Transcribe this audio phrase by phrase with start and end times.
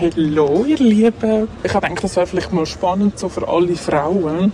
[0.00, 1.48] Hallo, ihr Lieben.
[1.62, 4.50] Ich gedacht, das wäre vielleicht mal spannend so für alle Frauen,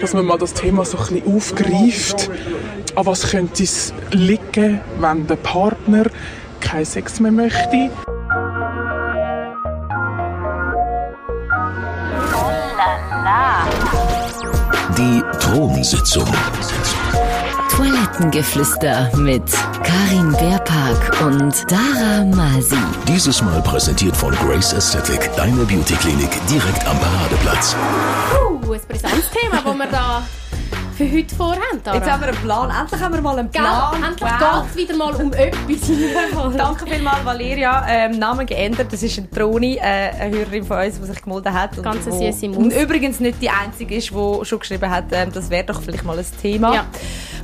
[0.00, 2.30] dass man mal das Thema so ein bisschen aufgreift.
[2.94, 6.04] An was könnte es liegen, wenn der Partner
[6.60, 7.90] keinen Sex mehr möchte?
[14.96, 16.28] Die Thronsitzung.
[17.80, 19.42] Toilettengeflüster mit
[19.82, 22.76] Karin Beerpark und Dara Masi.
[23.08, 27.74] Dieses Mal präsentiert von Grace Aesthetic, deine Beauty-Klinik direkt am Paradeplatz.
[28.34, 30.22] Uh, ein brisantes Thema, das wir da
[30.98, 31.82] für heute vorhaben.
[31.82, 31.96] Dara.
[31.96, 32.70] Jetzt haben wir einen Plan.
[32.70, 33.62] Endlich haben wir mal einen Gell?
[33.62, 34.02] Plan.
[34.02, 34.62] Endlich Wow.
[34.62, 36.56] geht es wieder mal um etwas.
[36.58, 37.86] Danke vielmals, Valeria.
[37.88, 38.92] Ähm, Namen geändert.
[38.92, 41.78] Das ist eine Troni, äh, eine Hörerin von uns, die sich gemeldet hat.
[41.78, 42.58] Und Ganz wo-.
[42.58, 46.04] Und übrigens nicht die einzige ist, die schon geschrieben hat, ähm, das wäre doch vielleicht
[46.04, 46.74] mal ein Thema.
[46.74, 46.84] Ja.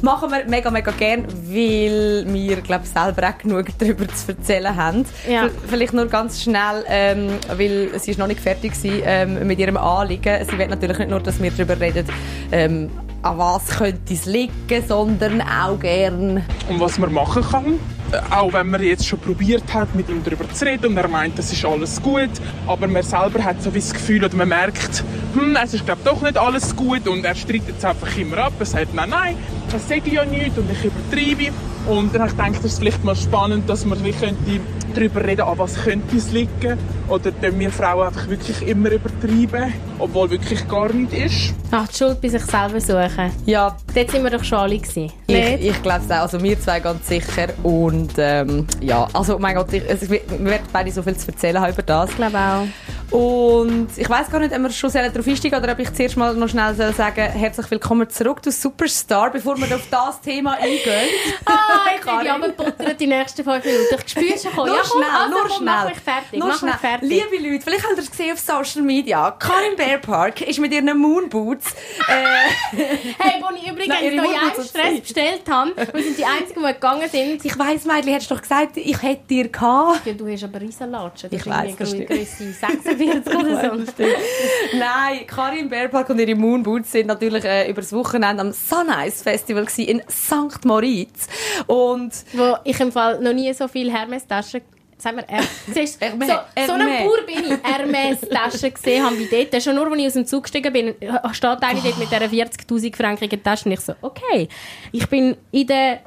[0.03, 5.05] Machen wir mega, mega gern, weil wir, glaube selber auch genug darüber zu erzählen haben.
[5.29, 5.49] Ja.
[5.67, 9.77] Vielleicht nur ganz schnell, ähm, weil sie ist noch nicht fertig war ähm, mit ihrem
[9.77, 10.45] Anliegen.
[10.45, 12.07] Sie will natürlich nicht nur, dass wir darüber reden,
[12.53, 12.91] ähm,
[13.23, 14.53] an was könnte es liegen,
[14.87, 17.79] sondern auch gern Und was man machen kann.
[18.13, 21.09] Äh, Auch wenn man jetzt schon probiert hat, mit ihm darüber zu reden und er
[21.09, 22.31] meint, das ist alles gut,
[22.67, 25.05] aber man selber hat so das Gefühl oder man merkt,
[25.35, 28.53] hm, es ist glaube doch nicht alles gut und er streitet es einfach immer ab.
[28.59, 29.37] Er sagt, nein, nein,
[29.71, 31.53] das sage ich ja nicht und ich übertreibe.
[31.89, 34.61] Und dann habe ich gedacht, das ist vielleicht mal spannend, dass könnte
[34.95, 36.79] darüber reden, an was könnte es liegen.
[37.09, 41.55] Oder tun wir Frauen einfach wirklich immer übertreiben, obwohl wirklich gar nichts ist.
[41.71, 43.31] Ach, die Schuld bei sich selber suchen.
[43.45, 45.13] Ja, Dort sind wir doch schon alle gewesen.
[45.27, 45.65] ich, Nicht?
[45.65, 46.23] ich glaube es auch.
[46.23, 47.49] Also wir zwei ganz sicher.
[47.63, 51.29] Und ähm, ja, also mein Gott, ich, es, wir wir werden beide so viel zu
[51.29, 52.11] erzählen haben über das.
[52.11, 52.67] Ich glaube auch.
[53.11, 56.35] Und ich weiß gar nicht, ob wir schon darauf einsteigen oder ob ich zuerst mal
[56.35, 60.81] noch schnell soll sagen herzlich willkommen zurück, du Superstar, bevor wir auf das Thema eingehen.
[61.49, 62.43] Ah, ich bin Karin.
[62.43, 63.97] runtergebuttert die nächsten fünf Minuten.
[64.05, 64.53] Ich spüre es schon.
[64.53, 64.69] kommen.
[64.69, 65.75] Nur ja, komm, schnell, also, nur komm, schnell.
[65.75, 66.39] Mach mich fertig.
[66.39, 66.73] Nur mach schnell.
[66.73, 67.09] mich fertig.
[67.09, 69.31] Liebe Leute, vielleicht habt ihr es gesehen auf Social Media.
[69.33, 71.67] Karin Bear Park ist mit ihren Moonboots
[72.09, 72.77] äh,
[73.19, 76.73] Hey, wo ich übrigens Nein, noch einen Stress bestellt habe, wir sind die Einzigen, die
[76.73, 77.45] gegangen sind.
[77.45, 80.05] Ich weiss, Mädchen, hättest doch gesagt, ich hätte dir gehabt.
[80.07, 81.31] Ja, du hast aber Riesenlatschen.
[81.33, 84.77] Ich weiss, das irgendwie Grösse 46 oder so.
[84.79, 89.67] Nein, Karin Bearpark und ihre Moonboots sind natürlich äh, über das Wochenende am Sunrise Festival
[89.79, 90.65] in St.
[90.65, 91.29] Moritz.
[91.67, 94.63] Und Wo ich im Fall noch nie so viele Hermes-Taschen
[94.99, 95.43] Sag mir, er,
[95.75, 96.35] siehst, Hermes, so,
[96.67, 96.99] so ein Hermes.
[97.01, 97.63] Bauer bin ich.
[97.63, 99.63] Hermes-Taschen gesehen habe wie dort.
[99.63, 100.95] Schon nur, als ich aus dem Zug gestiegen bin,
[101.33, 103.67] steht eine dort mit dieser 40'000 frankigen Tasche.
[103.67, 104.49] Und ich so, okay,
[104.93, 106.01] ich bin in der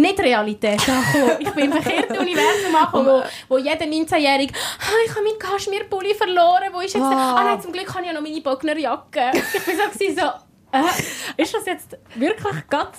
[0.00, 1.36] nicht Realität angekommen.
[1.40, 6.14] Ich bin im verkehrten Universum angekommen, wo, wo jeder 19-Jährige ah, ich habe meinen Kaschmirpulli
[6.14, 7.18] verloren, wo ist jetzt der?
[7.18, 9.30] Ah nein, zum Glück habe ich ja noch meine Bognerjacke.
[9.54, 10.26] Ich bin so,
[10.72, 12.98] äh, ist das jetzt wirklich ganz...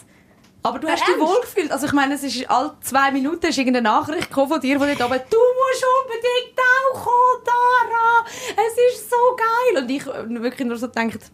[0.63, 1.71] aber du hast dich wohlgefühlt.
[1.71, 4.85] Also ich meine, es ist alle zwei Minuten ist irgendeine Nachricht gekommen von dir, wo
[4.85, 8.25] dort oben, du musst unbedingt auch kommen, Dara.
[8.67, 9.83] Es ist so geil.
[9.83, 10.05] Und ich
[10.41, 11.31] wirklich nur so gedacht,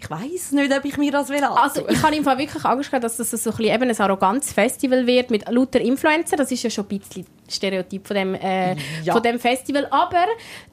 [0.00, 1.42] ich weiß nicht, ob ich mir das will.
[1.42, 4.00] Also, ich habe im Fall wirklich Angst gehabt, dass das so ein, bisschen eben ein
[4.00, 6.36] arrogantes Festival wird mit lauter Influencer.
[6.36, 9.12] Das ist ja schon ein bisschen Stereotyp von dem, äh, Ja.
[9.14, 9.86] von dem Festival.
[9.90, 10.24] Aber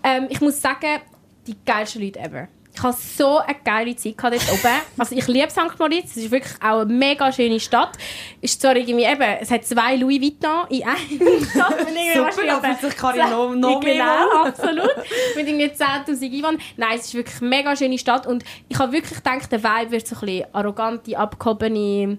[0.03, 1.01] ähm, ich muss sagen,
[1.47, 2.47] die geilsten Leute ever.
[2.75, 4.75] Ich hatte so eine geile Zeit dort oben.
[4.97, 5.79] Also ich liebe St.
[5.79, 6.11] Moritz.
[6.11, 7.97] Es ist wirklich auch eine mega schöne Stadt.
[8.41, 10.97] Ist zwar irgendwie eben, es hat zwei Louis Vuitton in einer
[11.49, 12.33] Stadt.
[12.35, 14.47] Super, da fühlt sich Karin noch- noch mehr wohl.
[14.47, 14.95] absolut.
[15.35, 16.57] Mit irgendwie 10'000 Einwohnern.
[16.77, 18.27] Nein, es ist wirklich eine mega schöne Stadt.
[18.27, 22.17] Und ich habe wirklich gedacht, der Vibe wird so ein bisschen arrogante, abgehobene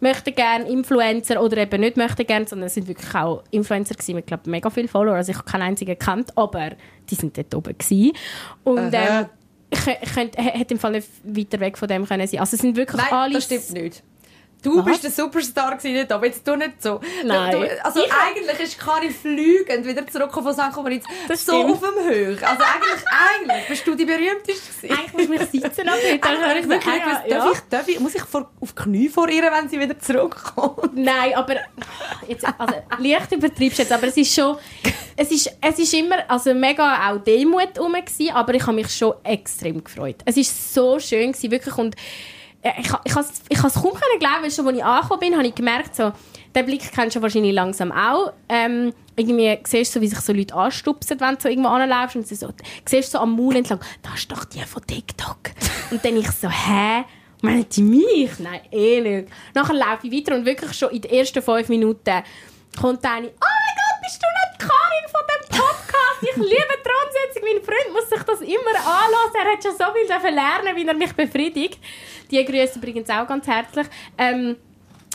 [0.00, 4.16] möchte gerne Influencer oder eben nicht möchte gerne, sondern es sind wirklich auch Influencer gewesen
[4.16, 5.14] mit glaube mega viel Follower.
[5.14, 6.70] Also ich habe keinen einzigen gekannt, aber
[7.08, 8.12] die sind dort oben gewesen.
[8.64, 9.26] Und ähm,
[9.72, 12.40] ich, ich könnte, hätte im Fall nicht weiter weg von dem können sein.
[12.40, 14.02] Also es sind wirklich Nein, alle das stimmt nicht.
[14.62, 14.84] Du Was?
[14.84, 17.00] bist der Superstar gewesen, nicht, aber jetzt du nicht so.
[17.24, 17.50] Nein.
[17.52, 20.76] Du, also Ich- eigentlich ist Karin fliegend wieder zurückgekommen von St.
[20.76, 21.04] Moritz.
[21.26, 21.72] Das so stimmt.
[21.72, 22.46] auf dem Höch.
[22.46, 23.04] Also eigentlich,
[23.44, 24.52] eigentlich bist du die berühmteste
[24.88, 24.98] gewesen.
[24.98, 26.22] Eigentlich muss ich mich sitzen ab heute.
[26.28, 29.08] Eigentlich habe ich wirklich gewusst, darf ich, darf ich, muss ich vor, auf die Knie
[29.08, 30.96] vor ihr, wenn sie wieder zurückkommt?
[30.96, 31.56] Nein, aber
[32.28, 34.56] jetzt, also, leicht übertreibst du jetzt, aber es ist schon,
[35.16, 38.90] es ist, es ist immer, also mega auch Demut rum gewesen, aber ich habe mich
[38.94, 40.16] schon extrem gefreut.
[40.24, 41.96] Es ist so schön gewesen, wirklich und
[42.78, 45.46] ich, ich, has- ich has kaum können glauben, weil schon als ich angekommen bin, habe
[45.46, 46.12] ich gemerkt, so,
[46.54, 48.32] den Blick kennst du wahrscheinlich langsam auch.
[48.48, 52.16] Ähm, irgendwie siehst du, so, wie sich so Leute anstupsen, wenn du so irgendwo anläufst
[52.16, 52.50] und sie so,
[52.86, 55.38] siehst so am Maul entlang, das ist doch die von TikTok.
[55.90, 57.04] Und dann ich so, hä?
[57.42, 58.38] Meinen die mich?
[58.38, 59.28] Nein, eh nicht.
[59.54, 62.22] Nachher laufe ich weiter und wirklich schon in den ersten fünf Minuten
[62.80, 65.20] kommt eine, oh mein Gott, bist du nicht Karin von?
[66.22, 67.42] Ich liebe Thronsitzung.
[67.42, 69.34] Mein Freund muss sich das immer anlassen.
[69.34, 71.80] Er hat schon so viel lernen, wie er mich befriedigt.
[72.30, 73.86] Die grüße übrigens auch ganz herzlich.
[74.16, 74.56] Ähm,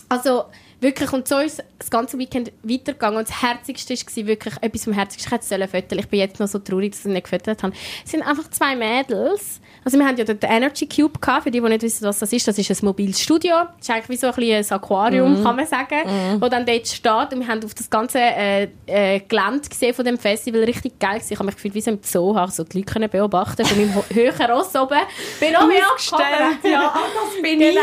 [0.09, 0.45] also,
[0.79, 3.17] Wirklich, und so ist das ganze Weekend weitergegangen.
[3.19, 5.27] Und das Herzigste war wirklich etwas vom Herzigsten.
[5.27, 5.99] Ich hätte sollen.
[5.99, 7.73] Ich bin jetzt noch so traurig, dass ich es nicht gefotografiert habe.
[8.05, 9.59] Es sind einfach zwei Mädels.
[9.83, 12.19] Also wir haben ja dort den Energy Cube gehabt, für die, die nicht wissen, was
[12.19, 12.47] das ist.
[12.47, 13.55] Das ist ein mobiles Studio.
[13.77, 17.33] Das ist eigentlich wie so ein, kleines Aquarium, kann man sagen, wo dann dort steht.
[17.33, 20.63] Und wir haben auf das ganze äh, äh, Gelände gesehen von dem Festival.
[20.63, 21.33] Richtig geil gewesen.
[21.33, 23.77] Ich habe mich gefühlt wie so im Zoo, habe so die Leute können beobachten von
[23.77, 24.99] meinem höheren Ross oben.
[25.39, 26.93] Bin auch mehr Ausgestellt, ja,
[27.33, 27.81] das bin Genau.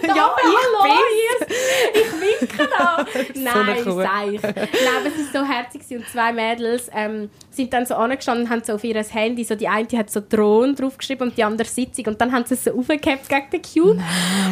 [0.00, 0.06] ich.
[0.08, 2.02] ja, Ja, hallo, ich hier.
[2.02, 3.04] Ich winke da.
[3.34, 3.84] Nein.
[3.84, 4.42] Seich.
[4.42, 8.50] Nein, aber es war so herzig und zwei Mädels ähm, sind dann so angestanden und
[8.50, 11.68] haben so auf ihr Handy, so die eine hat so Drohnen draufgeschrieben und die andere
[11.68, 14.02] Sitzung und dann haben sie es so aufgehabt gegen den Cube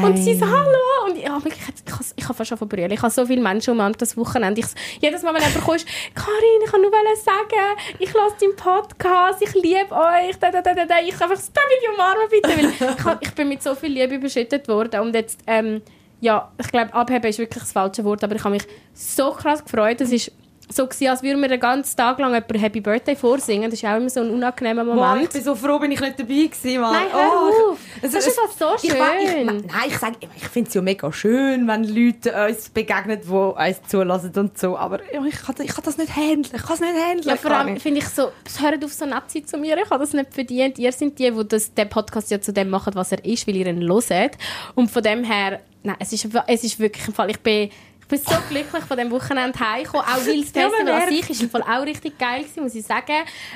[0.02, 2.93] und sie so «Hallo» und ich habe wirklich, ich habe, ich habe fast schon verbrüllt.
[2.93, 4.61] Ich habe so viele Menschen umarmt das Wochenende.
[4.61, 8.56] Ich, so- jedes Mal, wenn jemand kommt, «Karin, ich kann nur sagen, ich lasse deinen
[8.56, 12.49] Podcast, ich liebe euch, da, da, da, da, ich einfach so, «Darf ich umarmen, bitte?»
[12.49, 15.82] Weil ich, ich bin mit so viel Liebe überschüttet worden und jetzt, ähm,
[16.20, 19.64] ja, ich glaube, abheben ist wirklich das falsche Wort, aber ich habe mich so krass
[19.64, 20.00] gefreut.
[20.00, 20.32] Es ist
[20.72, 23.69] so gewesen, als würden wir den ganzen Tag lang jemand Happy Birthday vorsingen.
[23.69, 25.25] Das ist auch immer so ein unangenehmer Moment.
[25.25, 26.93] ich bin so froh, bin ich nicht dabei gewesen, Mann.
[26.93, 27.78] Nein, hör Oh, auf.
[27.96, 29.46] ich- Das es- ist einfach so Ich, we- ich, schön.
[29.46, 33.82] nein, ich sage, ich finde es ja mega schön, wenn Leute uns begegnen, die uns
[33.88, 34.76] zulassen und so.
[34.78, 36.55] Aber ich kann, ich kann das nicht handeln.
[36.55, 37.28] Ich kann es nicht handeln.
[37.28, 39.76] Ja, vor allem finde ich so, es hört auf so nett sein zu mir.
[39.76, 40.78] Ich habe das nicht verdient.
[40.78, 43.56] Ihr seid die, die das, den Podcast ja zu dem machen, was er ist, weil
[43.56, 44.38] ihr ihn hört.
[44.76, 48.06] Und von dem her, nein, es ist, es ist wirklich im Fall, ich bin, ich
[48.09, 50.05] bin so glücklich von dem Wochenende heimgekommen.
[50.06, 51.09] Auch weil das Ja, Festival an merkt.
[51.11, 53.12] sich ist im Fall auch richtig geil gewesen, muss ich sagen.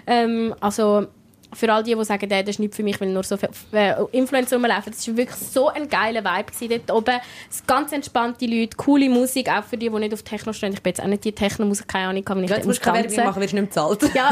[0.06, 1.06] Ähm, also,
[1.52, 3.52] für all die, die sagen, «Äh, das ist nicht für mich, weil nur so viele
[3.72, 4.92] äh, Influencer rumlaufen.
[4.92, 7.20] Das war wirklich so ein geiler Vibe dort oben.
[7.48, 10.72] Es ganz entspannte Leute, coole Musik, auch für die, die nicht auf Techno stehen.
[10.72, 12.90] Ich bin jetzt auch nicht die Techno-Musik, keine Ahnung, kann nicht Ja, jetzt musst du
[12.90, 14.02] keine Werbung machen, wirst du nicht bezahlt.
[14.14, 14.30] ja,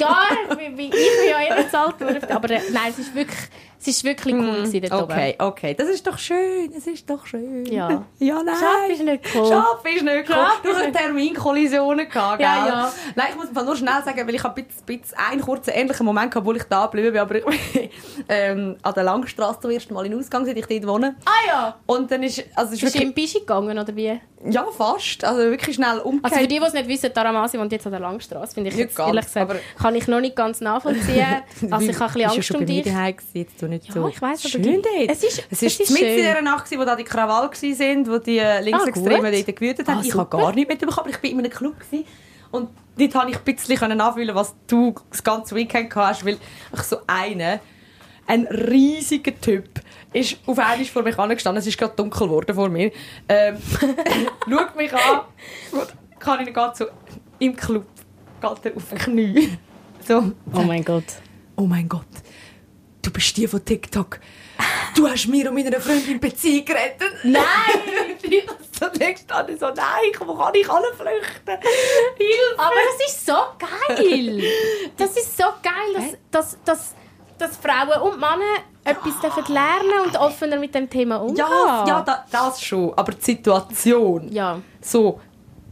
[0.00, 0.18] ja,
[0.50, 0.90] ich bin
[1.28, 2.24] ja eh bezahlt worden.
[2.30, 3.38] Aber äh, nein, es ist wirklich,
[3.82, 5.74] es ist wirklich cool gewesen dort Okay, okay.
[5.74, 6.72] Das ist doch schön.
[6.76, 7.66] Es ist doch schön.
[7.66, 8.04] Ja.
[8.18, 8.54] Ja, nein.
[8.54, 9.48] Schaf ist nicht gekommen.
[9.48, 10.46] Schaf ist nicht gekommen.
[10.46, 12.46] Schaf Du hast Terminkollisionen gehabt, gell?
[12.46, 12.92] Ja, ja.
[13.16, 16.30] Nein, ich muss nur schnell sagen, weil ich habe ein bisschen, einen kurzen ähnlichen Moment
[16.30, 17.44] gehabt, wo ich da geblieben bin, aber ich
[18.28, 21.16] ähm, an der Langstrasse zum ersten Mal in Ausgang, seit ich dort wohne.
[21.24, 21.76] Ah ja!
[21.86, 24.20] Und dann ist, also es ist Bist du wirklich, im Bischi gegangen, oder wie?
[24.50, 26.32] ja, fast, also wirklich schnell umgekehrt.
[26.32, 28.76] Also für die, die es nicht wissen, Taramasi wohnt jetzt an der Langstrasse, finde ich
[28.76, 31.24] Nicht jetzt, ganz, ehrlich gesagt, aber- kann ich noch nicht ganz nachvollziehen.
[31.70, 32.84] Also ich habe ein bisschen Angst um dich.
[32.84, 34.08] gewesen, nicht Ja, so.
[34.08, 35.10] ich weiss, aber schön die- dort.
[35.10, 38.08] es ist- es es ist, ist mitten in dieser Nacht, wo da die Krawall sind,
[38.08, 39.48] wo die äh, Linksextremen Ah, gut.
[39.48, 39.98] dort gewütet haben.
[39.98, 42.04] Ah, ich habe gar nichts mitbekommen, aber ich bin in einem Club gewesen.
[42.50, 46.36] und dort konnte ich ein bisschen anfühlen, was du das ganze Weekend hast, weil
[46.74, 47.60] ich so eine
[48.26, 49.68] ein riesiger Typ
[50.12, 51.60] ist auf einmal vor mich angestanden.
[51.60, 52.92] Es ist gerade dunkel geworden vor mir.
[53.28, 53.56] Ähm,
[54.48, 55.22] schaut mich an.
[56.20, 56.84] Kann ich geht so
[57.40, 57.84] im Club
[58.40, 59.58] geht er auf die Knie.
[60.06, 60.32] So.
[60.54, 61.04] Oh mein Gott.
[61.56, 62.06] Oh mein Gott,
[63.02, 64.18] du bist die von TikTok.
[64.94, 67.12] Du hast mir und meiner Freundin Beziehung gerettet.
[67.24, 67.42] Nein!
[68.78, 71.58] so denkst du so, nein, wo kann ich alle flüchten?
[72.16, 72.58] Hilfe!
[72.58, 74.42] Aber das ist so geil.
[74.96, 76.94] Das ist so geil, dass, dass, dass,
[77.38, 81.36] dass Frauen und Männer etwas dürfen lernen und offener mit dem Thema umgehen.
[81.38, 82.92] Ja, ja da, das schon.
[82.94, 84.60] Aber die Situation Ja.
[84.80, 85.20] so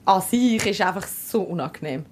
[0.05, 2.06] an sich ist einfach so unangenehm.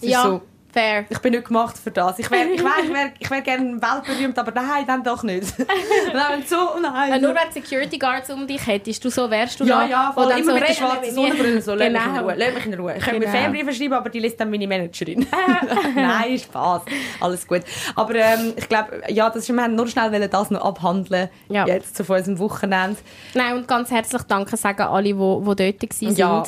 [0.00, 0.42] Es Ja, so,
[0.76, 1.04] fair.
[1.08, 2.18] ich bin nicht gemacht für das.
[2.18, 5.54] Ich wäre ich wär, ich wär, ich wär gerne weltberühmt, aber nein, dann doch nicht.
[6.12, 7.12] nein, so, nein.
[7.12, 9.88] Äh, nur wenn Security Guards um dich hättest, du so wärst du Ja, noch.
[9.90, 10.30] ja, voll.
[10.38, 11.12] immer mit der schwarzen mir.
[11.12, 11.62] Sonnenbrille.
[11.62, 12.22] So, lass mich in Genau.
[12.24, 12.34] Ruhe.
[12.36, 12.94] Lass mich in Ruhe.
[12.96, 13.38] Ich könnte mir Genau.
[13.38, 15.26] Fernbriefe schreiben, aber die liest dann meine Managerin.
[15.94, 16.82] Nein, Spaß.
[17.20, 17.62] Alles gut.
[17.94, 21.28] Aber ähm, ich glaube, ja, das ist, wir haben nur schnell das noch abhandeln.
[21.48, 21.66] Ja.
[21.66, 22.96] Jetzt zu unserem Wochenende.
[23.34, 26.16] Nein, und ganz herzlich Danke sagen alle, die, die dort waren.
[26.16, 26.44] Ja.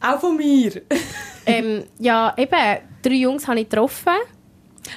[0.00, 0.82] Auch von mir.
[1.46, 2.56] Ähm, ja, eben,
[3.02, 4.12] drei Jungs habe ich getroffen.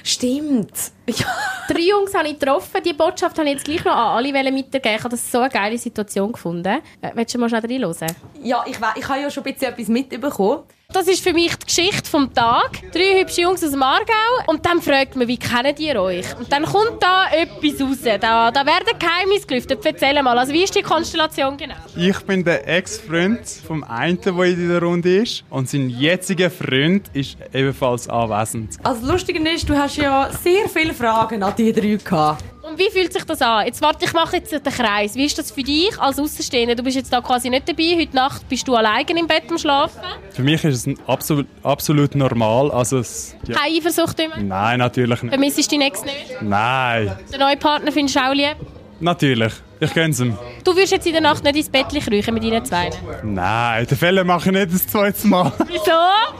[0.02, 0.92] Stimmt.
[1.08, 1.26] Ja.
[1.68, 2.80] Drei Jungs habe ich getroffen.
[2.84, 4.92] Die Botschaft habe ich jetzt gleich noch an alle wollen mitgeben.
[4.94, 6.80] Ich habe das so eine geile Situation gefunden.
[7.00, 8.16] Äh, willst du mal schnell reinhören?
[8.42, 10.64] Ja, ich, ich habe ja schon ein bisschen etwas mitbekommen.
[10.92, 12.80] Das ist für mich die Geschichte vom Tag.
[12.92, 14.14] Drei hübsche Jungs aus dem Aargau.
[14.46, 16.24] Und dann fragt man, wie kennt ihr euch?
[16.38, 17.98] Und dann kommt da etwas raus.
[18.20, 19.84] Da, da werden Geheimnisse gelüftet.
[19.84, 21.74] Erzähl mal, also wie ist die Konstellation genau?
[21.96, 25.44] Ich bin der Ex-Freund vom einen, der in der Runde ist.
[25.50, 28.76] Und sein jetziger Freund ist ebenfalls anwesend.
[28.82, 32.44] Also das Lustige ist, du hast ja sehr viele Fragen an die drei gehabt.
[32.68, 33.64] Und wie fühlt sich das an?
[33.66, 35.14] Jetzt warte, ich mache jetzt den Kreis.
[35.14, 36.74] Wie ist das für dich als Außenstehender?
[36.74, 37.96] Du bist jetzt da quasi nicht dabei.
[37.96, 40.00] Heute Nacht bist du alleine im Bett am Schlafen.
[40.32, 42.72] Für mich ist es absolut, absolut normal.
[42.72, 43.54] Also es, ja.
[43.56, 44.36] Keine Eifersucht immer.
[44.38, 45.30] Nein, natürlich nicht.
[45.30, 46.42] Vermisst du deinen Ex nicht?
[46.42, 48.56] Nein, Den neuen Partner findest du auch lieb?
[48.98, 49.52] natürlich.
[49.78, 50.38] Ich gönn's ihm.
[50.64, 52.88] Du würdest jetzt in der Nacht nicht ins Bett kriechen mit deinen zwei.
[53.22, 55.52] Nein, den Fälle mache ich nicht das zweite Mal.
[55.68, 55.92] Wieso?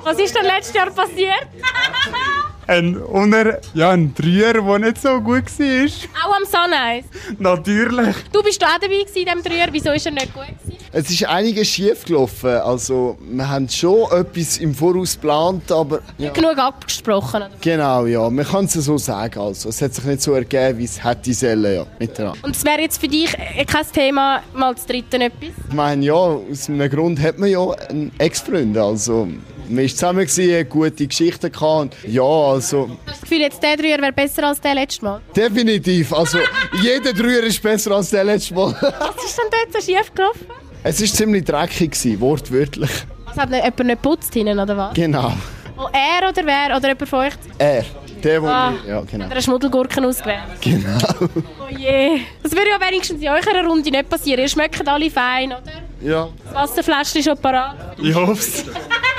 [0.04, 1.46] Was ist denn letztes Jahr passiert?
[2.68, 5.86] Ein, unter, ja, ein Dreier, der nicht so gut war.
[6.24, 7.08] auch am Sunrise.
[7.38, 8.16] Natürlich.
[8.32, 9.68] Du bist auch dabei in diesem Dreier.
[9.70, 10.76] Wieso ist er nicht gut gewesen?
[10.92, 12.50] Es ist einiges schief gelaufen.
[12.50, 16.30] Also, wir haben schon etwas im Voraus geplant, aber ja.
[16.32, 17.42] Genug abgesprochen.
[17.42, 17.50] Oder?
[17.60, 18.28] Genau, ja.
[18.30, 19.38] Man kann es so sagen.
[19.38, 21.86] Also, es hat sich nicht so ergeben, wie es hätte sollen, ja.
[22.00, 22.38] Miteinander.
[22.42, 25.50] Und es wäre jetzt für dich äh, kein Thema, mal das dritte etwas?
[25.68, 28.76] Ich meine, ja, aus einem Grund hat man ja einen Ex-Freund.
[28.76, 29.28] Also,
[29.68, 31.80] man war zusammen, gewesen, gute Geschichten gehabt.
[32.04, 35.04] Und Ja, also, Hast du das Gefühl, jetzt der Dreier wäre besser als der letzte
[35.04, 35.20] Mal?
[35.34, 36.12] definitiv.
[36.12, 36.38] Also,
[36.82, 38.72] jeder Dreier ist besser als der letzte Mal.
[38.80, 40.46] Was ist denn dort so schief gelaufen?
[40.82, 42.90] es war ziemlich dreckig, gewesen, wortwörtlich.
[43.26, 44.94] Was hat jemand nicht geputzt hinten, oder was?
[44.94, 45.32] Genau.
[45.76, 46.76] Oh, er oder wer?
[46.76, 47.32] Oder jemand von euch?
[47.58, 47.84] Er.
[48.22, 48.72] Der, der Ah.
[48.88, 49.24] ja, genau.
[49.24, 50.38] Hat er eine Schmuddelgurken ausgewählt?
[50.62, 50.98] Genau.
[51.20, 52.20] Oh je.
[52.42, 54.40] Das würde ja wenigstens in eurer Runde nicht passieren.
[54.40, 55.62] Ihr schmeckt alle fein, oder?
[56.00, 56.28] Ja.
[56.44, 57.76] Das Wasserfläschchen ist schon parat.
[58.00, 58.64] Ich hoffe es.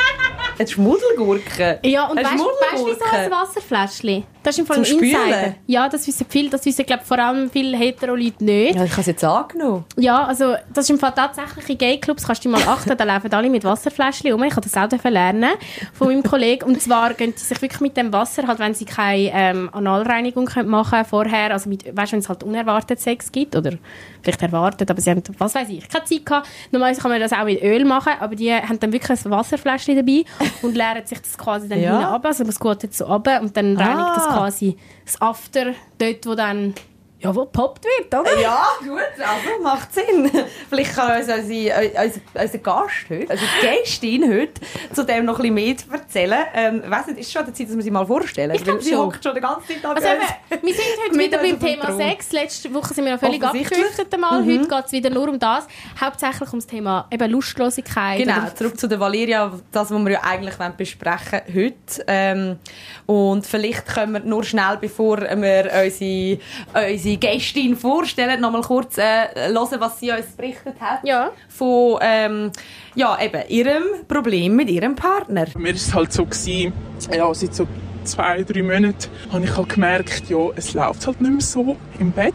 [0.57, 1.79] Eine Schmuddelgurke.
[1.83, 4.23] Ja, und Eine weißt du, weißt, wieso ein Wasserfläschchen?
[4.43, 5.23] Das ist im Fall Zum ein Insider.
[5.23, 5.55] Spülen?
[5.67, 8.75] Ja, das wissen viele, das wissen, glaube vor allem viele Hetero-Leute nicht.
[8.75, 9.85] Ja, ich habe es jetzt angenommen.
[9.97, 13.31] Ja, also das ist im Fall tatsächlich in Gay-Clubs, kannst du mal achten, da laufen
[13.33, 14.41] alle mit Wasserfläschchen rum.
[14.43, 15.51] Ich habe das auch lernen
[15.93, 16.63] von meinem Kollegen.
[16.63, 20.45] Und zwar gehen sie sich wirklich mit dem Wasser, halt, wenn sie keine ähm, Analreinigung
[20.45, 23.73] können machen können vorher, also mit, weißt, wenn es halt unerwartet Sex gibt oder
[24.21, 26.47] vielleicht erwartet, aber sie haben, was weiß ich, keine Zeit gehabt.
[26.71, 29.95] Normalerweise kann man das auch mit Öl machen, aber die haben dann wirklich ein Wasserfläschchen
[29.97, 30.23] dabei
[30.61, 31.91] und leeren sich das quasi dann Ja.
[31.99, 34.33] hinten ab, also das geht jetzt so ab und dann reinigt das Ah.
[34.37, 36.73] quasi das After, dort wo dann,
[37.19, 38.39] ja, wo gepoppt wird, oder?
[38.39, 40.29] Ja, gut, also macht Sinn.
[40.69, 44.61] Vielleicht kann uns unsere, unser, unser Gast heute, also die Gästin heute,
[44.93, 46.45] zu dem noch ein bisschen mehr erzählen.
[46.53, 48.51] Ähm, ich weiss nicht, ist es schon an der Zeit, dass wir sie mal vorstellen?
[48.53, 48.99] Ich glaub Weil sie schon.
[49.07, 50.61] hockt schon die ganze Zeit da Also uns.
[50.63, 51.97] wir sind heute Mit wieder beim Thema Thron.
[51.97, 52.31] Sex.
[52.33, 54.45] Letzte Woche sind wir noch völlig abgedriftet einmal.
[54.45, 55.67] Heute geht es wieder nur um das.
[55.99, 58.19] Hauptsächlich ums Thema eben Lustlosigkeit.
[58.19, 62.03] Genau, oder- zurück zu der Valeria, das, was wir ja eigentlich wollen besprechen heute.
[62.05, 62.59] Ähm,
[63.07, 66.39] und vielleicht können wir nur schnell, bevor wir unsere,
[66.73, 70.99] unsere Gästin vorstellen, noch mal kurz äh, hören, was sie uns berichtet hat.
[71.03, 71.31] Ja.
[71.47, 72.51] Von ähm,
[72.95, 75.45] ja, eben ihrem Problem mit ihrem Partner.
[75.55, 76.73] Mir war es halt so, gewesen,
[77.15, 77.65] ja, seit so
[78.03, 82.11] zwei, drei Monaten habe ich halt gemerkt, ja, es läuft halt nicht mehr so im
[82.11, 82.33] Bett.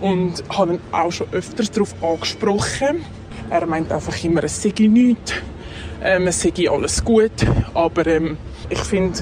[0.00, 3.04] Und habe ihn auch schon öfters darauf angesprochen.
[3.50, 5.34] Er meint einfach immer, es sei nichts,
[6.02, 7.32] ähm, es sei alles gut.
[7.74, 8.36] Aber ähm,
[8.70, 9.18] ich finde,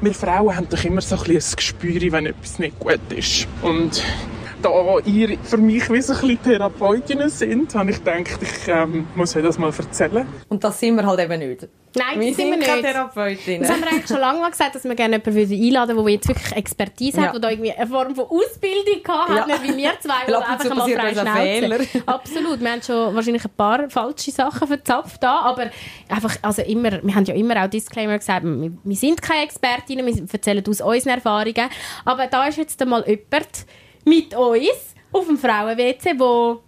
[0.00, 3.46] wir Frauen haben doch immer so ein, bisschen ein Gespür, wenn etwas nicht gut ist.
[3.62, 4.02] Und
[4.62, 9.06] da ihr für mich wie so ein bisschen Therapeutinnen sind, habe ich gedacht, ich ähm,
[9.14, 10.26] muss euch das mal erzählen.
[10.48, 11.68] Und das sind wir halt eben nicht.
[11.96, 12.92] Nein, Wir das sind wir keine nicht.
[12.92, 13.62] Therapeutinnen.
[13.62, 16.04] Das haben wir eigentlich schon lange mal gesagt, dass wir gerne jemanden würden einladen würden,
[16.06, 17.26] der jetzt wirklich Expertise Ja.
[17.26, 19.58] hat, der da irgendwie eine Form von Ausbildung gehabt hat, Ja.
[19.58, 21.60] nicht wie wir zwei, die einfach passiert frei.
[21.60, 21.78] Fehler.
[22.06, 25.70] Absolut, wir haben schon wahrscheinlich ein paar falsche Sachen verzapft da, aber
[26.08, 30.04] einfach, also immer, wir haben ja immer auch Disclaimer gesagt, wir, wir sind keine Expertinnen,
[30.06, 31.68] wir erzählen aus unseren Erfahrungen,
[32.04, 33.66] aber da ist jetzt einmal jemand
[34.08, 36.62] mit uns auf dem Frauen-WC, wo,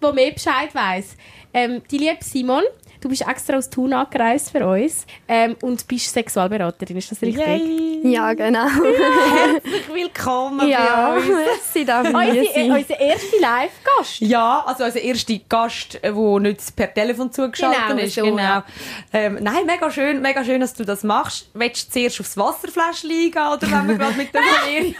[0.00, 1.16] wo mehr Bescheid weiss.
[1.52, 2.62] Ähm, die liebe Simon,
[3.06, 7.46] du bist extra aus Thun angereist für uns ähm, und bist Sexualberaterin, ist das richtig?
[7.46, 8.00] Yay.
[8.12, 8.66] Ja, genau.
[8.66, 11.26] Herzlich willkommen ja, bei uns.
[11.76, 12.70] äh, sein.
[12.72, 14.20] unser erster Live-Gast.
[14.20, 18.14] Ja, also unser erster Gast, der nicht per Telefon zugeschaltet Genau, ist.
[18.14, 18.38] so, genau.
[18.38, 18.64] ja.
[19.12, 21.48] Ähm, nein, mega schön, mega schön, dass du das machst.
[21.54, 24.94] Willst du zuerst aufs Wasserfläschchen eingehen oder wenn wir gerade mit der Valeria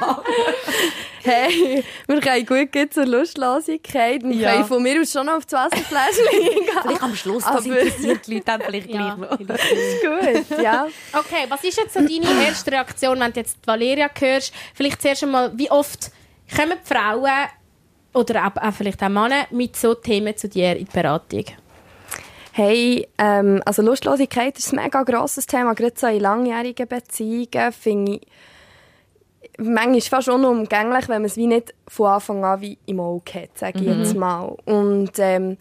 [1.22, 4.52] Hey, wir können gut gehen zur Lustlosigkeit und Ja.
[4.52, 6.24] können von mir aus schon noch auf das Wasserfläschchen
[6.64, 6.64] gehen.
[6.82, 9.38] Vielleicht am Schluss, Aber- das interessiert die Leute dann vielleicht Ja, gleich noch.
[9.38, 10.86] Gut, ja.
[11.12, 14.52] Okay, was ist jetzt so deine erste Reaktion, wenn du jetzt die Valeria hörst?
[14.74, 16.10] Vielleicht zuerst einmal, wie oft
[16.56, 17.30] kommen die Frauen
[18.14, 21.44] oder auch, auch vielleicht auch Männer mit so Themen zu dir in die Beratung?
[22.52, 28.12] Hey, ähm, also Lustlosigkeit ist ein mega grosses Thema, gerade so in langjährigen Beziehungen finde
[28.14, 28.20] ich
[29.58, 33.58] manchmal fast unumgänglich, wenn man es wie nicht von Anfang an wie im Auge hat,
[33.58, 34.56] sage ich jetzt mal.
[34.64, 35.56] Und ähm,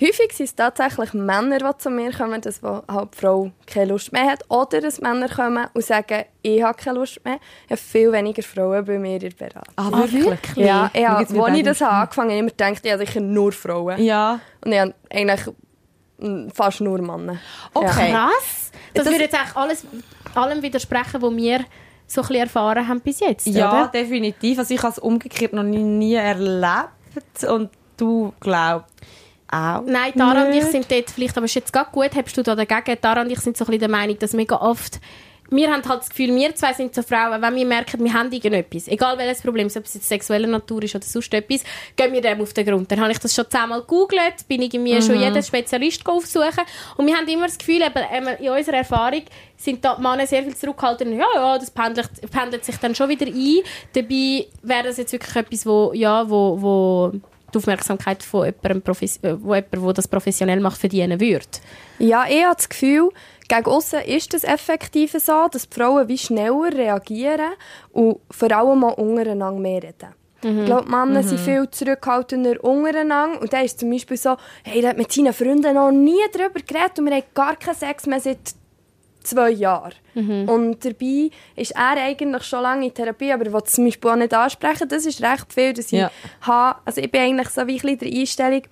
[0.00, 3.86] häufig sind es tatsächlich Männer, die zu mir kommen, dass wo halt die Frau keine
[3.86, 4.42] Lust mehr hat.
[4.48, 7.38] Oder dass Männer kommen und sagen, ich habe keine Lust mehr.
[7.66, 9.74] Ich habe viel weniger Frauen bei mir in der Beratung.
[9.76, 10.56] Ah, wirklich?
[10.56, 13.20] Ja, ja als ich das habe angefangen habe, habe ich immer gedacht, ich habe sicher
[13.20, 14.02] nur Frauen.
[14.02, 14.40] Ja.
[14.64, 15.54] Und ich habe eigentlich
[16.18, 17.38] mm, fast nur Männer.
[17.72, 18.10] Okay.
[18.12, 18.70] Krass!
[18.94, 19.86] Das, Das- würde jetzt eigentlich alles,
[20.34, 21.64] allem widersprechen, was wir
[22.14, 23.88] so ein bisschen erfahren haben bis jetzt, Ja, oder?
[23.88, 24.58] definitiv.
[24.58, 27.44] Also ich habe es umgekehrt noch nie, nie erlebt.
[27.48, 28.92] Und du glaubst
[29.50, 30.70] auch Nein, Tara und ich nicht?
[30.72, 33.38] sind dort, vielleicht, aber ist jetzt gerade gut, hast du da dagegen, Tara und ich
[33.40, 35.00] sind so ein bisschen der Meinung, dass mega oft,
[35.50, 38.32] wir haben halt das Gefühl, wir zwei sind so Frauen, wenn wir merken, wir haben
[38.32, 41.62] irgendetwas, egal welches Problem, ob es jetzt sexueller Natur ist oder sonst etwas,
[41.96, 42.90] gehen wir dem auf den Grund.
[42.90, 46.64] Dann habe ich das schon zehnmal gegoogelt, bin ich mir schon jeden Spezialist aufsuchen
[46.96, 49.22] und wir haben immer das Gefühl, eben, eben in unserer Erfahrung
[49.56, 53.08] sind da die Männer sehr viel zurückhaltend, ja, ja, das pendelt, pendelt sich dann schon
[53.08, 53.60] wieder ein.
[53.92, 57.12] Dabei wäre das jetzt wirklich etwas, wo, ja, wo, wo
[57.54, 58.82] die Aufmerksamkeit von jemandem,
[59.22, 61.46] äh, wo jemand, der das professionell macht, verdienen würde.
[61.98, 63.10] Ja, ich habe das Gefühl,
[63.48, 67.52] gegen aussen ist es effektiv so, dass die Frauen wie schneller reagieren
[67.92, 70.14] und vor allem auch untereinander mehr reden.
[70.60, 73.40] Ich glaube, Männer sind viel zurückhaltender untereinander.
[73.40, 76.60] Und dann ist zum Beispiel so, hey, der hat mit seinen Freunden noch nie darüber
[76.60, 78.38] geredet und wir haben gar keinen Sex mehr seit
[79.22, 79.94] zwei Jahren.
[80.48, 84.34] Und dabei ist er eigentlich schon lange in Therapie, aber will zum Beispiel auch nicht
[84.34, 84.86] ansprechen.
[84.86, 86.10] Das ist recht viel, dass ich Ja.
[86.42, 86.78] habe.
[86.84, 88.62] Also ich bin eigentlich so wie ein bisschen der Einstellung,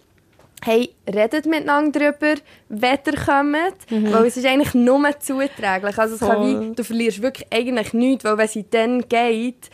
[0.65, 5.99] hey, redet miteinander darüber, wenn ihr kommt, weil es ist eigentlich nur zuträglich.
[5.99, 9.71] Also es kann wie, du verlierst wirklich eigentlich nichts, weil wenn sie dann geht,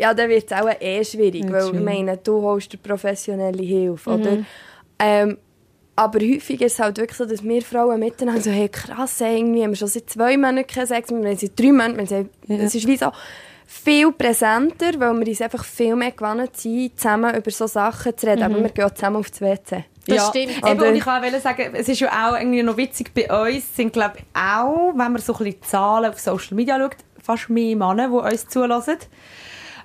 [0.00, 4.10] ja, dann wird es auch eh schwierig, weil ich meine, du holst dir professionelle Hilfe,
[4.10, 4.38] oder?
[5.00, 5.38] Ähm,
[5.96, 9.64] aber häufig ist es halt wirklich so, dass wir Frauen miteinander so, hey, krass, irgendwie
[9.64, 12.86] haben wir schon seit zwei Monaten keinen Sex, wir haben seit drei Monaten, es ist
[12.86, 13.10] wie so
[13.70, 18.26] viel präsenter, weil wir uns einfach viel mehr gewohnt sind, zusammen über so Sachen zu
[18.26, 19.84] reden, aber wir gehen zusammen auf die WC.
[20.06, 20.66] Das stimmt.
[20.66, 23.92] Eben, und ich wollte sagen, es ist ja auch irgendwie noch witzig, bei uns sind,
[23.92, 27.76] glaube ich, auch, wenn man so ein bisschen Zahlen auf Social Media schaut, fast mehr
[27.76, 28.96] Männer, die uns zulassen.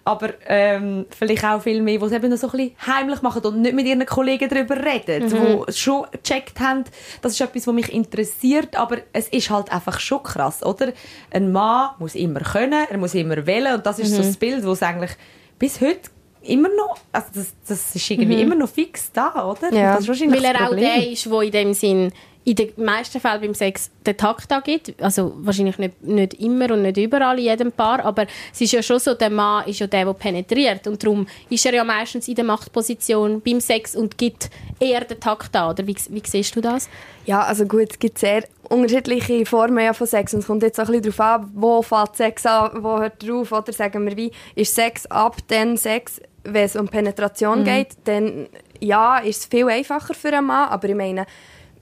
[0.05, 3.41] Aber ähm, vielleicht auch viel mehr, die es eben noch so ein bisschen heimlich machen
[3.43, 6.83] und nicht mit ihren Kollegen darüber reden, die schon gecheckt haben,
[7.21, 10.91] das ist etwas, was mich interessiert, aber es ist halt einfach schon krass, oder?
[11.31, 14.65] Ein Mann muss immer können, er muss immer wählen und das ist so das Bild,
[14.65, 15.11] das eigentlich
[15.57, 16.09] bis heute
[16.41, 19.73] immer noch, also das, das ist irgendwie immer noch fix da, oder?
[19.73, 19.93] Ja.
[19.93, 22.11] Das ist wahrscheinlich Weil er auch der ist, der in dem Sinn
[22.45, 24.93] in den meisten Fällen beim Sex den Takt angibt.
[25.01, 28.83] Also wahrscheinlich nicht, nicht immer und nicht überall in jedem Paar, aber es ist ja
[28.83, 32.27] schon so, der Mann ist ja der, der penetriert und darum ist er ja meistens
[32.27, 35.71] in der Machtposition beim Sex und gibt eher den Takt an.
[35.71, 36.89] Oder wie, wie siehst du das?
[37.25, 40.79] Ja, also gut, es gibt sehr unterschiedliche Formen ja von Sex und es kommt jetzt
[40.79, 44.05] auch ein bisschen darauf an, wo fängt Sex an, wo hört er auf, oder sagen
[44.05, 48.47] wir wie, ist Sex ab dann Sex, wenn es um Penetration geht, dann
[48.79, 51.25] ja, ist es viel einfacher für einen Mann, aber ich meine,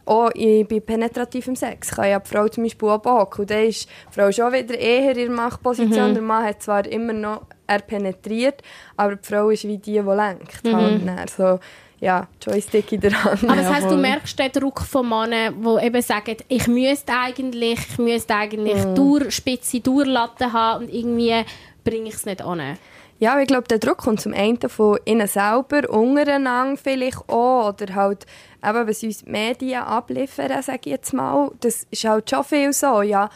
[0.05, 3.41] auch i- bei penetrativem Sex kann ja die Frau zum Beispiel auch bocken.
[3.41, 6.13] Und dann ist die Frau schon wieder eher in der Machtposition.
[6.13, 8.61] Der Mann hat zwar immer noch er penetriert,
[8.97, 10.61] aber die Frau ist wie die, die lenkt.
[10.65, 11.27] Halt dann.
[11.27, 11.59] so,
[12.01, 13.43] ja, Joystick in der Hand.
[13.43, 17.79] Aber das heisst, du merkst den Druck von Männern, die eben sagen, ich müsste eigentlich,
[17.91, 21.45] ich müsste eigentlich Durchspitze, Durchlatte haben und irgendwie
[21.83, 22.77] bringe ich es nicht an.
[23.21, 27.93] Ja, ich glaube, der Druck kommt zum einen von ihnen selber, untereinander vielleicht auch, oder
[27.93, 28.25] halt
[28.67, 32.73] eben, was uns die Medien abliefern, sage ich jetzt mal, das ist halt schon viel
[32.73, 33.29] so, ja.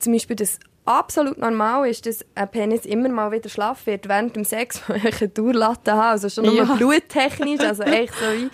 [0.00, 4.34] Zum Beispiel, dass absolut normal ist, dass ein Penis immer mal wieder schlaff wird während
[4.34, 6.74] dem Sex, wo ich eine Durlatte habe, also schon nur Ja.
[6.74, 8.50] bluttechnisch, also echt so wie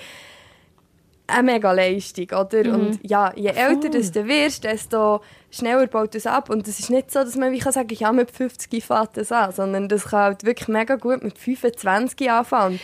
[1.28, 2.72] eine mega Leistung, oder?
[2.72, 6.50] Und ja, je älter das du wirst, desto schneller baut es ab.
[6.50, 9.30] Und es ist nicht so, dass man wie kann sagen ja, mit 50 fängt das
[9.30, 12.80] an, sondern das kann halt wirklich mega gut mit 25 anfangen.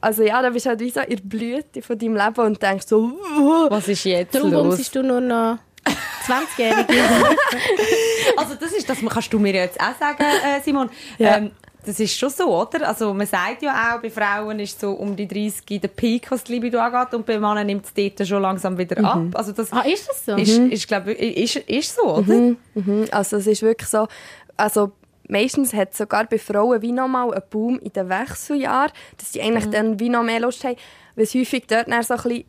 [0.00, 2.62] Also ja, da bist du halt wie so in der Blüte von deinem Leben und
[2.62, 4.76] denkst so, «Uh, Was ist jetzt Darum los?
[4.76, 5.58] bist du nur noch
[6.26, 6.86] 20-jährig.
[8.36, 10.88] Also das ist, das kannst du mir jetzt auch sagen, äh, Simon.
[11.18, 11.36] Ja.
[11.36, 11.50] Ähm,
[11.84, 12.88] das ist schon so, oder?
[12.88, 16.44] Also man sagt ja auch, bei Frauen ist so um die 30 der Peak, was
[16.44, 19.22] die Libido angeht, und bei Männern nimmt es dort schon langsam wieder ab.
[19.34, 20.36] Also das ah, ist das so?
[20.36, 22.54] ist, ist, glaub, ist, ist so, oder?
[22.74, 24.08] Mhm, Also es ist wirklich so,
[24.56, 24.92] also
[25.28, 29.42] meistens hat es sogar bei Frauen wie nochmal einen Boom in den Wechseljahren, dass die
[29.42, 30.76] eigentlich dann wie noch mehr Lust haben,
[31.16, 32.44] weil es häufig dort dann so ein bisschen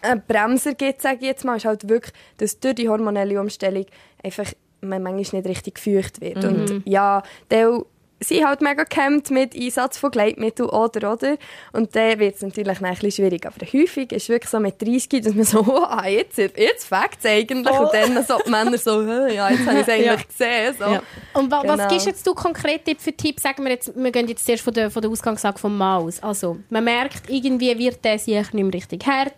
[0.00, 3.86] einen Bremser gibt, sage ich jetzt mal, ist halt wirklich, dass durch die hormonelle Umstellung
[4.22, 4.46] einfach
[4.80, 6.44] man manchmal nicht richtig gefeucht wird.
[6.44, 7.82] Und ja, der
[8.20, 11.36] sind halt mega gehemmt mit Einsatz von Gleitmitteln oder, oder.
[11.72, 13.46] Und dann wird es natürlich ein bisschen schwierig.
[13.46, 17.18] Aber häufig ist es wirklich so mit 30, dass man so, oh, jetzt, jetzt fängt
[17.20, 17.78] es eigentlich.
[17.78, 20.74] Und dann so die Männer so, «Hä, ja, jetzt habe ich es eigentlich gesehen.
[20.78, 20.84] So.
[20.84, 21.02] Ja.
[21.34, 21.78] Und wa Genau.
[21.78, 23.42] was gibst jetzt du konkret für Tipps?
[23.42, 26.22] Sagen wir jetzt, wir gehen jetzt zuerst von der, von der Ausgangslage vom Mann aus.
[26.22, 29.34] Also, man merkt, irgendwie wird der sich nicht mehr richtig hart.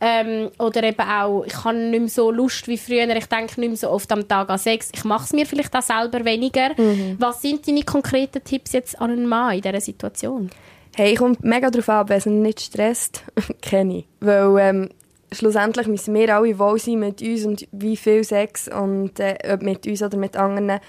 [0.00, 3.08] Ähm, oder eben auch, ich habe nicht mehr so Lust wie früher.
[3.16, 4.90] Ich denke nicht mehr so oft am Tag an Sex.
[4.94, 6.70] Ich mache es mir vielleicht auch selber weniger.
[7.18, 10.50] Was sind deine konkreten Tipps jetzt an einen Mann in dieser Situation?
[10.94, 13.24] Hey, kommt mega darauf an, wenn es nicht stresst,
[13.62, 14.06] kenne ich.
[14.20, 14.88] Weil ähm,
[15.32, 19.62] schlussendlich müssen wir alle wohl sein mit uns und wie viel Sex und äh, ob
[19.62, 20.80] mit uns oder mit anderen.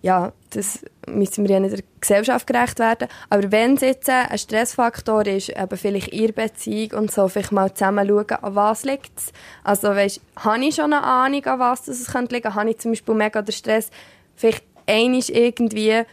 [0.00, 3.08] Ja, das müssen wir ja nicht der Gesellschaft gerecht werden.
[3.30, 7.74] Aber wenn es jetzt ein Stressfaktor ist, eben vielleicht ihre Beziehung und so, vielleicht mal
[7.74, 9.32] zusammen schauen, an was liegt es.
[9.64, 12.54] Also weisst, habe ich schon eine Ahnung, an was es könnte liegen?
[12.54, 13.90] Habe ich zum Beispiel mega den Stress?
[14.36, 16.04] Vielleicht einmal irgendwie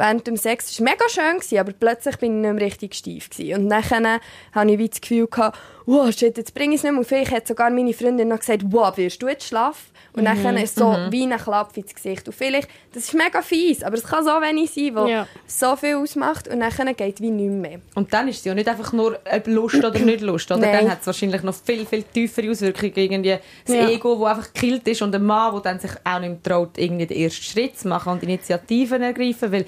[0.00, 0.80] während dem Sex.
[0.80, 3.28] War mega schön, aber plötzlich bin ich nicht mehr richtig steif.
[3.56, 5.58] Und dann hatte ich wie das Gefühl, gehabt,
[5.90, 7.00] wow, shit, jetzt bringe ich es nicht mehr.
[7.00, 9.90] Und vielleicht hat sogar meine Freundin noch gesagt, wow, wirst du jetzt schlafen?
[10.12, 12.26] Und dann ist so wie ein Klapp ins Gesicht.
[12.26, 15.26] Und vielleicht, das ist mega fies, aber es kann so wenig sein, wo Ja.
[15.46, 17.80] so viel ausmacht und dann geht wie nichts mehr.
[17.94, 20.50] Und dann ist es ja nicht einfach nur Lust oder nicht Lust.
[20.50, 20.60] Oder?
[20.60, 20.72] Nein.
[20.72, 22.92] Dann hat es wahrscheinlich noch viel, viel tiefere Auswirkungen.
[22.96, 23.88] Irgendwie das Ja.
[23.88, 26.76] Ego, das einfach gekillt ist und ein Mann, der dann sich auch nicht mehr traut,
[26.76, 29.52] irgendwie den ersten Schritt zu machen und Initiativen ergreifen.
[29.52, 29.64] Weil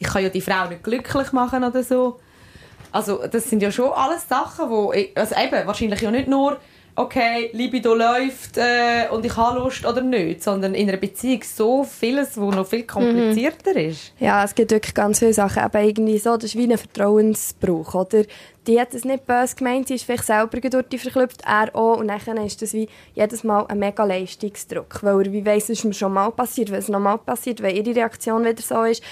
[0.00, 2.18] ich kann ja die Frau nicht glücklich machen oder so.
[2.96, 6.56] Also das sind ja schon alles Sachen, wo ich, also eben, wahrscheinlich ja nicht nur
[6.96, 11.84] okay, Libido läuft äh, und ich habe Lust oder nicht, sondern in einer Beziehung so
[11.84, 14.14] vieles, wo noch viel komplizierter ist.
[14.18, 15.62] Ja, es gibt wirklich ganz viele Sachen.
[15.62, 18.24] Aber irgendwie so, das ist wie ein Vertrauensbruch, oder?
[18.66, 21.98] Die hat es nicht böse gemeint, sie ist vielleicht selber durch die verklüpft, er auch.
[21.98, 25.02] Und dann ist das wie jedes Mal ein mega Leistungsdruck.
[25.02, 27.76] Weil er wie weiss, es ist mir schon mal passiert, wenn es nochmal passiert, wenn
[27.76, 29.02] ihre Reaktion wieder so ist.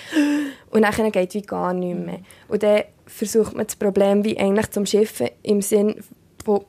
[0.71, 2.21] Und dann geht wie gar nichts mehr.
[2.49, 6.03] Und dann versucht man das Problem wie eigentlich zum Schiffen im Sinn,
[6.45, 6.65] wo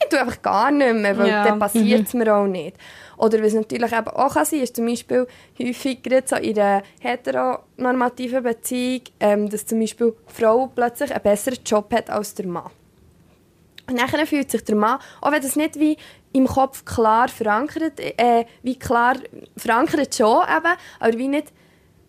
[0.00, 1.44] ich tue einfach gar nicht mehr, weil Ja.
[1.44, 2.76] dann passiert es mir auch nicht.
[3.16, 5.26] Oder was natürlich eben auch kann sein ist zum Beispiel
[5.60, 11.22] häufig gerade so in einer heteronormativen Beziehung, ähm, dass zum Beispiel die Frau plötzlich einen
[11.22, 12.70] besseren Job hat als der Mann.
[13.86, 15.96] Und dann fühlt sich der Mann, auch wenn das nicht wie
[16.32, 19.16] im Kopf klar verankert, äh, wie klar
[19.56, 21.52] verankert schon eben, aber wie nicht,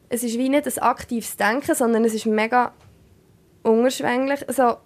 [0.09, 2.73] es ist wie nicht ein aktives Denken, sondern es ist mega
[3.65, 4.47] unterschwänglich.
[4.47, 4.77] Also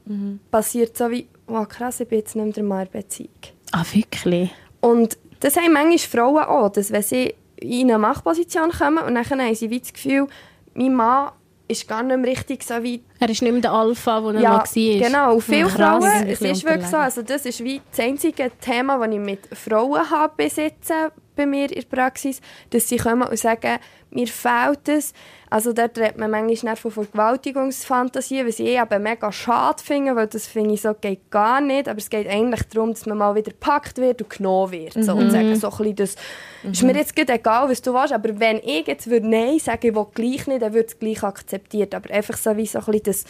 [0.52, 3.30] passiert so wie, wow krass, ich bin jetzt nicht mehr in der Beziehung.
[3.72, 4.52] Ah, wirklich?
[4.82, 9.26] Und das haben manchmal Frauen auch, dass wenn sie in eine Machtposition kommen und dann
[9.30, 10.28] haben sie wie das Gefühl,
[10.74, 11.32] mein Mann
[11.68, 14.42] ist gar nicht mehr richtig so wie Er ist nicht mehr der Alpha, der er
[14.42, 14.64] ja, mal war.
[14.66, 15.40] genau.
[15.40, 16.04] Viele krass.
[16.04, 19.40] Frauen, es ist wirklich so, also das ist wie das einzige Thema, das ich mit
[19.54, 23.80] Frauen habe besitzen bei mir in der Praxis, dass sie kommen und sagen,
[24.12, 25.14] mir fehlt es.
[25.50, 30.48] Also dort redet man manchmal von Vergewaltigungsfantasien, was ich eben mega schade finde, weil das
[30.48, 31.88] finde ich so, geht gar nicht.
[31.88, 34.94] Aber es geht eigentlich darum, dass man mal wieder gepackt wird und genommen wird.
[34.94, 36.16] So, und sagen so ein bisschen, das
[36.64, 39.88] ist mir jetzt gerade egal, was du willst, aber wenn ich jetzt würde Nein sagen,
[39.88, 41.96] ich will gleich nicht, dann wird es gleich akzeptiert.
[41.96, 43.26] Aber einfach so wie so ein bisschen das...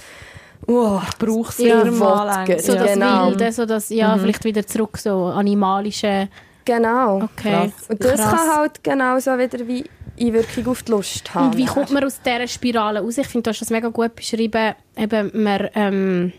[0.68, 2.46] Oh, Braucht es Ja, mal.
[2.60, 3.28] So das genau.
[3.30, 6.28] Wilde, so das, ja, vielleicht wieder zurück, so animalische...
[6.70, 7.24] Genau.
[7.24, 8.32] Okay, Und das krass.
[8.32, 9.86] kann halt genauso wieder wie
[10.20, 11.48] Einwirkung auf die Lust haben.
[11.48, 13.18] Und wie kommt man aus dieser Spirale raus?
[13.18, 14.76] Ich finde, du hast das mega gut beschrieben.
[14.96, 16.34] Eben, man, ähm,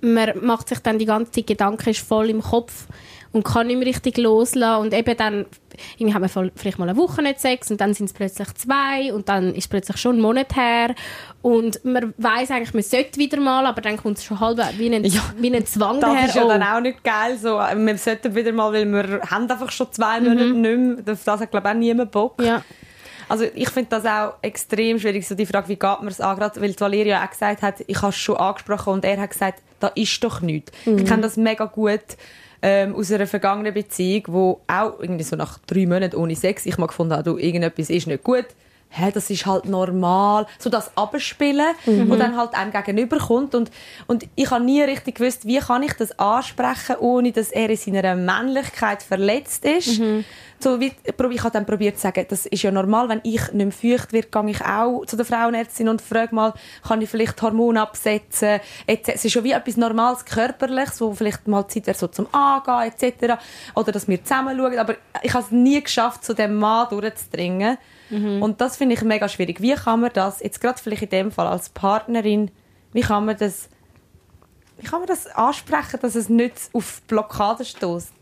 [0.00, 2.88] man macht sich dann die ganze Zeit Gedanken, ist voll im Kopf
[3.34, 4.80] und kann nicht mehr richtig loslassen.
[4.80, 5.46] Und eben dann
[5.98, 9.12] irgendwie haben wir vielleicht mal eine Woche nicht Sex und dann sind es plötzlich zwei
[9.12, 10.94] und dann ist plötzlich schon ein Monat her.
[11.42, 14.94] Und man weiß eigentlich, man sollte wieder mal, aber dann kommt es schon halb wie
[14.94, 16.28] ein, wie ein Zwang Das daher.
[16.28, 16.48] ist ja oh.
[16.48, 17.36] dann auch nicht geil.
[17.36, 21.14] So, wir sollten wieder mal, weil wir haben einfach schon zwei Monate nicht mehr.
[21.14, 22.40] Auf das hat, glaube ich, auch niemand Bock.
[22.40, 22.62] Ja.
[23.28, 26.36] Also ich finde das auch extrem schwierig, so die Frage, wie geht man es an,
[26.36, 29.60] gerade weil Valeria auch gesagt hat, ich habe es schon angesprochen und er hat gesagt,
[29.80, 30.70] da ist doch nichts.
[30.84, 32.00] Ich kenne das mega gut
[32.66, 36.78] ähm, aus einer vergangenen Beziehung, wo auch irgendwie so nach drei Monaten ohne Sex ich
[36.78, 38.46] mal gefunden habe, du, irgendetwas ist nicht gut.
[38.96, 40.46] Hä, das ist halt normal.
[40.58, 43.54] So das Abspielen, wo dann halt einem gegenüberkommt.
[43.54, 43.70] Und,
[44.06, 47.76] und ich habe nie richtig gewusst, wie kann ich das ansprechen, ohne dass er in
[47.76, 50.00] seiner Männlichkeit verletzt ist.
[50.60, 53.82] So wie, ich habe dann probiert zu sagen, das ist ja normal, wenn ich nicht
[53.82, 56.54] mehr feucht werde, gehe ich auch zu der Frauenärztin und frage mal,
[56.86, 58.60] kann ich vielleicht Hormone absetzen?
[58.86, 59.10] etc.
[59.14, 62.92] Es ist schon wie etwas Normales, Körperliches, wo vielleicht mal Zeit wäre, so zum Angehen,
[62.96, 63.34] etc.
[63.74, 64.78] Oder dass wir zusammen schauen.
[64.78, 67.76] Aber ich habe es nie geschafft, zu dem Mann durchzudringen.
[68.10, 69.60] Und das finde ich mega schwierig.
[69.60, 72.50] Wie kann man das, jetzt gerade vielleicht in dem Fall als Partnerin,
[72.92, 73.68] wie kann man das,
[74.78, 78.12] wie kann man das ansprechen, dass es nicht auf Blockaden stößt?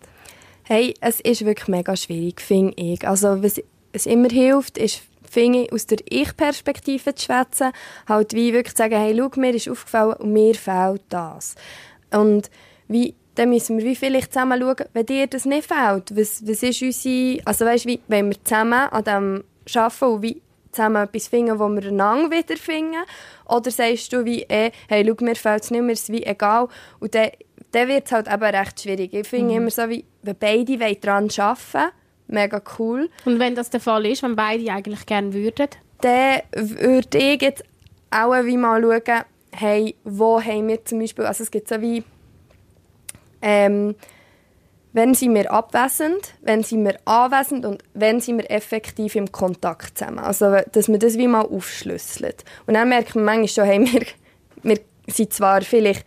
[0.64, 3.06] Hey, es ist wirklich mega schwierig, finde ich.
[3.06, 3.60] Also, was
[3.92, 7.72] es immer hilft, ist, finde ich, aus der Ich-Perspektive zu schwätzen.
[8.08, 11.56] Halt wie wirklich zu sagen, hey, schau, mir ist aufgefallen und mir fehlt das.
[12.10, 12.50] Und
[12.88, 16.62] wie, dann müssen wir wie vielleicht zusammen schauen, wenn dir das nicht fehlt, was, was
[16.62, 19.44] ist unsere, also weißt, wie, wenn wir zusammen an dem
[19.74, 23.02] arbeiten und wie zusammen etwas finden, wo wir einander wiederfinden?
[23.46, 26.68] Oder sagst du wie, eh, hey, schau, mir fehlt es nicht, ist es wie egal.
[26.98, 27.30] Und dann,
[27.72, 29.12] dann wird es halt eben recht schwierig.
[29.12, 31.92] Ich finde immer so, wie, wenn beide daran arbeiten
[32.28, 35.68] mega cool, Und wenn das der Fall ist, wenn beide eigentlich gerne würden?
[36.00, 37.64] dann würde ich jetzt
[38.10, 39.22] auch wie mal schauen,
[39.52, 42.02] hey, wo haben wir zum Beispiel, also es gibt so wie,
[43.40, 43.94] ähm,
[44.92, 49.98] wenn sind wir abwesend, wenn sind wir anwesend und wenn sind wir effektiv im Kontakt
[49.98, 50.18] zusammen.
[50.18, 52.44] Also, dass man das wie mal aufschlüsselt.
[52.66, 54.06] Und dann merkt man manchmal schon, hey, wir,
[54.62, 56.04] wir sind zwar vielleicht,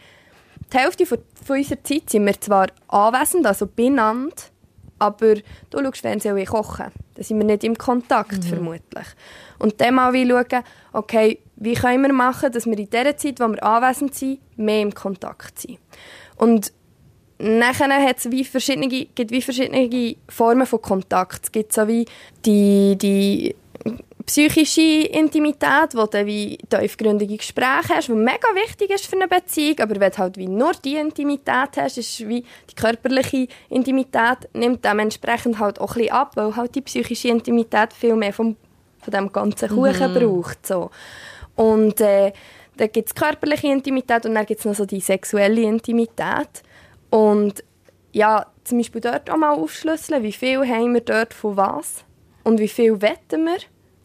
[0.71, 4.35] die Hälfte von, von unserer Zeit sind wir zwar anwesend, also beieinander,
[4.99, 5.35] aber
[5.69, 6.91] du schaust Fernsehen und ich koche.
[7.15, 9.07] Dann sind wir nicht im Kontakt, vermutlich.
[9.59, 13.39] Und dann mal wie schauen, okay, wie können wir machen, dass wir in der Zeit,
[13.39, 15.79] wo wir anwesend sind, mehr im Kontakt sind.
[16.37, 16.71] Und
[17.37, 21.45] nachher hat es wie verschiedene, gibt wie verschiedene Formen von Kontakt.
[21.45, 22.05] Es gibt so wie
[22.45, 23.55] die, die
[24.25, 29.79] psychische Intimität, wo du wie tiefgründige Gespräche hast, was mega wichtig ist für eine Beziehung,
[29.79, 34.83] aber wenn du halt wie nur die Intimität hast, ist wie die körperliche Intimität nimmt
[34.83, 38.55] dementsprechend halt auch ein bisschen ab, weil halt die psychische Intimität viel mehr vom,
[38.99, 40.19] von dem ganzen Kuchen mhm.
[40.19, 40.65] braucht.
[40.65, 40.89] So.
[41.55, 42.33] Und äh,
[42.77, 46.63] dann gibt es körperliche Intimität und dann gibt es noch so die sexuelle Intimität.
[47.09, 47.63] Und
[48.11, 52.03] ja, zum Beispiel dort auch mal aufschlüsseln, wie viel haben wir dort von was
[52.43, 53.57] und wie viel wetten wir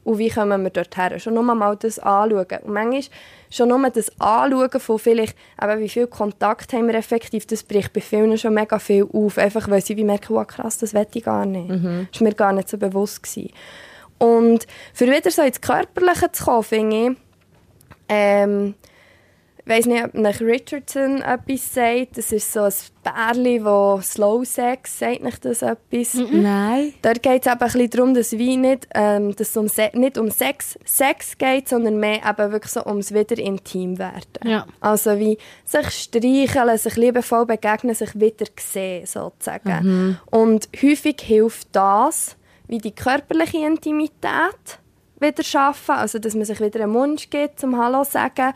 [0.05, 1.19] und wie kommen wir dort her.
[1.19, 2.47] Schon nur mal das anschauen.
[2.63, 3.03] Und manchmal
[3.51, 7.93] schon nur das Anschauen von vielleicht, eben, wie viel Kontakt haben wir effektiv, das bricht
[7.93, 9.39] bei vielen schon mega viel auf.
[9.39, 11.69] Einfach weil sie wie merken, oh, krass, das wette ich gar nicht.
[11.69, 12.09] Mhm.
[12.11, 13.23] Das war mir gar nicht so bewusst.
[13.23, 13.53] Gewesen.
[14.19, 17.17] Und für wieder so ins Körperliche zu kommen, finde ich,
[18.09, 18.75] ähm,
[19.63, 22.17] ich weiß nicht, ob nach Richardson etwas sagt.
[22.17, 26.15] Das ist so ein Bärli, wo Slow Sex, sagt nicht das etwas?
[26.15, 26.43] Mhm.
[26.43, 26.95] Nein.
[27.03, 29.69] Dort geht es eben ein bisschen darum, dass wie nicht, ähm, dass es um
[30.01, 34.41] nicht um Sex, Sex geht, sondern mehr eben wirklich so ums wieder intim werden.
[34.45, 34.67] Ja.
[34.81, 39.87] Also wie sich streicheln, sich liebevoll begegnen, sich wieder sehen, sozusagen.
[39.87, 40.19] Mhm.
[40.31, 44.79] Und häufig hilft das, wie die körperliche Intimität
[45.19, 48.53] wieder schaffen, also dass man sich wieder einen Mund gibt zum Hallo sagen,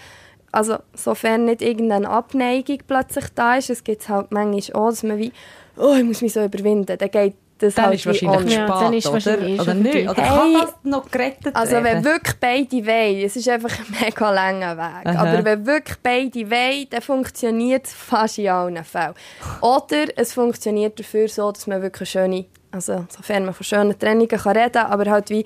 [0.55, 5.19] also sofern nicht irgendeine Abneigung plötzlich da ist, es gibt halt manchmal auch, dass man
[5.19, 5.33] wie,
[5.77, 8.69] oh, ich muss mich so überwinden, dann geht das dann halt ist wahrscheinlich wie spät,
[8.69, 9.13] Ja, dann ist oder?
[9.15, 10.09] wahrscheinlich oder schon nicht?
[10.09, 11.85] Oder Hey, kann das noch gerettet Also werden?
[11.85, 15.21] wenn wirklich beide wollen, es ist einfach ein mega langer Weg, Aha.
[15.23, 19.15] aber wenn wirklich beide wollen, dann funktioniert es fast in allen Fällen.
[19.61, 24.29] Oder es funktioniert dafür so, dass man wirklich schöne, also sofern man von schönen Trennungen
[24.29, 25.45] kann reden kann, aber halt wie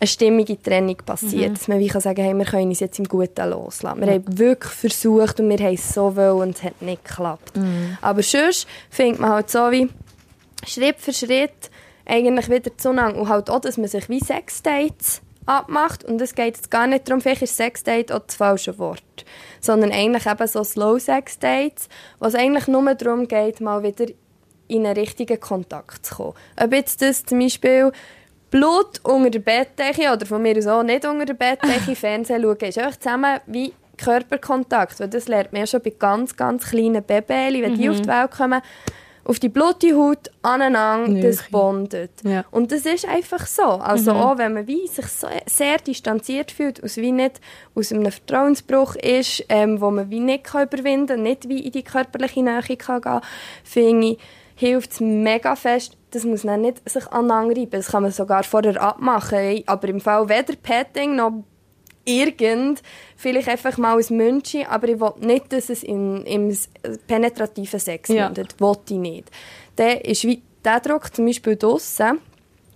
[0.00, 1.52] eine stimmige Trennung passiert.
[1.52, 4.00] Dass man wie kann sagen hey, wir können uns jetzt im Guten loslassen.
[4.00, 7.52] Wir haben wirklich versucht und wir haben es so wollen und es hat nicht geklappt.
[8.00, 9.88] Aber sonst findet man halt so wie
[10.66, 11.70] Schritt für Schritt
[12.06, 13.20] eigentlich wieder zueinander.
[13.20, 16.04] Und halt auch, dass man sich wie Sexdates abmacht.
[16.04, 19.24] Und es geht jetzt gar nicht darum, vielleicht ist Sexdate auch das falsche Wort.
[19.60, 24.06] Sondern eigentlich eben so Slow-Sex-Dates, wo es eigentlich nur darum geht, mal wieder
[24.68, 26.34] in einen richtigen Kontakt zu kommen.
[26.58, 27.92] Ob jetzt das zum Beispiel
[28.54, 32.56] Blut unter der Bettdecke oder von mir aus auch nicht unter der Bettdecke Fernsehen schauen,
[32.58, 35.00] ist einfach zusammen wie Körperkontakt.
[35.00, 38.06] Weil das lernt man ja schon bei ganz, ganz kleinen Babys, wenn die auf die
[38.06, 38.62] Welt kommen,
[39.24, 42.12] auf die blutige Haut aneinander, das bondet.
[42.22, 42.44] Ja.
[42.52, 43.62] Und das ist einfach so.
[43.62, 47.40] Also auch wenn man wie sich so sehr distanziert fühlt, aus wie nicht
[47.74, 51.72] aus einem Vertrauensbruch ist, ähm, wo man wie nicht kann überwinden kann, nicht wie in
[51.72, 53.20] die körperliche Nähe kann gehen,
[53.64, 54.18] finde ich,
[54.54, 55.96] hilft es mega fest.
[56.14, 57.70] Das muss dann nicht sich aneinander reiben.
[57.72, 59.62] Das kann man sogar vorher abmachen.
[59.66, 61.44] Aber im Fall weder Petting noch
[62.04, 62.82] irgend,
[63.16, 66.56] vielleicht einfach mal ein München, aber ich will nicht, dass es in, im
[67.06, 68.26] penetrativen Sex Ja.
[68.26, 68.60] mündet.
[68.60, 69.30] Will ich nicht.
[69.78, 72.20] Der ist wie, der Druck zum Beispiel draussen,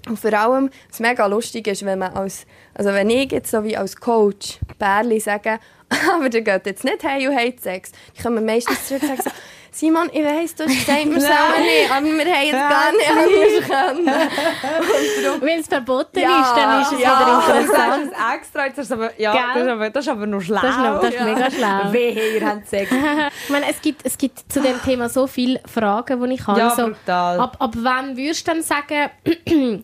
[0.09, 3.63] und vor allem, was mega lustig ist, wenn man als, also wenn ich jetzt so
[3.65, 5.59] wie als Coach Bärli sage,
[6.15, 9.23] aber der geht jetzt nicht hey und hat Sex, die kommen meistens zurück und sagen
[9.25, 9.31] so,
[9.71, 13.11] Simon, ich weiss, du hast gesagt, wir sollen nicht, aber wir haben jetzt gar nicht
[13.11, 15.41] anders können.
[15.41, 17.21] Wenn es verboten Ja, ist, dann ist es ja.
[17.21, 18.13] wieder Du interessant.
[18.13, 20.61] sagst es extra, jetzt du aber, ja, das ist, aber, das ist aber noch schlau.
[20.61, 21.93] Das ist noch- das ist mega schlau.
[21.93, 22.91] Wehe, ihr habt Sex.
[23.45, 26.59] Ich meine, es gibt, es gibt zu dem Thema so viele Fragen, die ich habe.
[26.59, 27.41] Ja, so, brutal.
[27.41, 29.11] ab, ab wann würdest du dann sagen,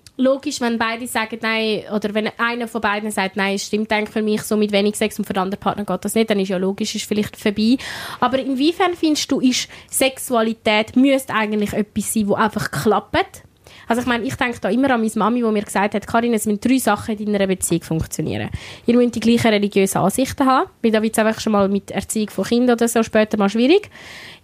[0.17, 4.11] logisch, wenn beide sagen nein, oder wenn einer von beiden sagt nein, es stimmt eigentlich
[4.11, 6.41] für mich so mit wenig Sex und für den anderen Partner geht das nicht, dann
[6.41, 7.77] ist ja logisch, ist vielleicht vorbei.
[8.21, 13.43] Aber inwiefern findest du, ist Sexualität müsste eigentlich etwas sein, wo einfach klappt?
[13.87, 16.33] Also ich meine, ich denke da immer an meine Mami, die mir gesagt hat, Karin,
[16.33, 18.49] es müssen drei Sachen in deiner Beziehung funktionieren.
[18.87, 21.91] Ihr müsst die gleichen religiösen Ansichten haben, weil da wird es einfach schon mal mit
[21.91, 23.91] Erziehung von Kindern oder so später mal schwierig.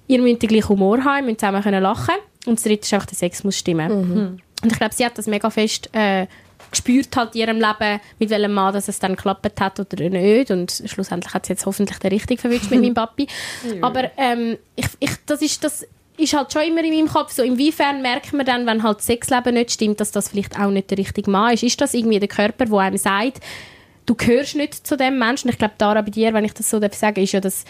[0.06, 2.14] Ihr müsst den gleichen Humor haben, ihr müsst zusammen können lachen
[2.46, 4.40] und das dritte ist einfach, der Sex muss stimmen.
[4.62, 6.26] Und ich glaube, sie hat das mega fest äh,
[6.70, 10.50] gespürt halt in ihrem Leben, mit welchem Mann dass es dann geklappt hat oder nicht.
[10.50, 13.26] Und schlussendlich hat sie jetzt hoffentlich den richtigen verwünscht mit meinem Papi.
[13.80, 15.86] Aber ähm, ich, ich, das ist das
[16.20, 19.06] ist halt schon immer in meinem Kopf so, inwiefern merkt man dann, wenn halt das
[19.06, 21.62] Sexleben nicht stimmt, dass das vielleicht auch nicht der richtige Mann ist.
[21.62, 23.40] Ist das irgendwie der Körper, der einem sagt,
[24.06, 25.50] du gehörst nicht zu dem Menschen?
[25.50, 27.64] Ich glaube, Dara, bei dir, wenn ich das so darf sagen, ist ja das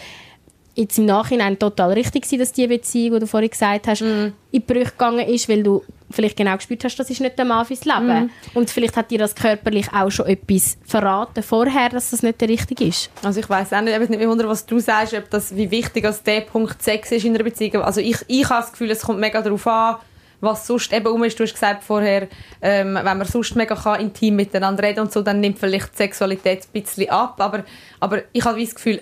[0.75, 4.33] jetzt im Nachhinein total richtig gewesen, dass die Beziehung, die du vorhin gesagt hast, in
[4.53, 7.65] die Brüche gegangen ist, weil du vielleicht genau gespürt hast, das ist nicht der Mann
[7.65, 8.31] fürs Leben.
[8.53, 12.49] Und vielleicht hat dir das körperlich auch schon etwas verraten vorher, dass das nicht der
[12.49, 13.09] richtige ist.
[13.23, 15.71] Also ich weiß auch nicht, eben nicht mehr wunder, was du sagst, ob das, wie
[15.71, 17.83] wichtig als der Punkt Sex ist in einer Beziehung.
[17.83, 19.95] Also ich, ich habe das Gefühl, es kommt mega darauf an,
[20.41, 21.39] was sonst eben um ist.
[21.39, 22.27] Du hast gesagt vorher,
[22.61, 25.97] ähm, wenn man sonst mega kann, intim miteinander reden und so, dann nimmt vielleicht die
[25.97, 27.35] Sexualität ein bisschen ab.
[27.37, 27.63] Aber,
[27.99, 29.01] aber ich habe das Gefühl,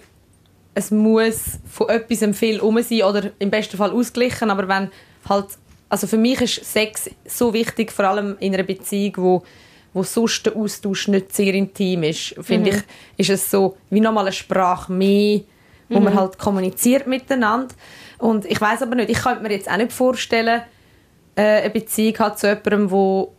[0.79, 4.89] es muss von etwas viel um sein oder im besten Fall ausgleichen, aber wenn
[5.27, 5.47] halt,
[5.89, 9.43] also für mich ist Sex so wichtig, vor allem in einer Beziehung, wo
[9.91, 12.77] wo sonst der Austausch nicht sehr intim ist, finde Mhm.
[13.17, 15.41] ich, ist es so wie nochmal eine Sprache mehr,
[15.89, 16.19] wo man Mhm.
[16.19, 17.73] halt kommuniziert miteinander.
[18.19, 20.61] Und ich weiß aber nicht, ich könnte mir jetzt auch nicht vorstellen,
[21.35, 23.33] äh, eine Beziehung hat zu jemandem, wo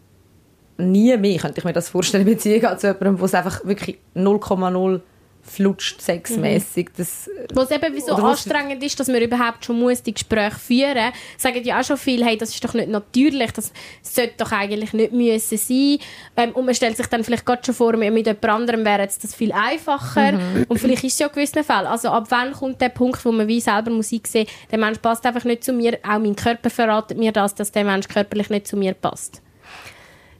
[0.76, 3.64] nie mehr, könnte ich mir das vorstellen, eine Beziehung hat zu jemandem, wo es einfach
[3.64, 5.00] wirklich 0,0
[5.42, 6.90] flutscht sexmäßig.
[6.96, 10.02] Das, Wo es eben wie so Oder was- anstrengend ist, dass man überhaupt schon muss
[10.02, 13.50] die Gespräche führen muss, sagen ja auch schon viele, hey, das ist doch nicht natürlich,
[13.52, 13.72] das
[14.02, 15.98] sollte doch eigentlich nicht müssen sein.
[16.36, 19.02] Ähm, und man stellt sich dann vielleicht gerade schon vor, mit mit jemand anderem wäre
[19.02, 20.32] jetzt das viel einfacher.
[20.32, 20.66] Mhm.
[20.68, 21.86] Und vielleicht ist es ja in gewissen Fällen.
[21.86, 25.24] Also ab wann kommt der Punkt, wo man wie selber muss einsehen, der Mensch passt
[25.26, 28.66] einfach nicht zu mir, auch mein Körper verratet mir das, dass der Mensch körperlich nicht
[28.66, 29.42] zu mir passt.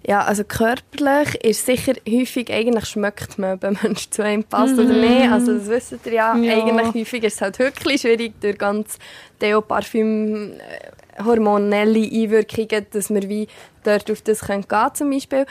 [0.06, 4.74] Ja, also körperlich ist sicher häufig, eigentlich schmeckt man, ob ein Mensch zu einem passt
[4.78, 5.30] oder nicht.
[5.30, 6.36] Also das wisst ihr ja.
[6.36, 6.64] Ja.
[6.64, 8.98] Eigentlich häufig ist es halt wirklich schwierig durch ganz
[9.42, 13.46] Deo, Parfüm, äh, hormonelle Einwirkungen, dass wir wie
[13.84, 15.44] dort auf das können gehen zum Beispiel.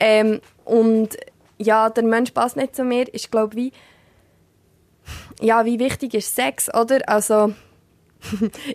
[0.00, 1.10] Ähm, und
[1.58, 3.72] ja, der Mensch passt nicht zu mir, ist glaube wie
[5.40, 7.00] ja, wie wichtig ist Sex, oder?
[7.08, 7.52] Also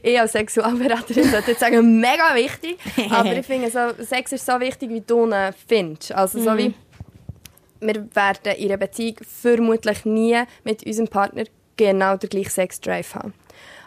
[0.02, 2.78] ich als Sexualberaterin sollte jetzt sagen, mega wichtig.
[3.10, 6.12] Aber ich finde, so, Sex ist so wichtig, wie du ihn findest.
[6.12, 6.74] Also so wie,
[7.80, 11.44] wir werden in einer Beziehung vermutlich nie mit unserem Partner
[11.76, 13.34] genau den gleichen Sexdrive haben.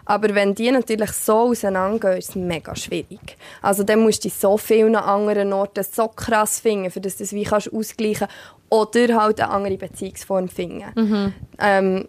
[0.06, 3.36] Aber wenn die natürlich so auseinandergehen, ist es mega schwierig.
[3.62, 7.32] Also dann musst du so vielen anderen Orten so krass finden, für dass du das
[7.32, 8.26] wie kannst ausgleichen
[8.70, 11.34] Oder halt eine andere Beziehungsform finden.
[11.60, 12.08] Ähm,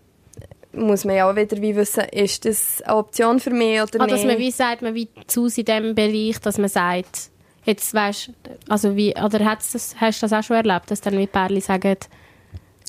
[0.74, 4.06] muss man ja auch wieder wie wissen, ist das eine Option für mich oder Ah,
[4.06, 4.18] nicht?
[4.18, 7.30] dass man wie sagt, man wie zu in dem Bereich, dass man sagt,
[7.66, 8.32] jetzt weißt,
[8.70, 11.62] also wie, oder hat's das, hast du das auch schon erlebt, dass dann wie Pärchen
[11.62, 11.98] sagen,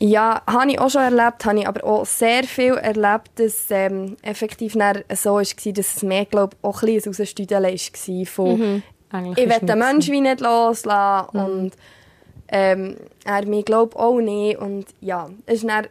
[0.01, 4.17] Ja, habe ich auch schon erlebt, habe ich aber auch sehr viel erlebt, dass ähm,
[4.23, 8.83] effektiv so war, dass es mehr, glaube ich, auch ein bisschen ein Rausstüdeln war von
[9.11, 9.79] eigentlich ich will den.
[9.79, 11.73] Menschen wie nicht loslassen und
[12.49, 15.87] ähm, er mir glaube auch nicht und ja, es ist dann,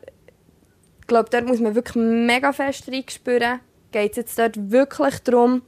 [1.02, 3.60] ich glaube, dort muss man wirklich mega fest reinspüren.
[3.92, 5.62] Geht es jetzt dort wirklich darum,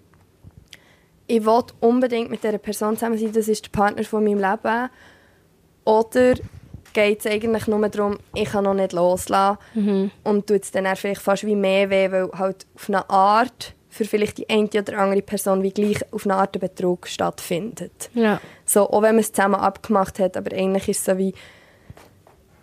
[1.27, 4.89] ich will unbedingt mit dieser Person zusammen sein, das ist der Partner von meinem Leben.
[5.85, 6.35] Oder
[6.93, 11.21] geht es eigentlich nur darum, ich kann noch nicht loslassen und tut es dann vielleicht
[11.21, 15.21] fast wie mehr weh, weil halt auf eine Art für vielleicht die eine oder andere
[15.21, 18.09] Person wie gleich auf eine Art ein Betrug stattfindet.
[18.13, 18.39] ja.
[18.65, 21.33] So, auch wenn man es zusammen abgemacht hat, aber eigentlich ist es so wie,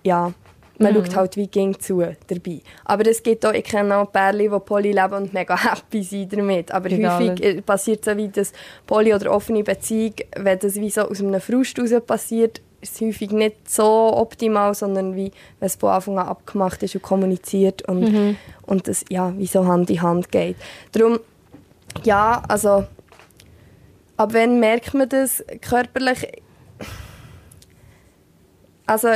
[0.02, 0.33] ja,
[0.81, 2.61] man schaut halt wie ging zu dabei.
[2.85, 6.33] Aber es gibt auch, ich kenne auch Pärchen, die Poly leben und mega happy sind
[6.33, 6.73] damit.
[6.73, 7.19] Aber Egal.
[7.19, 8.53] häufig äh, passiert so wie das
[8.87, 13.01] Poly- oder offene Beziehung, wenn das wie so aus einem Frust raus passiert, ist es
[13.01, 13.85] häufig nicht so
[14.16, 19.05] optimal, sondern wie, wenn es von Anfang an abgemacht ist und kommuniziert und, und das
[19.11, 20.57] ja, wie so Hand in Hand geht.
[20.93, 21.21] Darum,
[22.05, 22.85] ja, also
[24.21, 26.31] Ab wann merkt man das körperlich?
[28.85, 29.09] Also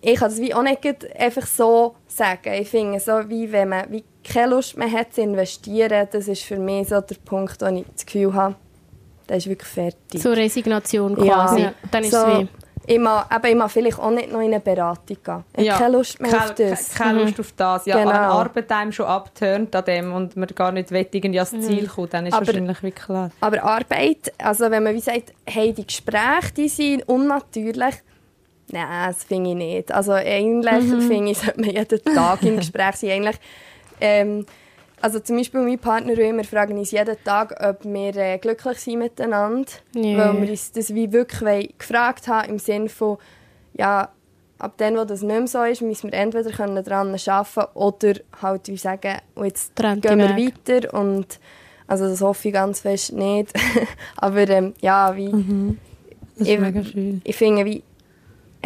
[0.00, 0.80] ich kann es wie auch nicht
[1.18, 2.52] einfach so sagen.
[2.54, 6.42] Ich finde so, wie wenn man wie keine Lust mehr hat zu investieren, das ist
[6.42, 8.54] für mich so der Punkt, wo ich das Gefühl habe,
[9.26, 10.20] das ist wirklich fertig.
[10.20, 11.62] Zur Resignation quasi.
[11.62, 11.72] Ja.
[11.90, 12.48] Dann ist so, es wie...
[12.88, 15.44] Ich mag, aber ich mag vielleicht auch nicht noch in eine Beratung gehen.
[15.56, 16.94] Ich habe keine Lust mehr keine, auf das.
[16.94, 17.86] Keine, keine Lust auf das.
[17.86, 18.10] Ja, Genau.
[18.10, 21.88] Wenn Arbeit einem schon abturnt an dem und man gar nicht will, irgendwie ans Ziel
[21.88, 23.30] kommt, dann ist Aber- wahrscheinlich wie klar.
[23.40, 27.94] Aber Arbeit, also wenn man wie sagt, hey, die Gespräche, die sind unnatürlich,
[28.72, 29.92] nein, das finde ich nicht.
[29.92, 33.10] Also eigentlich finde ich, sollte man jeden Tag im Gespräch sein.
[33.10, 33.36] Eigentlich,
[34.00, 34.46] ähm,
[35.00, 38.38] also zum Beispiel mein Partner und ich, wir fragen uns jeden Tag, ob wir äh,
[38.38, 39.70] glücklich sind miteinander.
[39.94, 40.32] Ja.
[40.34, 43.18] Weil wir uns das wie wirklich gefragt haben, im Sinne von,
[43.74, 44.08] ja,
[44.58, 48.14] ab dann, wo das nicht mehr so ist, müssen wir entweder können daran arbeiten oder
[48.40, 51.38] halt wie sagen, und jetzt Trennte gehen wir weiter und
[51.86, 53.52] also das hoffe ich ganz fest nicht.
[54.16, 57.20] Aber ähm, ja, wie, Das ist Ich- mega schön.
[57.22, 57.82] ich finde, wie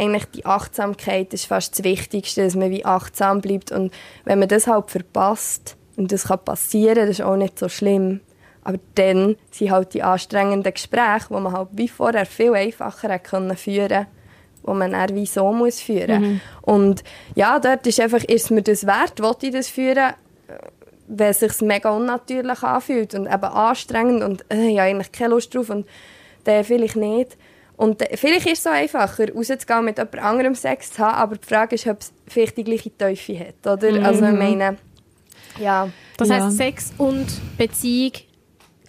[0.01, 3.93] eigentlich die Achtsamkeit ist fast das Wichtigste, dass man wie achtsam bleibt und
[4.25, 8.21] wenn man das halt verpasst und das kann passieren, das ist auch nicht so schlimm.
[8.63, 13.57] Aber dann sind halt die anstrengenden Gespräche, die man halt wie vorher viel einfacher können
[13.57, 14.07] führen
[14.63, 16.41] wo man dann wie so muss führen.
[16.61, 17.03] Und
[17.35, 20.13] ja, dort ist einfach, ist mir das wert, will ich das führen,
[21.09, 25.31] wenn es sich mega unnatürlich anfühlt und eben anstrengend und äh, ich habe eigentlich keine
[25.31, 25.87] Lust drauf und
[26.45, 27.37] dann vielleicht nicht.
[27.81, 31.47] Und vielleicht ist es so einfacher, rauszugehen mit jemand anderem Sex zu haben, aber die
[31.49, 34.05] Frage ist, ob es vielleicht die gleiche Teufel hat, oder?
[34.05, 34.77] Also ich meine,
[35.59, 36.45] ja, Das Ja.
[36.45, 37.27] heisst, Sex und
[37.57, 38.13] Beziehung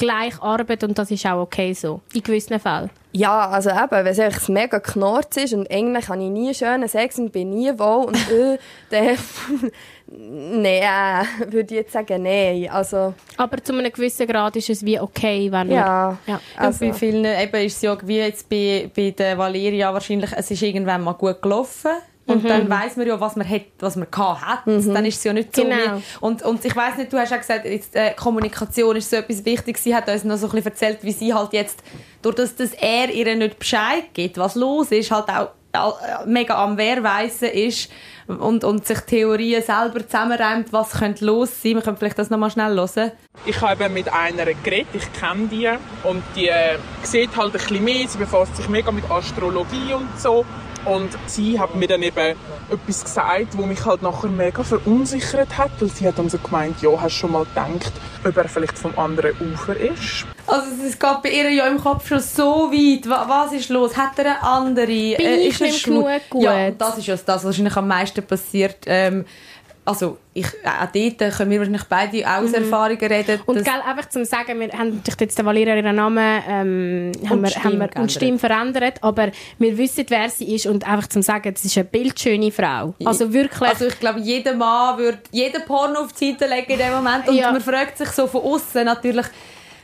[0.01, 2.01] gleich Arbeit und das ist auch okay so.
[2.13, 2.89] In gewissen Fällen.
[3.13, 7.19] Ja, also eben, wenn es mega Knorz ist und eigentlich habe ich nie schönen Sex
[7.19, 8.57] und bin nie wohl und äh,
[8.89, 9.17] dann...
[10.13, 12.67] Nein, würde ich jetzt sagen, nein.
[12.69, 15.75] Also, Aber zu einem gewissen Grad ist es wie okay, wenn wir...
[15.75, 16.17] ja.
[16.27, 16.33] Ja.
[16.35, 20.31] Und Also, bei vielen eben ist es ja wie jetzt bei, bei der Valeria wahrscheinlich,
[20.35, 21.91] es ist irgendwann mal gut gelaufen.
[22.31, 24.61] Und dann weiß man ja, was man hat, was man gehabt hat.
[24.65, 25.75] Dann ist es ja nicht so Genau.
[25.75, 29.17] wie, und, und ich weiß nicht, du hast ja gesagt, jetzt, äh, Kommunikation ist so
[29.17, 29.83] etwas Wichtiges.
[29.83, 31.83] Sie hat uns noch so ein bisschen erzählt, wie sie halt jetzt,
[32.21, 35.25] durch das, dass er ihr nicht Bescheid gibt, was los ist, halt
[35.73, 37.89] auch äh, mega am Wehrweisen ist
[38.27, 41.75] und, und sich Theorien selber zusammenreimt, was könnte los sein.
[41.75, 43.11] Wir können vielleicht das nochmal schnell hören.
[43.45, 45.69] Ich habe eben mit einer geredet, ich kenne die
[46.03, 50.07] und die äh, sieht halt ein bisschen mehr, sie befasst sich mega mit Astrologie und
[50.19, 50.45] so
[50.85, 52.35] und sie hat mir dann eben
[52.71, 56.81] etwas gesagt, wo mich halt nachher mega verunsichert hat, weil sie hat dann so gemeint,
[56.81, 57.91] ja, hast du schon mal gedacht,
[58.25, 60.25] ob er vielleicht vom anderen Ufer ist?
[60.47, 63.09] Also es geht bei ihr ja im Kopf schon so weit.
[63.09, 63.95] Wa- Was ist los?
[63.95, 64.85] Hat er eine andere?
[64.85, 66.43] Bin ich nicht genug gut?
[66.43, 68.77] Ja, und das ist ja das, was wahrscheinlich am meisten passiert.
[68.87, 69.25] Ähm,
[69.83, 73.39] also ich, auch dort können wir wahrscheinlich beide aus Erfahrungen reden.
[73.47, 77.41] Und gell, einfach zum sagen, wir haben natürlich jetzt der Valeria ihren Namen ähm, haben
[77.41, 81.07] wir, Stimme haben wir, und Stimme verändert, aber wir wissen, wer sie ist und einfach
[81.07, 82.93] zum sagen, das ist eine bildschöne Frau.
[83.03, 83.69] Also wirklich.
[83.69, 87.27] Also ich glaube, jeder Mann würde jeden Porno auf die Seite legen in dem Moment.
[87.27, 87.51] Und Ja.
[87.51, 89.25] man fragt sich so von außen natürlich,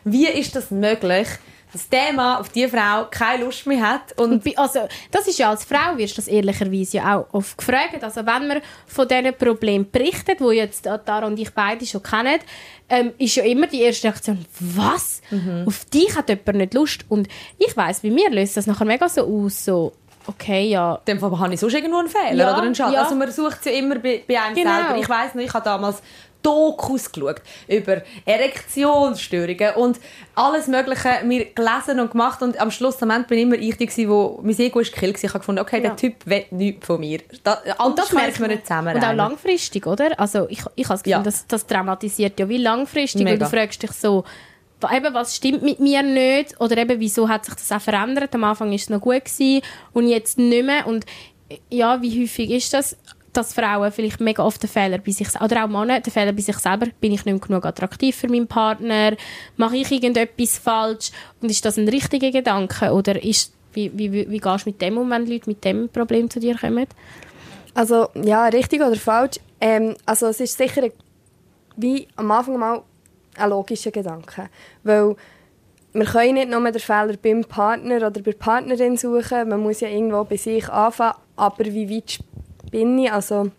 [0.04, 1.28] wie ist das möglich,
[1.74, 5.50] dass der Mann auf diese Frau keine Lust mehr hat und also, das ist ja
[5.50, 8.02] als Frau, wirst du das ehrlicherweise ja auch oft gefragt.
[8.04, 12.40] Also, wenn man von diesen Problemen berichtet, die jetzt Tara und ich beide schon kennen,
[12.90, 15.22] ähm, ist ja immer die erste Reaktion, was?
[15.66, 17.06] Auf dich hat jemand nicht Lust.
[17.10, 19.92] Und ich weiss, bei mir löst das nachher mega so aus, so,
[20.26, 22.94] okay, ja, in dem Fall habe ich sonst irgendwo einen Fehler Ja, oder einen Schaden.
[22.94, 23.04] ja.
[23.04, 24.74] Also man sucht es ja immer bei, bei einem Genau.
[24.74, 24.98] selber.
[25.00, 26.02] Ich weiss noch, ich habe damals
[26.44, 30.00] Dokus geschaut über Erektionsstörungen und
[30.36, 33.86] alles Mögliche mir gelesen und gemacht und am Schluss am Ende bin immer ich die,
[33.86, 35.18] gewesen, wo mein Ego ist gekillt.
[35.24, 35.90] Ich habe gefunden, okay, Ja.
[35.90, 37.20] der Typ will nichts von mir.
[37.44, 38.96] Da, Und das merkt man nicht zusammen.
[38.96, 40.18] Und auch langfristig, oder?
[40.20, 41.24] Also ich, ich habe das Gefühl, Ja.
[41.24, 43.24] das, das traumatisiert ja wie langfristig.
[43.24, 43.46] Mega.
[43.46, 44.24] Und du fragst dich so,
[44.92, 46.60] eben, was stimmt mit mir nicht?
[46.62, 48.34] Oder eben, wieso hat sich das auch verändert?
[48.36, 49.62] Am Anfang war es noch gut gewesen
[49.94, 50.86] und jetzt nicht mehr.
[50.88, 51.06] Und
[51.70, 52.96] ja, wie häufig ist das?
[53.38, 56.42] Dass Frauen vielleicht mega oft den Fehler bei sich oder auch Männer den Fehler bei
[56.42, 59.16] sich selber bin ich nicht genug attraktiv für meinen Partner
[59.56, 61.12] mache ich irgendetwas falsch
[61.42, 64.98] und ist das ein richtiger Gedanke oder ist wie, wie, wie, gehst du mit dem
[64.98, 66.88] um, wenn Leute mit dem Problem zu dir kommen?
[67.76, 69.38] Also, ja, richtig oder falsch.
[69.62, 70.90] Ähm, also, es ist sicher
[71.76, 72.82] wie am Anfang mal
[73.38, 74.50] ein logischer Gedanke.
[74.84, 75.16] Weil
[75.94, 79.50] wir können nicht nur den Fehler beim Partner oder bei der Partnerin suchen.
[79.50, 81.14] Man muss ja irgendwo bei sich anfangen.
[81.36, 82.20] Aber wie weit
[82.72, 83.12] bin ich?
[83.12, 83.52] Also,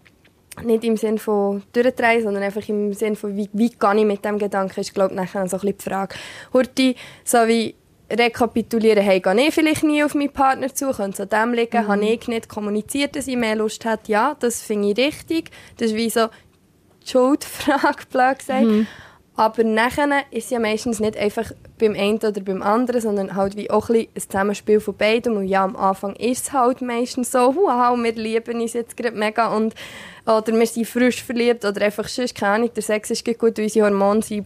[0.64, 4.24] nicht im Sinne von durchdrehen, sondern einfach im Sinne von, wie weit gehe ich mit
[4.24, 6.14] dem Gedanken, ist, glaube ich, nachher so ein bisschen die Frage.
[6.52, 7.74] Horti, so wie
[8.10, 11.86] rekapitulieren, hey, gehe ich vielleicht nie auf meinen Partner zu, könnte es an dem liegen,
[11.86, 15.50] habe ich nicht kommuniziert, dass ich mehr Lust hätte, ja, das finde ich richtig.
[15.76, 16.28] Das ist wie so
[17.04, 18.66] die Schuldfrage, blöd gesagt.
[19.36, 23.56] Aber nachher ist es ja meistens nicht einfach beim einen oder beim anderen, sondern halt
[23.56, 25.36] wie auch ein, ein Zusammenspiel von beidem.
[25.36, 29.16] Und ja, am Anfang ist es halt meistens so, wow, wir lieben uns jetzt gerade
[29.16, 29.74] mega und
[30.26, 33.86] oder wir sind frisch verliebt oder einfach sonst, keine Ahnung, der Sex ist gut, unsere
[33.86, 34.44] Hormone sind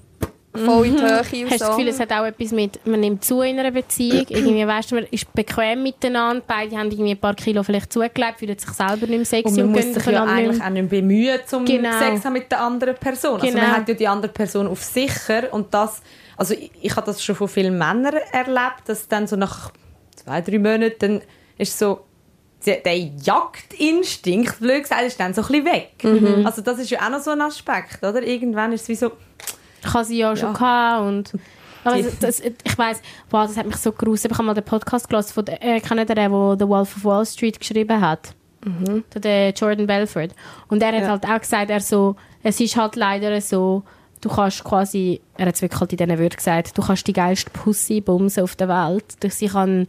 [0.54, 1.68] voll in die Höhe und Hast du das.
[1.70, 4.96] Gefühl, es hat auch etwas mit, man nimmt zu in einer Beziehung, irgendwie, weißt du,
[4.96, 9.06] man ist bequem miteinander, beide haben irgendwie ein paar Kilo vielleicht zugelebt, fühlen sich selber
[9.06, 11.98] nicht mehr sexy Und man muss sich ja eigentlich mehr- auch nicht bemühen, um Genau.
[11.98, 13.40] Sex haben mit der anderen Person.
[13.40, 13.60] Also Genau.
[13.62, 16.02] man hat ja die andere Person auf sicher und das,
[16.36, 19.70] also ich, ich habe das schon von vielen Männern erlebt, dass dann so nach
[20.16, 21.22] zwei, drei Monaten dann
[21.58, 22.04] ist so
[22.64, 25.92] der Jagdinstinkt, blöd gesagt, ist dann so ein bisschen weg.
[26.04, 26.46] Mhm.
[26.46, 28.22] Also das ist ja auch noch so ein Aspekt, oder?
[28.22, 29.12] Irgendwann ist es wie so,
[29.84, 30.52] Ich habe sie ja schon Ja.
[30.54, 31.32] gehabt und
[31.84, 34.28] aber das, ich weiss, wow, das hat mich so gerufen.
[34.30, 36.96] Ich habe mal den Podcast gelesen von der, äh, kennt ihr den, der The Wolf
[36.96, 38.34] of Wall Street geschrieben hat?
[39.14, 40.28] Der, der Jordan Belfort.
[40.68, 41.08] Und er hat Ja.
[41.08, 42.14] halt auch gesagt, er so,
[42.44, 43.82] es ist halt leider so,
[44.22, 47.12] du kannst quasi, er hat es wirklich halt in diesen Wörtern gesagt, du kannst die
[47.12, 49.04] geilste Pussy bumsen auf der Welt.
[49.20, 49.86] Durch sie kann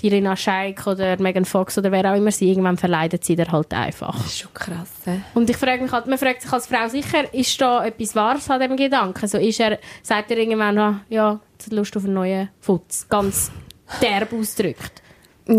[0.00, 3.50] die Rina Scheik oder Megan Fox oder wer auch immer sie, irgendwann verleidet sie dir
[3.50, 4.16] halt einfach.
[4.16, 4.90] das ist schon krass.
[5.04, 5.20] hä?
[5.34, 8.48] Und ich frage mich halt, man fragt sich als Frau sicher, ist da etwas Wahres
[8.50, 9.26] an dem Gedanken?
[9.28, 13.06] So ist er, sagt er irgendwann, ja, jetzt hat Lust auf einen neuen Futz.
[13.08, 13.50] Ganz
[14.00, 15.02] derb ausgedrückt.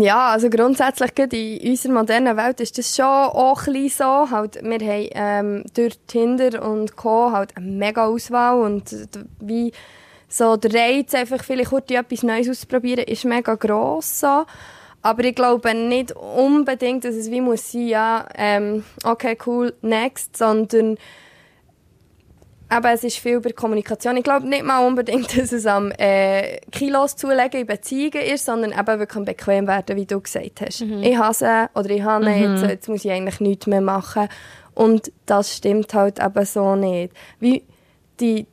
[0.00, 4.30] Ja, also grundsätzlich gerade in unserer modernen Welt ist das schon auch ein bisschen so.
[4.30, 7.30] Halt, wir haben ähm, durch Tinder und Co.
[7.30, 8.84] halt eine mega Auswahl und
[9.40, 9.70] wie
[10.28, 14.46] so der Reiz, einfach vielleicht kurz etwas Neues auszuprobieren, ist mega gross so.
[15.02, 20.38] Aber ich glaube nicht unbedingt, dass es wie muss sein, ja, ähm, okay, cool, next,
[20.38, 20.96] sondern
[22.72, 24.16] aber es ist viel über Kommunikation.
[24.16, 28.72] Ich glaube nicht mal unbedingt, dass es am äh, Kilos zulegen in Beziehungen ist, sondern
[28.72, 30.80] eben wirklich am bequem werden, wie du gesagt hast.
[30.80, 32.54] Ich hasse oder ich habe mhm.
[32.54, 34.28] jetzt, jetzt muss ich eigentlich nichts mehr machen.
[34.74, 37.12] Und das stimmt halt eben so nicht.
[37.40, 37.62] Wie
[38.20, 38.46] die,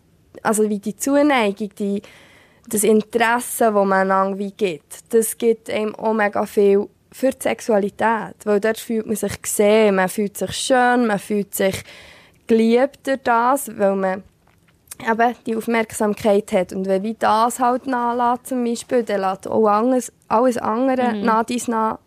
[0.43, 2.01] also wie die Zuneigung, die,
[2.67, 7.41] das Interesse, das man einander wie gibt, das gibt einem auch mega viel für die
[7.41, 8.35] Sexualität.
[8.43, 11.83] Weil dort fühlt man sich gesehen, man fühlt sich schön, man fühlt sich
[12.49, 14.23] geliebt durch das, weil man
[14.99, 16.73] eben die Aufmerksamkeit hat.
[16.73, 21.21] Und wenn wie das halt nachlässt, zum Beispiel, dann lässt auch alles, alles andere mhm.
[21.21, 21.99] nach dies nach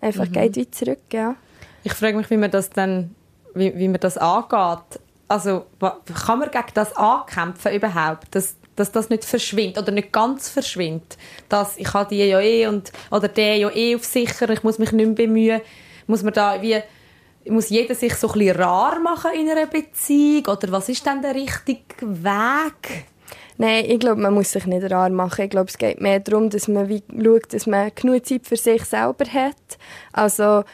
[0.00, 0.32] einfach mhm.
[0.32, 1.36] geht wie zurück, ja.
[1.84, 3.14] Ich frage mich, wie man das dann,
[3.54, 5.00] wie, wie man das angeht.
[5.28, 8.34] Also, kann man gegen das ankämpfen überhaupt?
[8.34, 11.16] Dass, dass das nicht verschwindet oder nicht ganz verschwindet.
[11.48, 14.78] Dass ich habe die ja eh und, oder der ja eh auf sicher, ich muss
[14.78, 15.60] mich nicht mehr bemühen.
[16.06, 16.82] Muss man da wie
[17.48, 20.46] muss jeder sich so ein bisschen rar machen in einer Beziehung?
[20.46, 23.06] Oder was ist denn der richtige Weg?
[23.58, 25.44] Nein, ich glaube, man muss sich nicht rar machen.
[25.44, 28.56] Ich glaube, es geht mehr darum, dass man wie schaut, dass man genug Zeit für
[28.56, 29.78] sich selber hat.
[30.12, 30.64] Also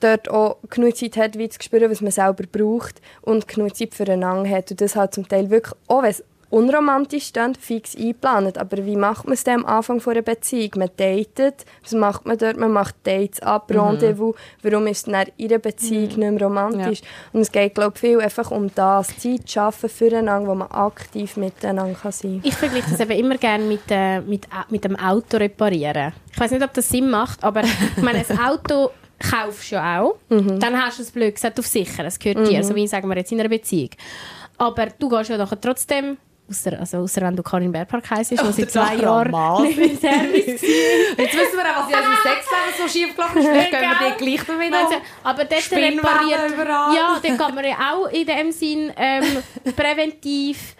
[0.00, 3.94] dort auch genug Zeit hat, wie zu spüren, was man selber braucht und genug Zeit
[3.94, 4.70] füreinander hat.
[4.70, 8.58] Und das halt zum Teil wirklich, auch wenn es unromantisch stehen, fix eingeplant.
[8.58, 10.70] Aber wie macht man es am Anfang einer Beziehung?
[10.76, 12.56] Man datet, was macht man dort?
[12.56, 13.80] Man macht Dates ab, mhm.
[13.80, 14.34] Rendezvous.
[14.62, 16.18] Warum ist es in einer Beziehung mhm.
[16.18, 17.00] nicht mehr romantisch?
[17.00, 17.06] Ja.
[17.32, 20.70] Und es geht, glaube ich, viel einfach um das, Zeit zu schaffen füreinander, wo man
[20.70, 22.40] aktiv miteinander kann sein kann.
[22.44, 26.12] Ich vergleiche das eben immer gerne mit, äh, mit, mit dem Auto reparieren.
[26.32, 30.00] Ich weiß nicht, ob das Sinn macht, aber ich meine, ein Auto kaufst du ja
[30.00, 30.16] auch.
[30.28, 30.58] Mhm.
[30.58, 32.62] Dann hast du es blöd gesagt auf sicher, es gehört dir, mhm.
[32.64, 33.90] so wie sagen wir jetzt in einer Beziehung.
[34.58, 36.16] Aber du gehst ja doch trotzdem
[36.50, 40.60] Ausser, also ausser wenn du Karin Bärpark heisst, wo sie zwei Jahre nicht mehr Service
[41.16, 43.46] Jetzt wissen wir auch, was in unserem Sexleben so schief gelaufen ist.
[43.46, 46.58] Vielleicht können wir die gleich damit also, Aber dort repariert...
[46.96, 49.42] Ja, dann kann man ja auch in dem Sinn ähm,
[49.76, 50.74] präventiv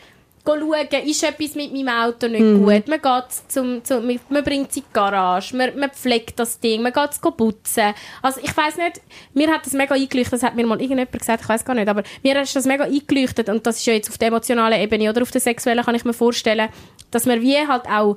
[0.45, 2.65] schauen, ist etwas mit meinem Auto nicht mhm.
[2.65, 2.89] gut.
[2.89, 6.83] Man, geht zum, zum, man bringt es in die Garage, man, man pflegt das Ding,
[6.83, 7.95] man geht es putzen.
[8.23, 9.01] Also ich weiß nicht,
[9.35, 11.89] mir hat das mega eingeleuchtet, das hat mir mal irgendjemand gesagt, ich weiß gar nicht,
[11.89, 15.11] aber mir hat das mega eingeleuchtet und das ist ja jetzt auf der emotionalen Ebene
[15.11, 16.69] oder auf der sexuellen, kann ich mir vorstellen,
[17.11, 18.17] dass man wie halt auch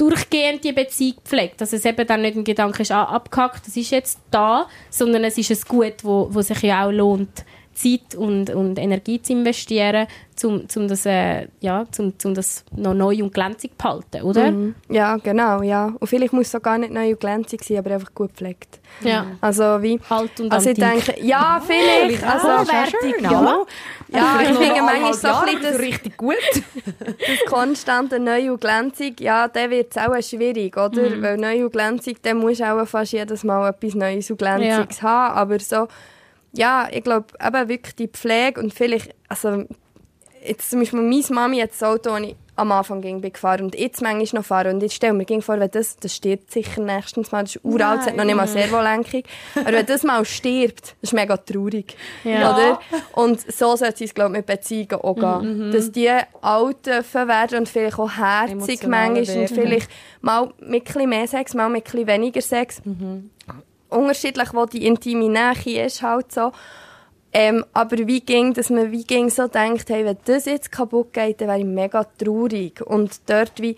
[0.00, 1.60] durchgehend die Beziehung pflegt.
[1.60, 5.24] Dass es eben dann nicht ein Gedanke ist, ah, abgehackt, das ist jetzt da, sondern
[5.24, 7.44] es ist ein Gut, wo, wo sich ja auch lohnt,
[7.80, 10.06] Zeit und, und Energie zu investieren,
[10.44, 14.50] um, um, das, äh, ja, um, um das noch neu und glänzig zu behalten, oder?
[14.50, 14.74] Mhm.
[14.88, 15.92] Ja, genau, ja.
[15.98, 18.80] Und vielleicht muss es auch gar nicht neu und glänzig sein, aber einfach gut gepflegt.
[19.02, 19.26] Ja.
[19.40, 20.00] Also wie...
[20.08, 22.24] Alt und Also ich denke, ja, vielleicht.
[22.24, 23.30] also, hochwertig, ja.
[23.30, 23.64] Ja,
[24.08, 26.36] ja ich finde manchmal so ein bisschen das, richtig gut.
[26.98, 31.08] das konstante neu und glänzig, ja, dann wird es auch schwierig, oder?
[31.08, 31.22] Mhm.
[31.22, 35.00] Weil neu und glänzig, dann musst du auch fast jedes Mal etwas Neues und Glänziges
[35.00, 35.02] ja.
[35.02, 35.88] haben, aber so
[36.52, 39.64] ja, ich glaube, eben wirklich die Pflege und vielleicht, also
[40.44, 43.62] jetzt zum Beispiel meine Mami hat das Auto, das ich am Anfang ging, bin gefahren
[43.62, 46.50] und jetzt manchmal noch fahren und jetzt stelle mir ging vor, wenn das, das stirbt
[46.50, 49.22] sicher nächstens mal, das ist uralt, es hat noch nicht mal Servolenkung,
[49.54, 52.54] aber wenn das mal stirbt, das ist mega traurig, ja.
[52.54, 52.80] oder?
[53.12, 55.72] Und so sollte es, glaube ich, mit Beziehungen auch gehen, mhm.
[55.72, 56.10] dass die
[56.42, 59.90] alt werden und vielleicht auch herzig manchmal und vielleicht
[60.20, 62.82] mal mit ein bisschen mehr Sex, mal mit ein bisschen weniger Sex.
[62.84, 63.30] Mhm
[63.90, 66.52] unterschiedlich, wo die intime Nähe ist, halt so.
[67.32, 71.12] Ähm, aber wie ging, dass man wie ging so denkt, hey, wenn das jetzt kaputt
[71.12, 72.80] geht, dann wäre ich mega traurig.
[72.84, 73.76] Und dort wie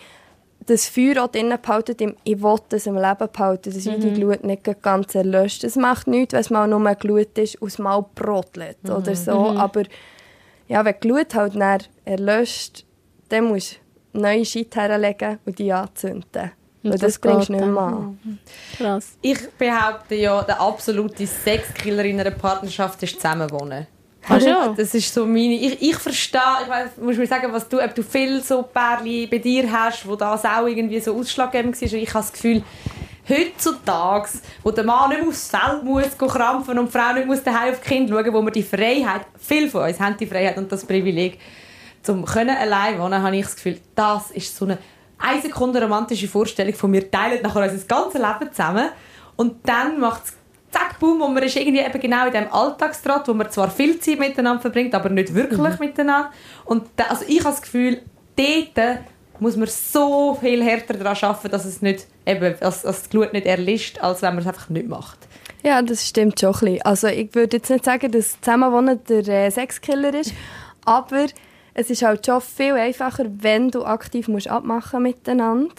[0.67, 4.01] das Feuer auch drinnen behalten, im ich will das im Leben behalten, dass mhm.
[4.01, 5.65] die Glut nicht ganz erlöscht.
[5.65, 8.91] Es macht nichts, wenn es mal nur Glut ist, aus mal brotelt mhm.
[8.91, 9.51] oder so.
[9.51, 9.57] Mhm.
[9.57, 9.83] Aber
[10.69, 11.55] ja, wenn die Glut halt
[12.05, 12.87] erlöscht,
[13.29, 13.81] dann musst
[14.13, 16.53] du neue Shit herlegen und die anzünden.
[16.83, 18.19] Und das, das bringst du nicht mehr an.
[18.77, 19.17] Krass.
[19.23, 23.87] Ich behaupte ja, der absolute Sexkiller in einer Partnerschaft ist Zusammenwohnen.
[24.29, 24.75] Ach ja.
[24.77, 25.55] Das ist so meine...
[25.55, 29.29] Ich, ich verstehe, ich weiss, muss mir sagen, was du, ob du viel so Pärchen
[29.31, 31.93] bei dir hast, wo das auch irgendwie so ausschlaggebend war.
[31.93, 32.63] Ich habe das Gefühl,
[33.29, 34.29] heutzutage,
[34.63, 37.73] wo der Mann nicht mehr aufs Feld muss krampfen und die Frau nicht muss daheim
[37.73, 40.71] auf die Kinder schauen, wo wir die Freiheit, viele von uns haben die Freiheit und
[40.71, 41.39] das Privileg,
[42.03, 44.79] zum können allein wohnen, habe ich das Gefühl, das ist so eine
[45.23, 48.89] eine Sekunde romantische Vorstellung von mir teilen nachher unser ganzes Leben zusammen
[49.37, 50.33] und dann macht es
[50.73, 54.01] zack, boom, und man ist irgendwie eben genau in dem Alltagstrott, wo man zwar viel
[54.01, 55.77] Zeit miteinander verbringt, aber nicht wirklich mhm.
[55.79, 56.31] miteinander.
[56.65, 58.01] Und da, also ich habe das Gefühl,
[58.37, 58.99] dort
[59.39, 63.33] muss man so viel härter daran arbeiten, dass es nicht, eben, dass, dass das Glut
[63.33, 65.19] nicht erlischt, als wenn man es einfach nicht macht.
[65.63, 66.83] Ja, das stimmt schon ein bisschen.
[66.83, 70.33] Also ich würde jetzt nicht sagen, dass Zusammenwohnen der äh, Sexkiller ist,
[70.85, 71.27] aber
[71.75, 75.75] es ist halt schon viel einfacher, wenn du aktiv musst abmachen miteinander,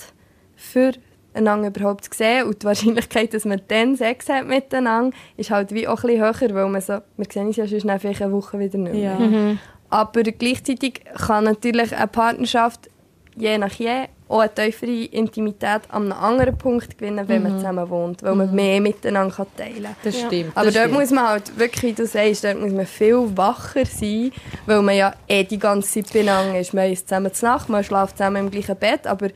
[0.56, 0.94] für
[1.34, 2.48] einander überhaupt zu sehen.
[2.48, 6.22] Und die Wahrscheinlichkeit, dass man dann Sex hat miteinander, ist halt wie auch ein bisschen
[6.22, 9.04] höher, weil man so, wir sehen uns ja schon vielleicht eine Woche wieder nicht mehr.
[9.04, 9.20] Ja.
[9.20, 9.60] Mhm.
[9.90, 12.90] aber gleichzeitig kann natürlich eine Partnerschaft
[13.36, 17.90] je nach je auch eine tiefere Intimität an einem anderen Punkt gewinnen, wenn man zusammen
[17.90, 19.96] wohnt, weil man mehr miteinander teilen kann.
[20.04, 20.52] Das stimmt.
[20.56, 21.00] Aber das dort stimmt.
[21.00, 24.32] muss man halt wirklich, wie du sagst, dort muss man viel wacher sein,
[24.66, 26.74] weil man ja eh die ganze Zeit beieinander ist.
[26.74, 29.36] Man ist zusammen zur Nacht, man schläft zusammen im gleichen Bett, aber die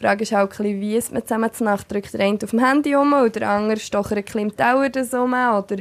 [0.00, 1.92] Frage ist auch ein bisschen, wie ist man zusammen zur Nacht?
[1.92, 4.88] Drückt der eine auf dem Handy um oder der andere stochert ein bisschen im Tower
[4.88, 5.76] das um oder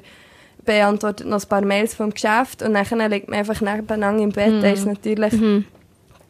[0.66, 4.62] beantwortet noch ein paar Mails vom Geschäft und dann liegt man einfach nebeneinander im Bett.
[4.62, 5.34] Da ist natürlich...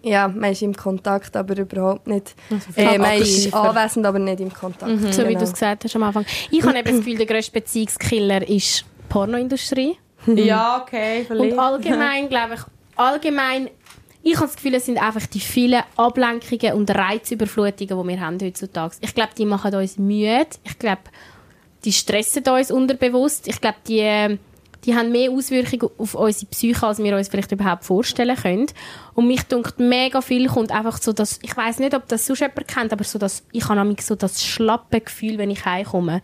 [0.03, 2.35] Ja, man ist im Kontakt, aber überhaupt nicht.
[2.75, 4.91] Äh, man ist anwesend, aber nicht im Kontakt.
[5.13, 5.39] So wie Genau.
[5.39, 6.25] du es gesagt hast am Anfang.
[6.51, 9.97] Ich habe eben das Gefühl, der grösste Beziehungskiller ist die Pornoindustrie.
[10.27, 11.53] Ja, okay, vielleicht.
[11.53, 12.61] Und allgemein, glaube ich,
[12.95, 13.69] allgemein,
[14.23, 18.37] ich habe das Gefühl, es sind einfach die vielen Ablenkungen und Reizüberflutungen, die wir haben
[18.41, 18.95] heutzutage.
[19.01, 20.47] Ich glaube, die machen uns müde.
[20.63, 21.01] Ich glaube,
[21.85, 23.47] die stressen uns unterbewusst.
[23.47, 24.37] Ich glaube, die, äh,
[24.86, 28.67] die haben mehr Auswirkungen auf unsere Psyche, als wir uns vielleicht überhaupt vorstellen können.
[29.13, 32.41] Und mich dunkt mega viel kommt einfach so, dass, ich weiß nicht, ob das sonst
[32.41, 36.21] jemand kennt, aber so das, ich habe nämlich so das schlappe Gefühl, wenn ich heimkomme.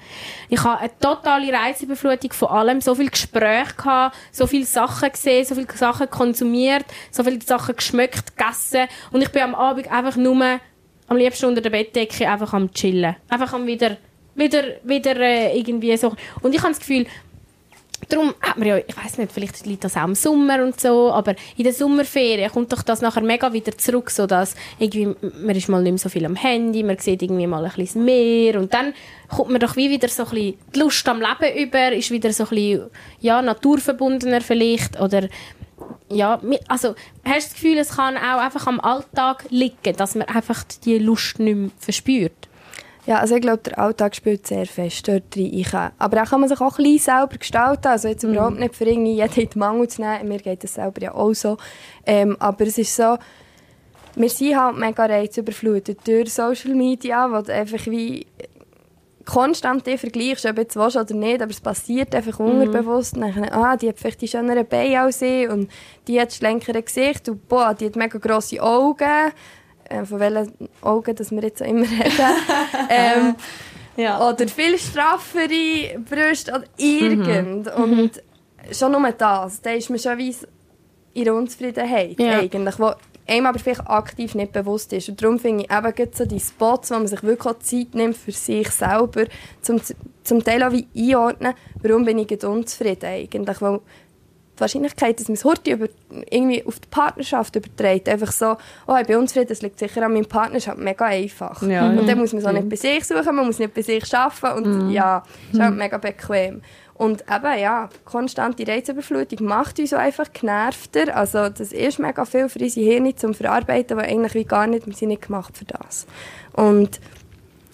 [0.49, 5.45] Ich habe eine totale Reizüberflutung von allem, so viel Gespräche gehabt, so viele Sachen gesehen,
[5.45, 10.15] so viele Sachen konsumiert, so viele Sachen geschmeckt, gegessen und ich bin am Abend einfach
[10.15, 10.59] nur
[11.07, 13.15] am liebsten unter der Bettdecke einfach am chillen.
[13.29, 13.97] Einfach am wieder,
[14.35, 16.13] wieder, wieder äh, irgendwie so.
[16.41, 17.05] Und ich habe das Gefühl,
[18.09, 21.11] Darum hat man ja, ich weiß nicht, vielleicht liegt das auch im Sommer und so,
[21.11, 25.55] aber in der Sommerferien kommt doch das nachher mega wieder zurück, so dass irgendwie, man
[25.55, 28.59] ist mal nicht mehr so viel am Handy, man sieht irgendwie mal ein bisschen Meer
[28.59, 28.93] und dann
[29.29, 32.33] kommt man doch wie wieder so ein bisschen die Lust am Leben über, ist wieder
[32.33, 32.89] so ein bisschen,
[33.21, 35.27] ja, naturverbundener vielleicht oder
[36.09, 40.27] ja, also hast du das Gefühl, es kann auch einfach am Alltag liegen, dass man
[40.27, 42.49] einfach die Lust nicht mehr verspürt?
[43.05, 45.91] Ja, also ich glaube, der Alltag spielt sehr fest dort rein.
[45.97, 47.87] Aber auch kann man sich auch ein bisschen selber gestalten.
[47.87, 50.29] Also jetzt überhaupt nicht für irgendwie jeden in den Mangel zu nehmen.
[50.29, 51.57] Mir geht das selber ja auch so.
[52.05, 53.17] Ähm, aber es ist so,
[54.15, 58.25] wir sind halt mega reizüberflutet durch Social Media, wo du einfach wie
[59.25, 62.39] konstant die vergleichst, ob jetzt willst oder nicht, aber es passiert einfach.
[62.39, 62.59] Und
[63.21, 65.69] Dann, ah, die hat vielleicht die schöneren Beine als ich und
[66.07, 69.31] die hat das schlänkere Gesicht und boah, die hat mega grosse Augen.
[69.93, 72.35] Äh, von welchen Augen, dass wir jetzt auch immer reden.
[72.89, 73.35] ähm,
[73.95, 74.27] Ja.
[74.27, 77.67] oder viel straffere Brüste oder irgend.
[77.75, 78.23] Und
[78.71, 80.35] schon nur das, da ist man schon wie
[81.13, 82.39] in der Unzufriedenheit Ja.
[82.39, 82.91] eigentlich, wo
[83.27, 85.09] einem aber vielleicht aktiv nicht bewusst ist.
[85.09, 88.31] Und darum finde ich eben so die Spots, wo man sich wirklich Zeit nimmt für
[88.31, 89.25] sich selber,
[89.61, 89.79] zum,
[90.23, 93.79] zum Teil auch wie einordnen, warum bin ich unzufrieden eigentlich, weil
[94.55, 95.87] die Wahrscheinlichkeit, dass man es heute über,
[96.29, 100.13] irgendwie auf die Partnerschaft überträgt, einfach so, oh, ich bin unzufrieden, das liegt sicher an
[100.13, 101.61] meinem Partner, ist halt mega einfach.
[101.63, 103.81] Ja, und dann muss man es auch nicht bei sich suchen, man muss nicht bei
[103.81, 106.61] sich arbeiten und ja, ist halt mega bequem.
[106.95, 111.15] Und eben, ja, konstante Reizüberflutung macht uns auch einfach genervter.
[111.15, 114.85] Also das ist mega viel für unsere Hirne zum Verarbeiten, weil eigentlich wie gar nicht,
[114.85, 116.05] wir sind nicht gemacht für das.
[116.53, 116.99] Und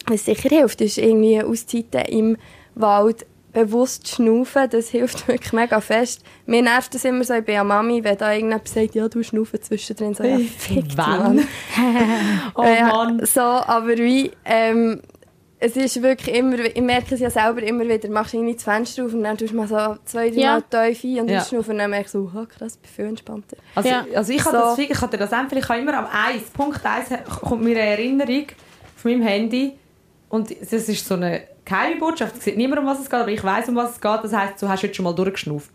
[0.08, 2.38] was sicher hilft, ist irgendwie Auszeiten im
[2.76, 6.24] Wald bewusst schnaufen, das hilft wirklich mega fest.
[6.46, 9.24] Mir nervt das immer so, ich bin ja Mami, wenn da irgendjemand sagt, ja, du
[9.24, 10.96] schnaufen zwischendrin, so, ja, fick?
[10.96, 11.40] Mann.
[12.56, 13.26] Oh Äh, Mann.
[13.26, 15.02] So, aber wie, ähm,
[15.62, 19.04] es ist wirklich immer, ich merke es ja selber immer wieder, machst irgendwie das Fenster
[19.06, 20.54] auf und dann tust du mal so zwei, drei Ja.
[20.54, 20.62] Mal
[20.94, 21.46] tief ein und Ja.
[21.52, 23.58] und dann merkst du so, oh, krass, ich bin viel entspannter.
[23.76, 24.06] Also, Ja.
[24.16, 24.64] also ich, habe So.
[24.64, 27.10] das, ich hatte das einfach, ich habe immer am 1, Punkt 1
[27.42, 28.46] kommt mir eine Erinnerung
[28.96, 29.74] von meinem Handy
[30.30, 33.30] und das ist so eine geheime Botschaft, es sieht niemand, um was es geht, aber
[33.30, 35.70] ich weiß, um was es geht, das heisst, du hast heute schon mal durchgeschnauft.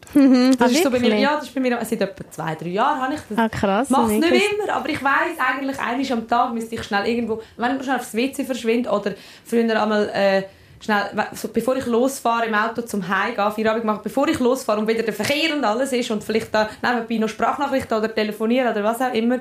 [0.59, 3.01] Das ist so bei mir, ja, das ist bei mir, seit etwa zwei, drei Jahren
[3.01, 3.39] habe ich das.
[3.39, 3.91] Ah, krass.
[3.91, 7.77] Mach's nicht immer, aber ich weiß eigentlich, einmal am Tag müsste ich schnell irgendwo, wenn
[7.77, 9.15] ich schnell aufs WC verschwinde oder
[9.45, 10.43] früher einmal äh,
[10.81, 11.03] schnell,
[11.35, 15.03] so, bevor ich losfahre im Auto zum Heimgehen, Feierabend machen, bevor ich losfahre und wieder
[15.03, 19.01] der Verkehr und alles ist und vielleicht da nebenbei noch Sprachnachrichten oder telefonieren oder was
[19.01, 19.39] auch immer,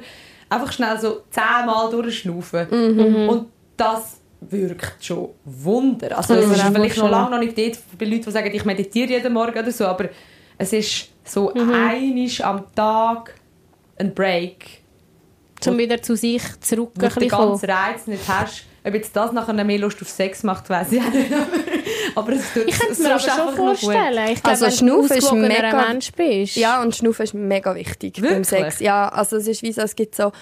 [0.49, 2.67] einfach schnell so zehnmal durchschnaufen.
[3.29, 4.19] Und das
[4.51, 6.17] wirkt schon Wunder.
[6.17, 6.51] Also es Mhm.
[6.53, 7.11] ist vielleicht noch schon.
[7.11, 10.09] lange noch nicht dort bei Leuten, die sagen, ich meditiere jeden Morgen oder so, aber
[10.57, 11.71] es ist so Mhm.
[11.73, 13.35] einisch am Tag
[13.97, 14.65] ein Break
[15.65, 18.63] Um wieder zu sich zurück wo du den ganzen Reiz nicht hast.
[18.85, 21.31] Ob jetzt das nachher mehr Lust auf Sex macht, weiß ich nicht.
[22.15, 24.27] aber es tut Ich könnte es mir aber ist einfach schon vorstellen.
[24.33, 26.55] Ich glaube, Also wenn du ein Schnaufen ist mega- Mensch bist.
[26.57, 28.47] Ja, und Schnaufen ist mega wichtig beim Wirklich?
[28.47, 28.79] Sex.
[28.81, 30.33] Ja, also es ist wie so, es gibt so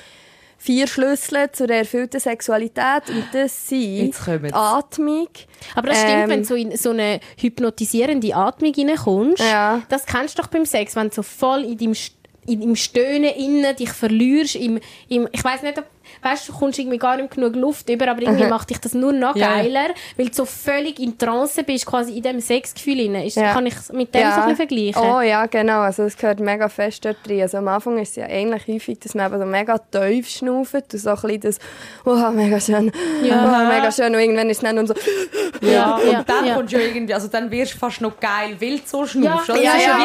[0.61, 5.27] vier Schlüssel zur erfüllten Sexualität und das sind die Atmung.
[5.73, 9.41] Aber das stimmt, Ähm, wenn du so in so eine hypnotisierende Atmung reinkommst.
[9.41, 9.81] Ja.
[9.89, 11.95] Das kennst du doch beim Sex, wenn du so voll in deinem,
[12.45, 14.55] in deinem Stöhnen innen dich verlierst.
[14.55, 15.85] Im, im, ich weiß nicht, ob,
[16.21, 19.13] weißt du, kommst irgendwie gar nicht genug Luft über, aber irgendwie macht dich das nur
[19.13, 19.55] noch Ja.
[19.55, 23.25] geiler, weil du so völlig in Trance bist, quasi in diesem Sexgefühl rein.
[23.25, 23.53] Ist, Ja.
[23.53, 25.01] Kann ich es mit dem so ein bisschen vergleichen?
[25.01, 25.79] Oh ja, genau.
[25.81, 27.41] Also es gehört mega fest dort drin.
[27.41, 30.73] Also am Anfang ist es ja eigentlich häufig, dass man eben so mega tief schnauft
[30.73, 31.59] und so ein bisschen das
[32.05, 32.91] «Oh, mega schön,
[33.23, 33.45] Ja.
[33.63, 34.93] oh, mega schön» und irgendwann ist es dann und so
[35.61, 36.55] Ja, und ja, dann ja.
[36.55, 39.47] kommst du ja irgendwie, also dann wirst du fast noch geil, weil du so schnaufst.
[39.49, 39.63] Ja, oder?
[39.63, 40.01] ja, Das ja, ein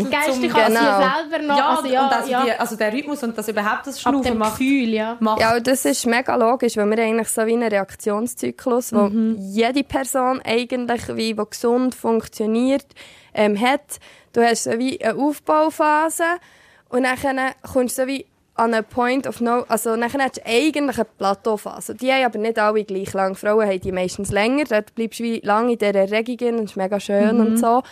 [0.00, 0.10] voll.
[0.10, 0.80] Kann Genau.
[0.80, 1.58] selber noch.
[1.58, 2.44] Ja, also, ja, und also, ja.
[2.44, 5.16] Die, also der Rhythmus und dass überhaupt das Ab Schnaufen dem macht, Gefühl, ja.
[5.20, 9.82] macht Und das ist mega logisch, weil wir eigentlich so wie einen Reaktionszyklus, wo jede
[9.84, 12.86] Person eigentlich, wie, wo gesund funktioniert,
[13.34, 13.98] ähm, hat.
[14.32, 16.24] Du hast so wie eine Aufbauphase
[16.88, 17.16] und dann
[17.72, 21.06] kommst du so wie an einen Point of no, also nachher hast du eigentlich eine
[21.16, 21.94] Plateauphase.
[21.94, 23.34] Die haben aber nicht alle gleich lang.
[23.34, 26.76] Frauen haben die meistens länger, dort bleibst du wie lange in dieser Erregung und ist
[26.76, 27.82] mega schön und so.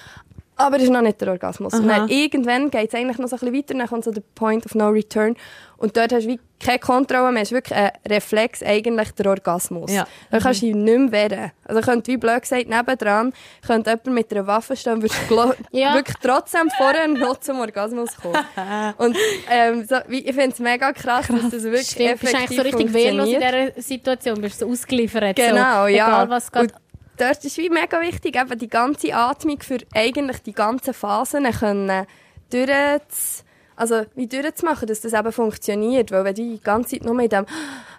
[0.58, 1.72] Aber das ist noch nicht der Orgasmus.
[1.74, 4.22] Und dann irgendwann geht es eigentlich noch so ein bisschen weiter, dann kommt so der
[4.34, 5.36] Point of no return.
[5.76, 9.26] Und dort hast du wie keine Kontrolle mehr, es ist wirklich ein Reflex, eigentlich der
[9.26, 9.92] Orgasmus.
[9.92, 10.08] Ja.
[10.32, 11.52] Da kannst du dich nicht mehr wehren.
[11.64, 13.32] Also könnte, wie blöd gesagt, nebendran,
[13.64, 15.94] könnte jemand mit einer Waffe stehen und würde Ja.
[15.94, 18.44] wirklich trotzdem vorher noch zum Orgasmus kommen.
[18.98, 19.16] und
[19.48, 22.78] ähm, so, ich finde es mega krass, dass das wirklich Stimmt, bist effektiv eigentlich so
[22.78, 25.36] richtig wehrlos in dieser Situation, bist so ausgeliefert.
[25.36, 26.08] Genau, so, ja.
[26.08, 26.62] Egal, was geht.
[26.62, 26.72] Und
[27.18, 32.06] dort ist wie mega wichtig, eben die ganze Atmung für eigentlich die ganzen Phasen können
[32.50, 33.44] durchzu,
[33.76, 36.10] also wie durchzumachen, dass das eben funktioniert.
[36.10, 37.46] Weil wenn du die ganze Zeit nur mit dem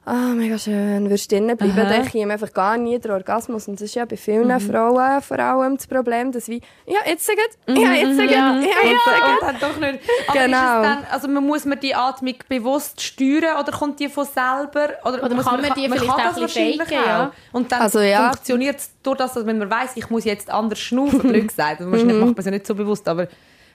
[0.09, 3.67] «Ah, mega schön», würdest drinnen bleiben, dann käme einfach gar nie der Orgasmus.
[3.67, 7.25] Und das ist ja bei vielen Frauen vor allem das Problem, dass wie «Ja, jetzt
[7.27, 8.61] sagen, ja, jetzt sagen, ja, Ja.
[8.61, 9.33] jetzt sagen».
[9.39, 9.99] Und dann doch nicht.
[10.27, 10.57] Aber Genau.
[10.57, 14.25] ist es dann, also man muss man die Atmung bewusst steuern oder kommt die von
[14.25, 14.89] selber?
[15.05, 17.27] Oder, Oder kann man die vielleicht kann auch das ein bisschen wahrscheinlich faken, ja.
[17.27, 17.55] auch.
[17.55, 18.29] Und dann Also ja.
[18.31, 21.81] funktioniert es durch das, dass wenn man weiss, ich muss jetzt anders schnaufen, blöd gesagt.
[21.81, 22.21] Also wahrscheinlich Mhm.
[22.21, 23.27] macht man es ja nicht so bewusst, aber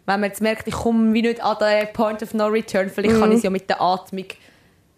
[0.06, 3.14] wenn man jetzt merkt, ich komme wie nicht an den Point of No Return, vielleicht
[3.14, 3.20] Mhm.
[3.20, 4.26] kann ich es ja mit der Atmung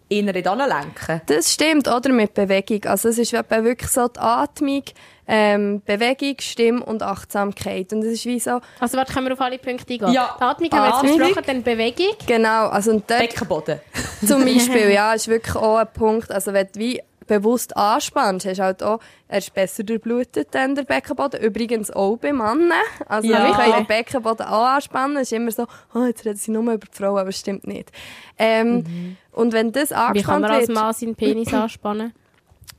[0.09, 1.21] eher nicht lenken.
[1.25, 2.83] Das stimmt, oder mit Bewegung.
[2.85, 4.83] Also es ist wirklich so die Atmung,
[5.27, 7.91] ähm, Bewegung, Stimme und Achtsamkeit.
[7.91, 10.13] Und es ist wie so, Also warte, können wir auf alle Punkte eingehen?
[10.13, 10.35] Ja.
[10.39, 11.11] Die Atmung haben wir Atmung.
[11.15, 12.15] jetzt besprochen, dann Bewegung.
[12.25, 13.79] genau, also und dort Beckenboden.
[14.25, 18.59] zum Beispiel, ja, ist wirklich auch ein Punkt, also wenn du wie bewusst anspannst, hast
[18.59, 21.41] halt auch, er ist besser durchblutet dann der Beckenboden.
[21.41, 22.71] Übrigens auch bei Männern.
[23.07, 23.45] Also Ja.
[23.47, 25.17] wir können den Beckenboden auch anspannen.
[25.17, 27.67] Es ist immer so, oh, jetzt reden sie nur über die Frau, aber es stimmt
[27.67, 27.91] nicht.
[28.37, 32.13] Ähm, Und wenn das Wie kann angespannt man als wird, Mann seinen Penis anspannen?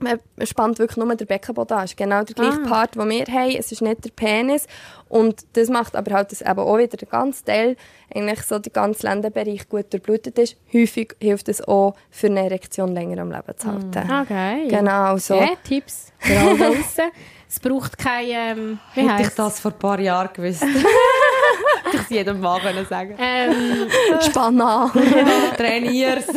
[0.01, 1.85] man spannt wirklich nur den Beckenboden an.
[1.85, 2.69] Es ist genau der gleiche Ah.
[2.69, 3.57] Part, den wir haben.
[3.59, 4.67] Es ist nicht der Penis.
[5.09, 7.77] Und das macht aber halt, dass eben auch wieder der ganze Teil,
[8.15, 10.57] eigentlich so der ganze Lendenbereich gut durchblutet ist.
[10.73, 14.11] Häufig hilft es auch, für eine Erektion länger am Leben zu halten.
[14.23, 14.69] Okay.
[14.69, 15.37] Genau so.
[15.37, 17.11] Okay, Tipps für alle draussen.
[17.51, 20.63] Es braucht kein, ähm, wie Hätte ich das vor ein paar Jahren gewusst.
[21.89, 23.53] Hätte ich es jedem Mann können sagen ähm,
[24.21, 24.91] Spann an.
[25.57, 26.27] Trainier's.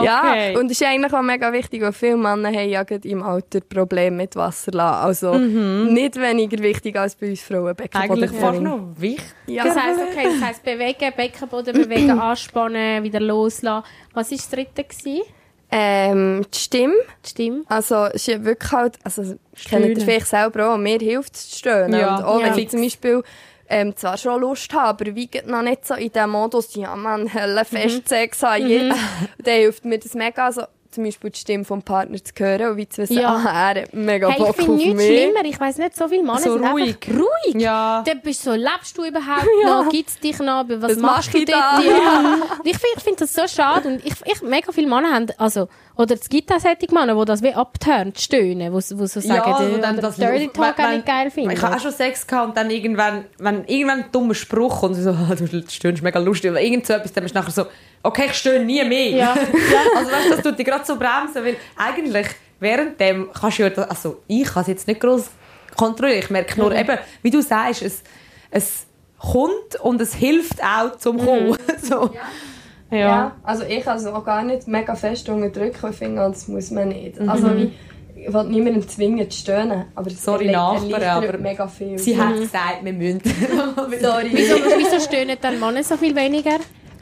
[0.00, 0.56] Ja, Okay.
[0.58, 3.60] und es ist eigentlich auch mega wichtig, weil viele Männer haben ja gerade im Alter
[3.60, 5.04] Probleme mit Wasserlassen.
[5.06, 5.92] Also Mhm.
[5.94, 7.74] nicht weniger wichtig als bei uns Frauen.
[7.74, 9.24] Beckenboden Eigentlich fast noch wichtig.
[9.46, 9.64] Ja.
[9.64, 13.84] das heisst, okay, das heisst bewegen, Beckenboden bewegen, anspannen, wieder loslassen.
[14.12, 14.84] Was war das dritte?
[14.84, 15.22] Gewesen?
[15.70, 16.94] Ähm, die Stimme.
[17.24, 17.62] Die Stimme?
[17.68, 19.22] Also, es ist ja wirklich halt, also,
[19.68, 21.98] kennt ihr vielleicht selber auch, mir hilft es zu stöhnen.
[21.98, 22.16] Ja.
[22.18, 22.46] Und auch Ja.
[22.54, 23.22] wenn ich zum Beispiel
[23.68, 27.26] ähm, zwar schon Lust habe, aber wie noch nicht so in dem Modus, ja man,
[27.26, 28.92] helle fest Sex haben, mhm.
[29.42, 32.76] dann hilft mir das mega, also zum Beispiel die Stimme vom Partner zu hören und
[32.78, 33.34] wie zu wissen, Ja.
[33.34, 35.06] ah, er hat mega Hey, ich Bock finde auf nichts mich.
[35.06, 35.44] schlimmer.
[35.44, 36.96] Ich weiss nicht, so viele Männer So sind ruhig.
[36.96, 37.54] einfach ruhig.
[37.62, 38.02] Ja.
[38.06, 39.82] Dann bist du so, lebst du überhaupt Ja.
[39.82, 39.90] noch?
[39.90, 40.64] Gibt es dich noch?
[40.68, 41.80] Was Was machst du da?
[41.80, 42.36] Ja.
[42.64, 43.88] Ich finde ich find das so schade.
[43.88, 47.24] Und ich, ich, mega viele Männer haben, also, oder es gibt auch solche Männer, die
[47.24, 50.48] das wie abtören, die stöhnen, wo, wo so sagen, also äh, dann oder das Dirty
[50.48, 51.50] Talk wenn- auch nicht geil finden.
[51.50, 54.94] Ich habe auch schon Sex gehabt und dann irgendwann, wenn irgendwann ein dummer Spruch und
[54.94, 57.66] so, «Ah, du stöhnst mega lustig oder irgend so etwas, dann bist du nachher so,
[58.02, 59.08] okay, ich stöhne nie mehr.
[59.10, 59.32] Ja.
[59.96, 62.26] also weißt, du, das tut dich gerade so bremsen, weil eigentlich
[62.60, 65.30] währenddem kannst du ja, das- also ich kann es jetzt nicht groß
[65.76, 68.02] kontrollieren, ich merke nur eben, wie du sagst, es,
[68.50, 68.86] es
[69.18, 71.56] kommt und es hilft auch zum Kommen.
[71.82, 72.10] so.
[72.14, 72.20] Ja.
[73.42, 76.88] Also ich kann es auch gar nicht mega fest unterdrücken, ich finde, das muss man
[76.88, 77.20] nicht.
[77.20, 77.72] Also wie,
[78.14, 81.98] ich will niemandem zwingen zu stöhnen, aber es Sorry, Nachbarn, erleichtert aber mega viel.
[81.98, 83.20] Sie hat gesagt, wir müssen.
[84.00, 84.30] Sorry.
[84.32, 86.58] Wieso, wieso stöhnen dann Männer so viel weniger?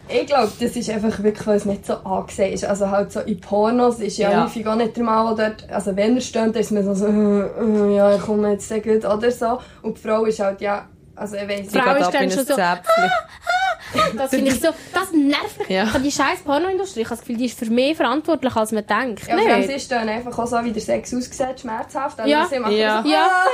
[0.06, 2.64] Ich glaube, das ist einfach wirklich, weil es nicht so angesehen ist.
[2.66, 4.44] Also halt so in Pornos ist ja, Ja.
[4.44, 7.06] häufig auch nicht der Mann, der dort, also wenn er stöhnt, ist man so, so
[7.06, 9.58] äh, äh, ja, ich komme jetzt sehr gut oder so.
[9.80, 12.02] Und die Frau ist halt, ja, also ich weiss Die Frau nicht.
[12.02, 12.54] ist dann schon so.
[14.16, 15.68] Das finde ich so, das nervt mich.
[15.68, 15.86] Ja.
[15.98, 19.26] Die scheiß Pornoindustrie, ich habe das Gefühl, die ist für mehr verantwortlich, als man denkt.
[19.28, 19.68] Ja, Nicht?
[19.70, 22.18] sie stöhnen einfach auch so, wie der Sex aussieht, schmerzhaft.
[22.20, 22.46] Also Ja.
[22.46, 23.02] sie machen Ja.
[23.02, 23.26] so, Ja.
[23.30, 23.46] ah,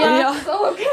[0.00, 0.20] ja, Ja.
[0.20, 0.84] ja, so okay.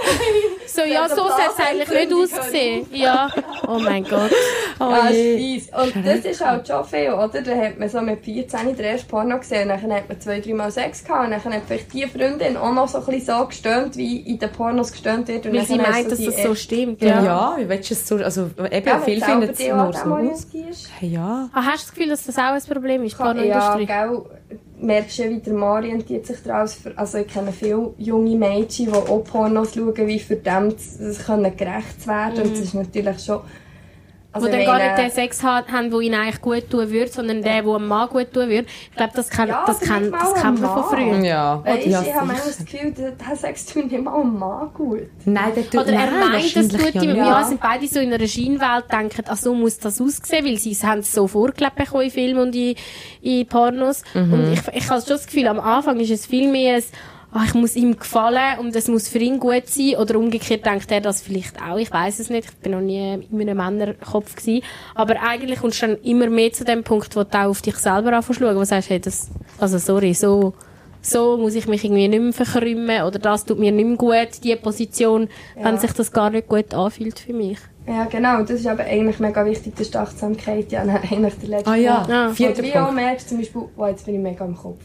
[0.67, 2.87] So, ja, so soll es eigentlich nicht aussehen.
[2.91, 3.29] Ja.
[3.67, 4.31] Oh mein Gott.
[4.79, 5.55] Ja, je.
[5.57, 5.69] ist.
[5.75, 7.41] Und das ist halt schon viel, oder?
[7.41, 10.39] Da hat man so mit 14 den ersten Porno gesehen, und dann hat man zwei,
[10.39, 13.45] dreimal Sex gehabt, und dann hat vielleicht die Freundin auch noch so ein bisschen so
[13.45, 15.45] gestöhnt, wie in den Pornos gestönt wird.
[15.45, 17.01] Und Weil sie dann meint, du dass das so stimmt.
[17.01, 17.55] Ja, Ja.
[17.57, 18.15] wie willst du es so...
[18.17, 21.05] Also eben, Ja, viele finden selber es nur auch so.
[21.05, 21.49] ja.
[21.53, 23.85] Ah, hast du das Gefühl, dass das auch ein Problem ist, Ja, Pornoindustrie?
[23.85, 24.21] gell,
[24.79, 26.79] merkst du ja, wie der Mann orientiert sich daraus.
[26.95, 31.55] Also ich kenne viele junge Mädchen, die auch Pornos schauen, wie für dem das können
[31.55, 32.43] gerecht zu werden.
[32.43, 33.41] Und das ist natürlich schon...
[34.33, 36.89] Also wo dann ich gar nicht den Sex hat, haben, der ihnen eigentlich gut tun
[36.89, 38.65] würde, sondern der, der einem Mann gut tun würde.
[38.89, 41.23] Ich glaube, das, kennt Ja, das, kennt das kennt man von früher.
[41.23, 41.63] Ja.
[41.63, 44.73] Weißt, ja, ich habe manchmal das Gefühl, der, der Sex tut nicht mal einem Mann
[44.73, 45.01] gut.
[45.25, 47.15] Nein, der tut Oder er nein, meint, das tut ihm.
[47.15, 50.57] ja Ja, sind beide so in einer Schienenwelt, denken, ach, so muss das aussehen, weil
[50.57, 52.75] sie es haben es so vorgelebt bekommen in Filmen und in,
[53.21, 54.01] in Pornos.
[54.15, 54.33] Mhm.
[54.33, 56.83] Und ich, ich habe schon das Gefühl, am Anfang ist es viel mehr ein,
[57.33, 59.95] ah, ich muss ihm gefallen und es muss für ihn gut sein.
[59.95, 61.77] Oder umgekehrt denkt er das vielleicht auch.
[61.77, 62.45] Ich weiß es nicht.
[62.45, 64.63] Ich bin noch nie in einem Männerkopf gewesen.
[64.95, 67.75] Aber eigentlich kommst du dann immer mehr zu dem Punkt, wo du auch auf dich
[67.75, 69.29] selber anfängst wo du sagst, hey, das,
[69.59, 70.53] also sorry, so,
[71.01, 74.43] so muss ich mich irgendwie nicht mehr verkrümmen oder das tut mir nicht mehr gut,
[74.43, 75.27] die Position,
[75.61, 77.57] wenn sich das gar nicht gut anfühlt für mich.
[77.85, 78.41] Ja, genau.
[78.41, 80.71] Das ist aber eigentlich mega wichtig, das ist die Achtsamkeit.
[80.71, 82.09] Ja, dann eigentlich der letzte Ah ja, Punkt.
[82.09, 82.29] Ja.
[82.29, 82.95] Wo vierter du wie auch Punkt.
[82.95, 84.81] merkst, zum Beispiel, wow, jetzt bin ich mega im Kopf.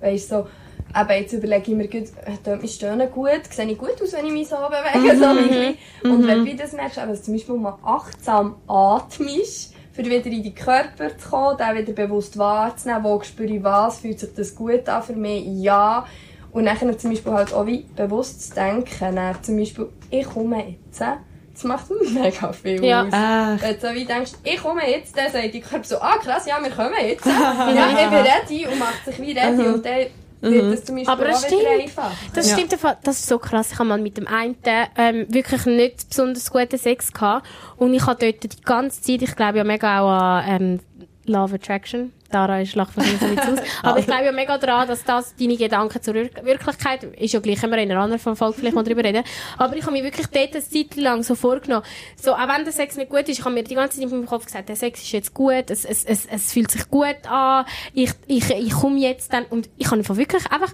[0.00, 0.46] Weißt du, so,
[0.94, 4.12] eben jetzt überlege ich mir, gut, äh, tut mein Stöhnen gut, sehe ich gut aus,
[4.12, 5.76] wenn ich mich so bewege, so ein bisschen.
[6.04, 10.54] Und wenn du das merkst, aber zum Beispiel mal achtsam atmest, für wieder in den
[10.54, 14.88] Körper zu kommen, den wieder bewusst wahrzunehmen, wo spüre ich was, fühlt sich das gut
[14.88, 16.06] an für mich, ja.
[16.52, 20.64] Und dann zum Beispiel halt auch wie bewusst zu denken, dann zum Beispiel, ich komme
[20.88, 23.02] jetzt, das macht mega viel Ja.
[23.02, 23.08] aus.
[23.12, 23.62] Ach.
[23.62, 26.46] Wenn du so wie denkst, ich komme jetzt, dann sagt die Körper so, ah krass,
[26.46, 27.26] ja, wir kommen jetzt.
[27.26, 30.06] ja, ich bin ready und macht sich wie ready und dann
[30.42, 31.92] das Beispiel Aber wieder stimmt.
[32.34, 32.56] Das Ja.
[32.56, 32.96] stimmt, einfach.
[33.04, 33.72] das ist so krass.
[33.72, 34.56] Ich habe mal mit dem einen
[34.96, 37.46] ähm, wirklich nicht besonders guten Sex gehabt.
[37.76, 40.80] Und ich habe dort die ganze Zeit, ich glaube ja mega auch an ähm,
[41.26, 42.12] Love Attraction.
[42.30, 43.58] Dara ist lacht wahrscheinlich so aus.
[43.82, 47.40] Aber ich glaube ja mega daran, dass das deine Gedanken zur Wir Wirklichkeit ist ja
[47.40, 49.22] gleich, können wir in einer anderen Folge vielleicht mal drüber reden.
[49.58, 51.84] Aber ich habe mir wirklich dort eine Zeit lang so vorgenommen,
[52.16, 54.10] so, auch wenn der Sex nicht gut ist, ich habe mir die ganze Zeit in
[54.10, 57.16] meinem Kopf gesagt, der Sex ist jetzt gut, es, es, es, es fühlt sich gut
[57.28, 60.72] an, ich, ich, ich komme jetzt dann, und ich habe einfach wirklich einfach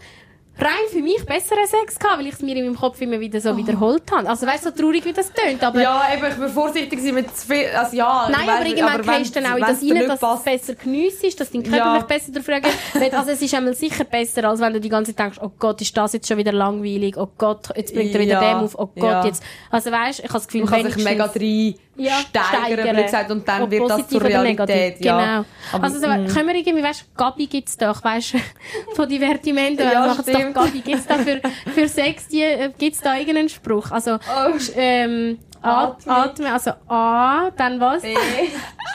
[0.60, 3.40] rein für mich besseren Sex gehabt, weil ich es mir in meinem Kopf immer wieder
[3.40, 4.28] so wiederholt habe.
[4.28, 7.36] Also weißt du, so traurig wie das tönt, aber Ja, eben, ich bin vorsichtig mit
[7.36, 8.28] zu viel, also ja.
[8.30, 10.74] Nein, aber irgendwann gehst du dann auch in das rein, dass du es passt- besser
[10.74, 11.98] geniessest, dass dein Körper Ja.
[12.00, 13.14] besser dafür reagiert.
[13.14, 15.80] also es ist einmal sicher besser, als wenn du die ganze Zeit denkst, oh Gott,
[15.80, 18.54] ist das jetzt schon wieder langweilig, oh Gott, jetzt bringt er wieder Ja.
[18.54, 19.24] den auf, oh Gott, Ja.
[19.26, 19.42] jetzt.
[19.70, 23.30] Also weißt, ich habe das Gefühl, Man kann sich mega rein ja, steigern, blöd gesagt,
[23.30, 25.04] und dann Ob wird das zur Realität.
[25.04, 25.18] Ja.
[25.18, 25.44] Genau.
[25.72, 28.34] Aber, also so, können wir irgendwie, weißt, Gabi gibt's doch, weißt,
[28.94, 30.52] von Divertimento, Ja, machen's doch.
[30.54, 31.40] Gabi, gibt's da für,
[31.74, 33.90] für Sex, äh, gibt's da irgendeinen Spruch?
[33.90, 36.14] Also, Oh, ähm, At- Atmung.
[36.16, 38.02] Atmen, also A, dann was?
[38.02, 38.14] B,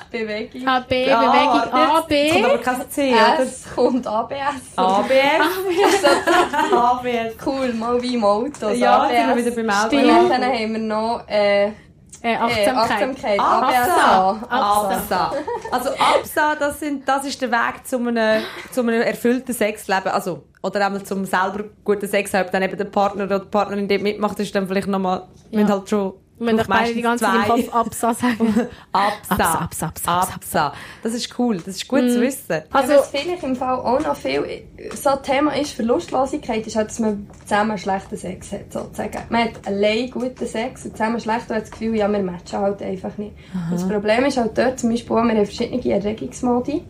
[0.12, 0.66] Bewegung.
[0.66, 2.30] A, B, Bewegung, A, B.
[2.32, 3.40] kommt aber kein C, oder?
[3.42, 4.78] S kommt ABS.
[4.78, 5.12] ABS.
[6.74, 7.34] ABS.
[7.46, 8.70] Cool, mal wie im Auto.
[8.70, 9.46] Ja, sind wir ABS.
[9.46, 9.98] wieder beim Auto.
[9.98, 11.72] Und dann haben wir noch äh,
[12.24, 13.40] Äh, äh, Achtsamkeit.
[13.40, 13.40] Achtsamkeit.
[13.40, 14.40] Absa.
[14.50, 14.92] ABSA.
[14.96, 15.32] Absa.
[15.72, 20.08] Also Absa, das, sind, das ist der Weg zu einem, zu einem erfüllten Sexleben.
[20.08, 22.48] Also, oder einmal zum selber guten Sex haben.
[22.52, 25.68] Dann eben der Partner oder die Partnerin, die mitmacht, ist dann vielleicht nochmal, Ja.
[25.68, 28.68] halt schon Wir müssen doch beide die ganze Zeit im Kopf Absa sagen.
[28.92, 29.34] Absa.
[29.36, 30.74] Absa, Absa, Absa, Absa.
[31.04, 31.58] Das ist cool.
[31.58, 32.64] Das ist gut zu wissen.
[32.72, 34.44] Also, Also- was vielleicht im Fall auch noch viel
[34.96, 39.20] so ein Thema ist, Verlustlosigkeit, ist halt, dass man zusammen schlechten Sex hat, sozusagen.
[39.30, 42.60] Man hat allein guten Sex und zusammen schlecht und hat das Gefühl, ja, wir matchen
[42.60, 43.34] halt einfach nicht.
[43.54, 46.84] Und das Problem ist halt dort zum Beispiel auch, wir haben verschiedene Erregungsmodi,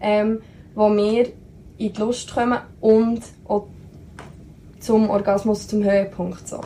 [0.00, 0.40] ähm,
[0.74, 1.32] wo wir
[1.78, 3.66] in die Lust kommen und auch
[4.78, 6.60] zum Orgasmus, zum Höhepunkt, so.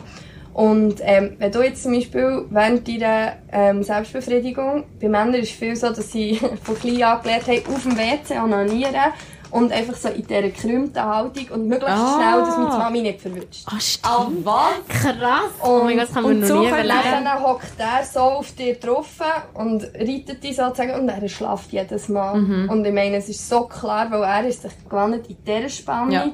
[0.59, 5.55] Und ähm, wenn du jetzt zum Beispiel während deiner ähm, Selbstbefriedigung, bei Männern ist es
[5.55, 9.13] viel so, dass sie von klein an gelernt haben, auf dem WC onanieren
[9.51, 12.13] und einfach so in dieser gekrümmten Haltung und möglichst Ah.
[12.17, 13.65] schnell, dass mich die Mami nicht verwünscht.
[13.67, 14.45] Ah, stimmt.
[14.45, 14.87] was?
[14.89, 15.51] Krass.
[15.63, 17.05] Oh mein Gott, das haben wir und noch so nie überlegt.
[17.05, 19.07] dann hockt er so auf dir drauf
[19.53, 22.35] und reitet dich sozusagen und er schlaft jedes Mal.
[22.37, 22.69] Mhm.
[22.69, 26.11] Und ich meine, es ist so klar, weil er ist sich gewohnt, in dieser Spannung
[26.11, 26.25] Ja.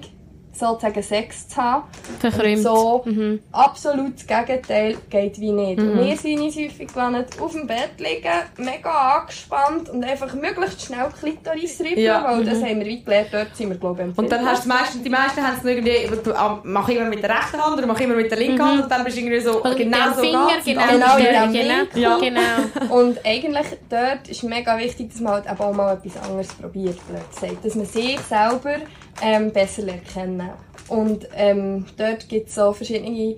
[0.59, 1.83] Sozusagen Sex zu haben.
[2.19, 2.57] Verkrümmt.
[2.57, 3.39] Und so Mhm.
[3.51, 5.79] absolut das Gegenteil geht wie nicht.
[5.79, 5.91] Mhm.
[5.99, 10.81] Und wir sind uns häufig gewohnt, auf dem Bett liegen, mega angespannt und einfach möglichst
[10.85, 12.23] schnell Klitoris rippen, Ja.
[12.23, 14.69] weil das haben wir wie gelernt, dort sind wir glaube ich Und dann hast du
[14.69, 16.33] meistens, die meisten haben es irgendwie, du,
[16.63, 19.03] mach immer mit der rechten Hand oder mach immer mit der linken Hand und dann
[19.03, 20.65] bist du irgendwie so, mit genau so Finger, geht's.
[20.65, 22.01] genau, Genau, genau, in dem genau, Winkel.
[22.01, 22.17] Ja.
[22.17, 22.95] genau.
[22.95, 26.97] Und eigentlich dort ist mega wichtig, dass man halt eben auch mal etwas anderes probiert,
[27.07, 27.65] blöd gesagt.
[27.65, 28.75] Dass man sich selber
[29.21, 30.49] ähm, besser kennen.
[30.87, 33.37] Und ähm, dort gibt es so verschiedene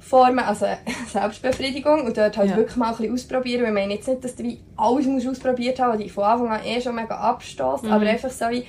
[0.00, 0.66] Formen, also
[1.12, 2.56] Selbstbefriedigung und dort halt Ja.
[2.56, 3.62] wirklich mal ein bisschen ausprobieren.
[3.64, 6.48] Wir meinen jetzt nicht, dass du wie alles musst ausprobiert haben, was dich von Anfang
[6.50, 8.64] an eh schon mega abstößt, aber einfach so wie,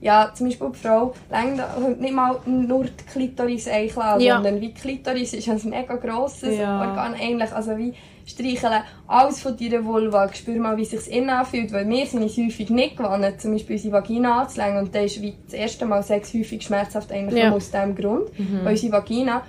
[0.00, 4.36] ja, zum Beispiel die Frau längt halt nicht mal nur die Klitoris einkleiden, Ja.
[4.36, 6.80] sondern wie die Klitoris ist ein mega grosses Ja.
[6.80, 7.92] Organ eigentlich, also wie
[8.28, 8.82] streicheln.
[9.06, 12.36] Alles von deiner Vulva, spür mal, wie es sich innen anfühlt, weil wir sind uns
[12.36, 16.02] häufig nicht gewohnt, zum Beispiel unsere Vagina anzulängen und dann ist wie das erste Mal
[16.02, 17.52] Sex häufig schmerzhaft eigentlich Ja.
[17.52, 18.30] aus diesem Grund,
[18.64, 19.42] weil unsere Vagina,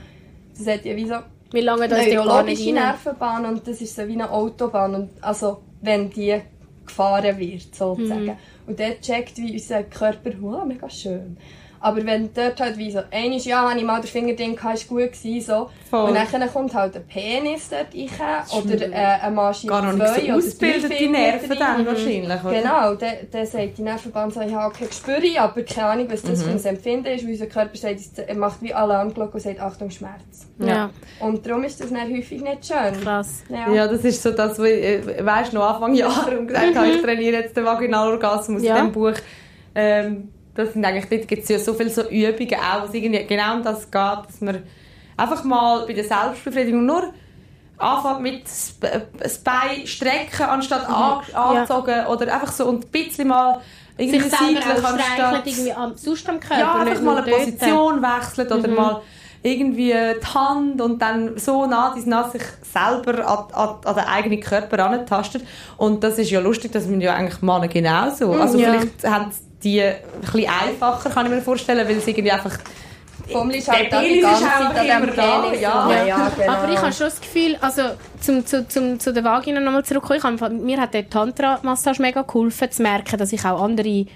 [0.57, 1.15] das hat ja wie so
[1.51, 2.71] Wie lange das neurologische?
[2.73, 4.93] Nervenbahn und das ist so wie eine Autobahn.
[4.95, 6.39] Und also wenn die
[6.85, 8.25] gefahren wird sozusagen.
[8.25, 8.31] Mhm.
[8.67, 11.37] und dort checkt wie unser Körper wow, mega schön
[11.81, 14.75] aber wenn dort halt wie so eines ja habe ich mal den Finger drin gehabt,
[14.75, 16.09] ist gut gewesen, so Voll.
[16.09, 20.81] und dann kommt halt ein Penis dort rein oder äh, eine Maschine Gar noch nicht
[20.81, 22.53] so die Nerven dann wahrscheinlich, oder?
[22.61, 26.21] Genau, dann, dann sagt die Nervenbahn so, ich habe kein Gespür, aber keine Ahnung, was
[26.21, 29.59] das für ein Empfinden ist, weil unser Körper sagt, er macht wie Alarmglocke und sagt,
[29.59, 30.47] Achtung, Schmerz.
[30.59, 33.01] Ja, Und darum ist das dann häufig nicht schön.
[33.01, 33.43] krass.
[33.49, 33.71] Ja.
[33.71, 36.87] Ja, das ist so das, was ich, äh, weißt, noch Anfang Jahr und gesagt habe,
[36.87, 38.75] ich trainiere jetzt den Vaginalorgasmus Ja.
[38.77, 39.13] in diesem Buch.
[39.75, 40.29] Ähm,
[40.59, 43.25] das sind eigentlich, dort gibt es ja so viele so Übungen auch, wo es irgendwie
[43.25, 44.63] genau um das geht, dass man
[45.17, 47.13] einfach mal bei der Selbstbefriedigung nur
[47.77, 52.89] anfängt mit das Be- das Bein strecken, anstatt an, anzogen oder einfach so und ein
[52.89, 53.61] bisschen mal
[53.97, 55.45] irgendwie Sich selber anstatt...
[55.45, 56.59] irgendwie am, sonst am Körper.
[56.59, 57.39] Ja, einfach mal eine dort.
[57.39, 59.01] Position wechselt oder mal
[59.41, 62.41] irgendwie die Hand und dann so nah dies nah sich
[62.73, 65.43] selber an, an, an den eigenen Körper antastet.
[65.77, 68.33] Und das ist ja lustig, das sind ja eigentlich Männer genauso.
[68.33, 68.71] Also ja.
[68.71, 69.31] vielleicht haben
[69.63, 72.57] die ein bisschen einfacher, kann ich mir vorstellen, weil sie irgendwie einfach...
[73.31, 75.91] Vom ist halt da die ganze ist Zeit an dem immer da, ja.
[75.91, 76.51] ja, ja genau.
[76.51, 77.81] Aber ich habe schon das Gefühl, also
[78.19, 82.23] zum, zu, zum, zu der Vagina nochmal zurückkommen, ich habe, mir hat der Tantra-Massage mega
[82.23, 84.07] geholfen, zu merken, dass ich auch andere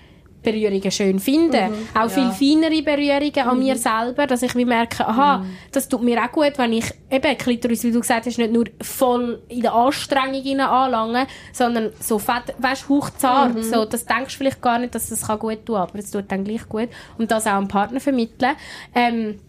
[0.44, 1.70] Berührungen schön finde.
[1.70, 1.74] Mhm.
[2.00, 5.46] auch viel feinere Berührungen an mir selber, dass ich wie merke, aha, Mhm.
[5.72, 8.66] das tut mir auch gut, wenn ich eben Klitoris, wie du gesagt hast, nicht nur
[8.82, 13.56] voll in der Anstrengung anlange, sondern so fett, weißt, hochzart.
[13.56, 13.64] Mhm.
[13.64, 16.26] So, das denkst du vielleicht gar nicht, dass das kann gut tun, aber es tut
[16.32, 16.90] dann gleich gut.
[17.18, 18.56] Und das auch am Partner vermitteln.
[18.94, 19.40] Ähm,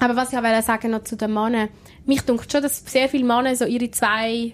[0.00, 1.68] aber was ich auch sagen noch zu den Männern,
[2.06, 4.52] mich denkt schon, dass sehr viele Männer so ihre zwei,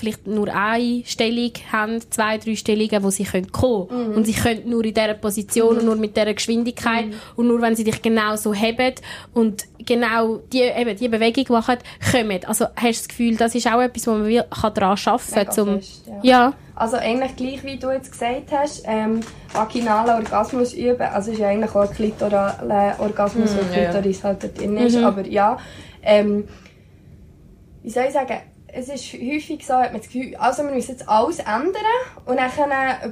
[0.00, 4.68] vielleicht nur eine Stellung haben, zwei, drei Stellungen, wo sie können kommen Und sie können
[4.68, 8.36] nur in dieser Position und nur mit dieser Geschwindigkeit und nur wenn sie dich genau
[8.36, 8.94] so haben
[9.34, 11.78] und genau die, eben die Bewegung machen,
[12.10, 12.40] kommen.
[12.46, 15.80] Also hast du das Gefühl, das ist auch etwas, wo man kann daran arbeiten kann,
[15.80, 16.20] fest, ja.
[16.22, 16.52] ja.
[16.74, 19.20] Also eigentlich gleich wie du jetzt gesagt hast, ähm,
[19.52, 23.90] vaginalen Orgasmus üben, also ist ja eigentlich auch ein klitoraler Orgasmus, weil ja, ja.
[23.90, 25.58] Klitoris halt drin ist, aber ja,
[26.02, 26.48] ähm,
[27.82, 28.38] wie soll ich sagen,
[28.72, 31.74] es ist häufig so, hat man das Gefühl, also wir müssen jetzt alles ändern
[32.26, 32.50] und dann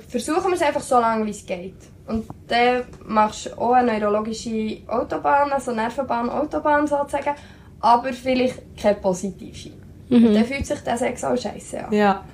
[0.09, 1.77] versuchen wir es einfach so lange, wie es geht.
[2.07, 7.35] Und dann machst du auch eine neurologische Autobahn, also Nervenbahn, Autobahn sozusagen,
[7.81, 9.71] aber vielleicht keine positive.
[10.11, 11.93] Und dann fühlt sich der Sex auch scheiße an.
[11.93, 12.25] Ja.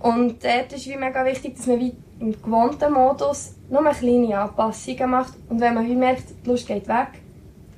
[0.00, 5.10] Und dort ist wie mega wichtig, dass man wie im gewohnten Modus nur kleine Anpassungen
[5.10, 5.34] macht.
[5.48, 7.08] Und wenn man wie merkt, die Lust geht weg,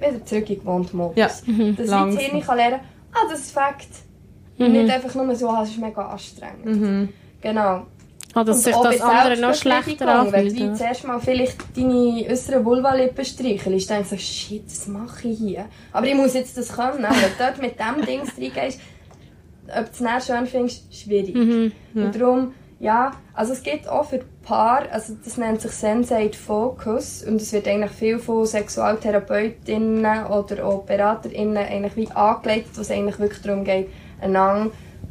[0.00, 1.16] wieder zurück in den gewohnten Modus.
[1.16, 1.26] Ja.
[1.26, 1.90] Dass wie das.
[1.90, 2.80] Hirn kann lernen
[3.12, 3.88] ah, das ist Fakt.
[4.64, 7.10] Und nicht einfach nur so, ah, es ist mega anstrengend.
[7.40, 7.86] Genau.
[8.34, 10.76] Ah, dass Und sich das andere noch schlechter Wenn du anfühlt.
[10.78, 15.38] zuerst mal vielleicht deine äußeren Vulvalippen streichelst, dann denkst du so, shit, was mache ich
[15.38, 15.66] hier?
[15.92, 17.02] Aber ich muss jetzt das können.
[17.02, 18.80] Wenn du dort mit dem Ding reingehst,
[19.68, 21.34] ob du es dann schön findest, schwierig.
[21.34, 21.72] Mhm.
[21.94, 27.22] Und darum, ja, also es gibt auch für Paar, also das nennt sich Sensate Focus
[27.22, 32.90] und es wird eigentlich viel von Sexualtherapeutinnen oder auch BeraterInnen eigentlich wie angelegt, wo es
[32.90, 33.88] eigentlich wirklich darum geht,
[34.22, 34.70] einander.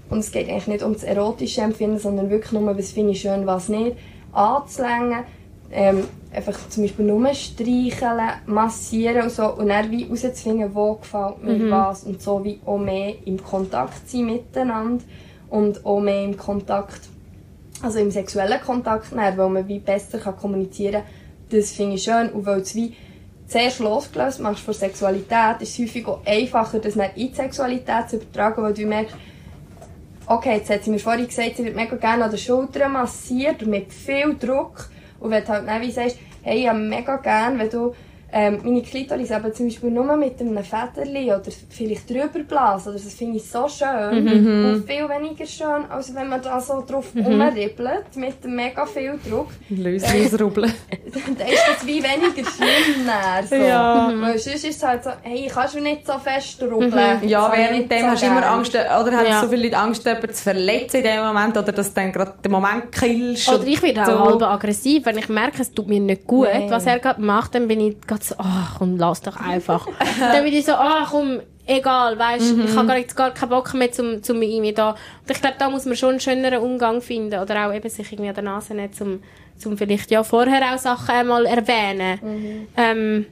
[0.09, 3.22] Und es geht eigentlich nicht um das erotische Empfinden, sondern wirklich nur, was finde ich
[3.22, 3.95] schön, was nicht,
[4.34, 5.24] anzulängen,
[5.72, 6.03] ähm,
[6.34, 9.53] einfach zum Beispiel nur streicheln, massieren und so.
[9.53, 12.03] Und dann wie herauszufinden, wo gefällt mir was.
[12.03, 15.03] Und so wie auch mehr im Kontakt sein miteinander.
[15.49, 17.01] Und auch mehr im Kontakt,
[17.82, 21.03] also im sexuellen Kontakt, dann, weil man wie besser kann kommunizieren kann,
[21.49, 22.30] das finde ich schön.
[22.30, 22.95] Und weil es wie
[23.52, 28.10] zuerst losgelöst machst von Sexualität, ist es häufig auch einfacher, das dann in die Sexualität
[28.10, 29.16] zu übertragen, weil du merkst,
[30.26, 33.62] okay, jetzt hat sie mir vorhin gesagt, sie wird mega gerne an den Schultern massiert
[33.62, 34.89] und mit viel Druck.
[35.20, 37.93] Und wenn du halt dann wie sagst, hey, ich mega gerne, wenn du
[38.34, 42.99] ähm, meine Klitoris eben zum Beispiel nur mit einem Federli oder vielleicht drüber blasen, oder
[43.03, 47.11] das finde ich so schön und viel weniger schön, als wenn man da so drauf
[47.15, 49.47] rumribbelt mit mega viel Druck.
[49.69, 50.73] Lösungsrubbeln.
[51.38, 53.55] dann ist das wie weniger schlimm dann, so.
[53.55, 54.11] Ja.
[54.15, 57.27] Weil sonst ist es halt so, hey, kannst du nicht so fest rubbeln.
[57.27, 58.45] Ja, habe ich währenddem so hast du immer.
[58.47, 59.41] Angst, oder haben Ja.
[59.41, 62.34] so viele Leute Angst, jemanden zu verletzen in dem Moment, oder dass du dann gerade
[62.43, 63.49] den Moment killst.
[63.49, 64.25] Oder ich werde auch so.
[64.25, 66.69] halb aggressiv, wenn ich merke, es tut mir nicht gut, Nein.
[66.69, 69.88] was er gerade macht, dann bin ich gerade so, ach komm, lass doch einfach.
[70.19, 73.74] dann bin ich so, ach komm, egal, weißt, ich habe gar, jetzt gar keinen Bock
[73.74, 74.91] mehr zum, zum irgendwie da.
[74.91, 78.11] Und ich glaube, da muss man schon einen schöneren Umgang finden oder auch eben sich
[78.11, 79.24] irgendwie an der Nase nehmen, zum,
[79.57, 82.67] zum vielleicht ja vorher auch Sachen einmal erwähnen.
[82.78, 83.26] Ähm,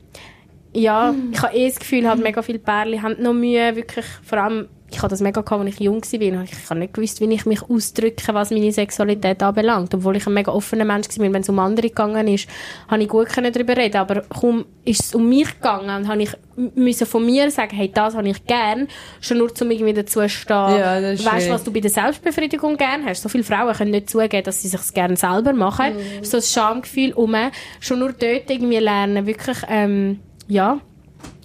[0.74, 4.38] ja, ich habe eh das Gefühl, halt mega viele Pärchen haben noch Mühe, wirklich, vor
[4.38, 6.44] allem, ich hatte das mega gehabt, als ich jung war.
[6.44, 9.94] Ich habe nicht gewusst, wie ich mich ausdrücke, was meine Sexualität anbelangt.
[9.94, 11.34] Obwohl ich ein mega offener Mensch war.
[11.34, 12.48] Wenn es um andere gegangen ist,
[12.88, 13.98] habe ich gut darüber reden.
[13.98, 16.32] Aber kaum ist es um mich gegangen und habe ich
[16.76, 18.88] müssen von mir sagen, hey, das habe ich gern.
[19.22, 20.56] Schon nur, um irgendwie dazu zu stehen.
[20.56, 23.22] Ja, das ist weißt du, was du bei der Selbstbefriedigung gern hast?
[23.22, 25.94] So viele Frauen können nicht zugeben, dass sie sich gerne selber machen.
[26.22, 27.36] So ein Schamgefühl um.
[27.80, 30.80] Schon nur dort irgendwie lernen, wirklich, ähm, ja,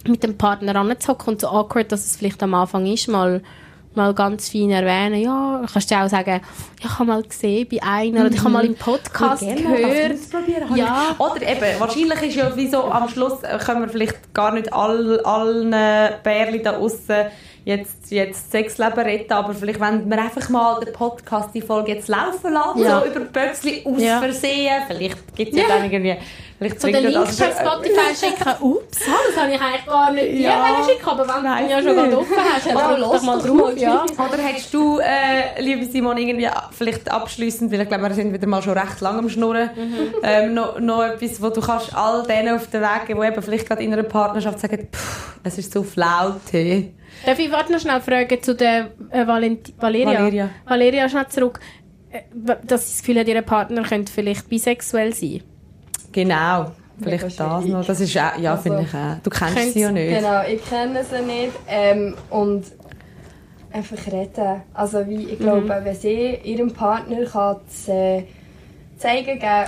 [0.07, 3.41] mit dem Partner anzuhocken und so awkward, dass es vielleicht am Anfang ist, mal,
[3.93, 5.21] mal ganz fein erwähnen.
[5.21, 6.39] Ja, du kannst du auch sagen, ja,
[6.79, 10.17] ich habe mal gesehen bei einer oder ich habe mal im Podcast gehört.
[10.75, 11.15] Ja.
[11.17, 14.71] Oder eben, wahrscheinlich ist ja wie so, am Schluss äh, können wir vielleicht gar nicht
[14.73, 15.71] all, allen
[16.23, 17.27] Bärli da aussen
[17.65, 22.07] jetzt, jetzt Sexleben retten, aber vielleicht wenn wir einfach mal den Podcast, die Folge jetzt
[22.07, 23.01] laufen lassen, Ja.
[23.01, 24.19] so über Böxli aus Ja.
[24.19, 25.67] Versehen, vielleicht gibt es ja.
[25.67, 25.75] Ja.
[25.75, 26.15] dann irgendwie,
[26.59, 28.53] vielleicht So den Link per Spotify schicken.
[28.61, 30.77] Ups, das habe ich eigentlich gar nicht dir Ja.
[30.87, 33.71] schicken, aber wenn du ihn ja schon gerade offen hast, dann lass doch mal drauf.
[33.77, 34.03] Ja.
[34.03, 38.45] Oder hättest du, äh, liebe Simon, irgendwie vielleicht abschließend, weil ich glaube, wir sind wieder
[38.47, 39.71] mal schon recht lang am Schnurren,
[40.21, 43.67] ähm, noch, noch etwas, wo du kannst all denen auf den Weg die eben vielleicht
[43.67, 46.89] gerade in einer Partnerschaft sagen, «Pff, es ist so flaute.
[47.25, 50.19] Darf ich warte noch schnell fragen zu der äh, Valenti Valeria?
[50.19, 50.49] Valeria.
[50.65, 51.59] Valeria, schnell zurück.
[52.11, 52.21] Äh,
[52.63, 55.41] dass sie das Gefühl hat, ihr Partner könnte vielleicht bisexuell sein.
[56.11, 56.71] Genau.
[57.01, 57.73] Vielleicht Mega das schwierig.
[57.73, 57.85] noch.
[57.85, 59.17] Das ist auch, ja, Also, finde ich auch.
[59.21, 60.17] Du kennst sie ja nicht.
[60.17, 61.51] Genau, ich kenne sie nicht.
[61.67, 62.63] Ähm, und
[63.75, 64.61] einfach reden.
[64.73, 68.23] Also wie, ich glaube, wenn sie ihrem Partner kann das, äh,
[68.97, 69.67] zeigen kann,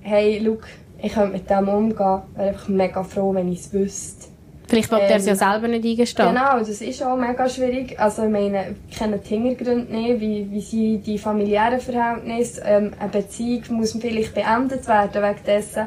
[0.00, 0.62] hey, look,
[1.02, 4.26] ich könnte mit dem umgehen, wäre einfach mega froh, wenn ich es wüsste.
[4.68, 6.28] Vielleicht will er es ja Ähm, selber nicht eingestehen.
[6.28, 7.98] Genau, das ist auch mega schwierig.
[7.98, 12.92] Also ich meine, ich kenne die Hintergründe nicht, wie, wie sie die familiären Verhältnisse, ähm,
[13.00, 15.86] eine Beziehung muss vielleicht beendet werden wegen dessen.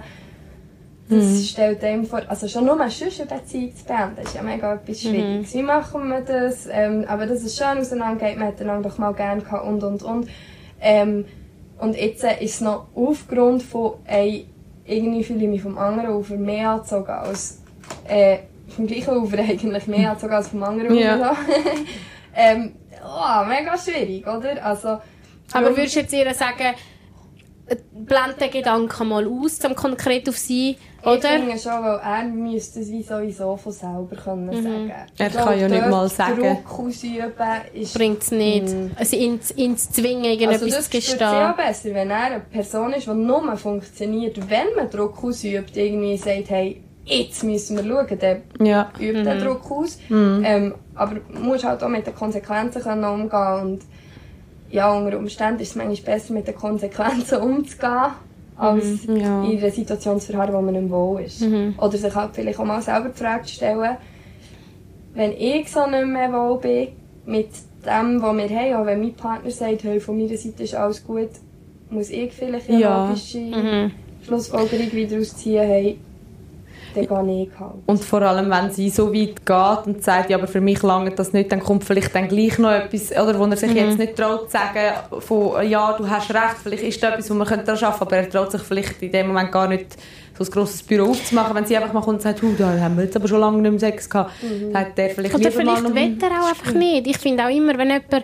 [1.10, 5.02] Das stellt einem vor, also schon nur eine Beziehung zu beenden, ist ja mega etwas
[5.02, 5.54] Schwieriges.
[5.54, 6.68] Wie machen wir das?
[6.72, 10.04] Ähm, aber dass es schön auseinandergeht, man hat einander doch mal gerne gehabt und und
[10.04, 10.28] und.
[10.80, 11.26] Ähm,
[11.80, 14.46] und jetzt äh, ist es noch aufgrund von, ey,
[14.86, 17.62] irgendwie fühle ich mich vom anderen Ufer mehr angezogen als,
[18.08, 18.38] äh,
[18.72, 21.16] vom gleichen Ufer eigentlich mehr angezogen als vom anderen Ja.
[21.32, 21.36] Ufer.
[22.36, 24.64] ähm, oh, mega schwierig, oder?
[24.66, 25.00] Also,
[25.54, 26.74] Aber würdest du jetzt ihr sagen,
[27.68, 31.22] äh, blend den Gedanken mal aus, um konkret auf sie, Ich oder?
[31.30, 34.92] finde schon, weil er müsste es wie sowieso von selber können sagen.
[35.18, 36.42] Er Ich kann ja nicht mal sagen.
[36.42, 37.32] Druck ausüben
[37.74, 37.94] ist...
[37.94, 38.74] Bringt es nicht.
[38.98, 41.54] Also ihn, ihn zu zwingen, irgendetwas Also das zu gestehen.
[41.56, 46.50] besser, wenn er eine Person ist, die nur funktioniert, wenn man Druck ausübt, irgendwie sagt,
[46.50, 48.92] hey, jetzt müssen wir schauen, dann Ja.
[49.00, 49.98] übt den Druck aus.
[50.44, 53.82] Ähm, aber du musst halt auch mit den Konsequenzen können umgehen und
[54.70, 58.12] ja, unter Umständen ist es manchmal besser, mit den Konsequenzen umzugehen,
[58.56, 59.44] als Ja.
[59.44, 61.42] in einer Situation zu verharren, wo man nicht wohl ist.
[61.78, 63.98] Oder sich halt vielleicht auch mal selber die Frage zu stellen,
[65.14, 66.88] wenn ich so nicht mehr wohl bin
[67.26, 67.50] mit
[67.86, 71.04] dem, was wir haben, auch wenn mein Partner sagt, hey, von meiner Seite ist alles
[71.04, 71.30] gut,
[71.90, 73.10] muss ich vielleicht eine Ja.
[73.10, 73.40] logische
[74.24, 75.98] Schlussfolgerung wieder ausziehen, hey,
[76.96, 77.74] dann gehe ich halt.
[77.86, 81.12] Und vor allem, wenn sie so weit geht und sagt, ja, aber für mich lange
[81.12, 84.16] das nicht, dann kommt vielleicht dann gleich noch etwas, oder wo er sich jetzt nicht
[84.16, 87.68] traut zu sagen, von, ja, du hast recht, vielleicht ist da etwas, wo man daran
[87.68, 89.98] arbeiten könnte, aber er traut sich vielleicht in dem Moment gar nicht,
[90.38, 92.98] so ein grosses Büro aufzumachen, wenn sie einfach mal kommt und sagt, «Hu, da haben
[92.98, 94.32] wir jetzt aber schon lange nicht mehr Sex gehabt.
[94.42, 97.08] Dann hat der vielleicht Oder vielleicht will er auch einfach nicht.
[97.08, 98.24] Ich finde auch immer, wenn jemand,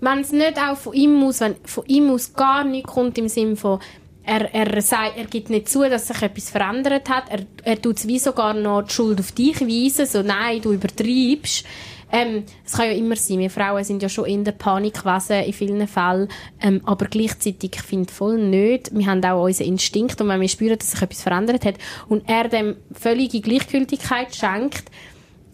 [0.00, 3.28] wenn es nicht auch von ihm aus, wenn von ihm aus gar nichts kommt im
[3.28, 3.80] Sinne von,
[4.26, 7.98] er, er, sagt, er gibt nicht zu, dass sich etwas verändert hat, er, er tut
[7.98, 11.64] es wie sogar noch die Schuld auf dich weisen, so nein, du übertreibst.
[12.12, 15.52] Ähm, es kann ja immer sein, wir Frauen sind ja schon in der Panikwesen in
[15.52, 16.28] vielen Fällen,
[16.60, 20.48] ähm, aber gleichzeitig, ich finde voll nicht, wir haben auch unseren Instinkt und wenn wir
[20.48, 21.74] spüren, dass sich etwas verändert hat
[22.08, 24.84] und er dem völlige Gleichgültigkeit schenkt,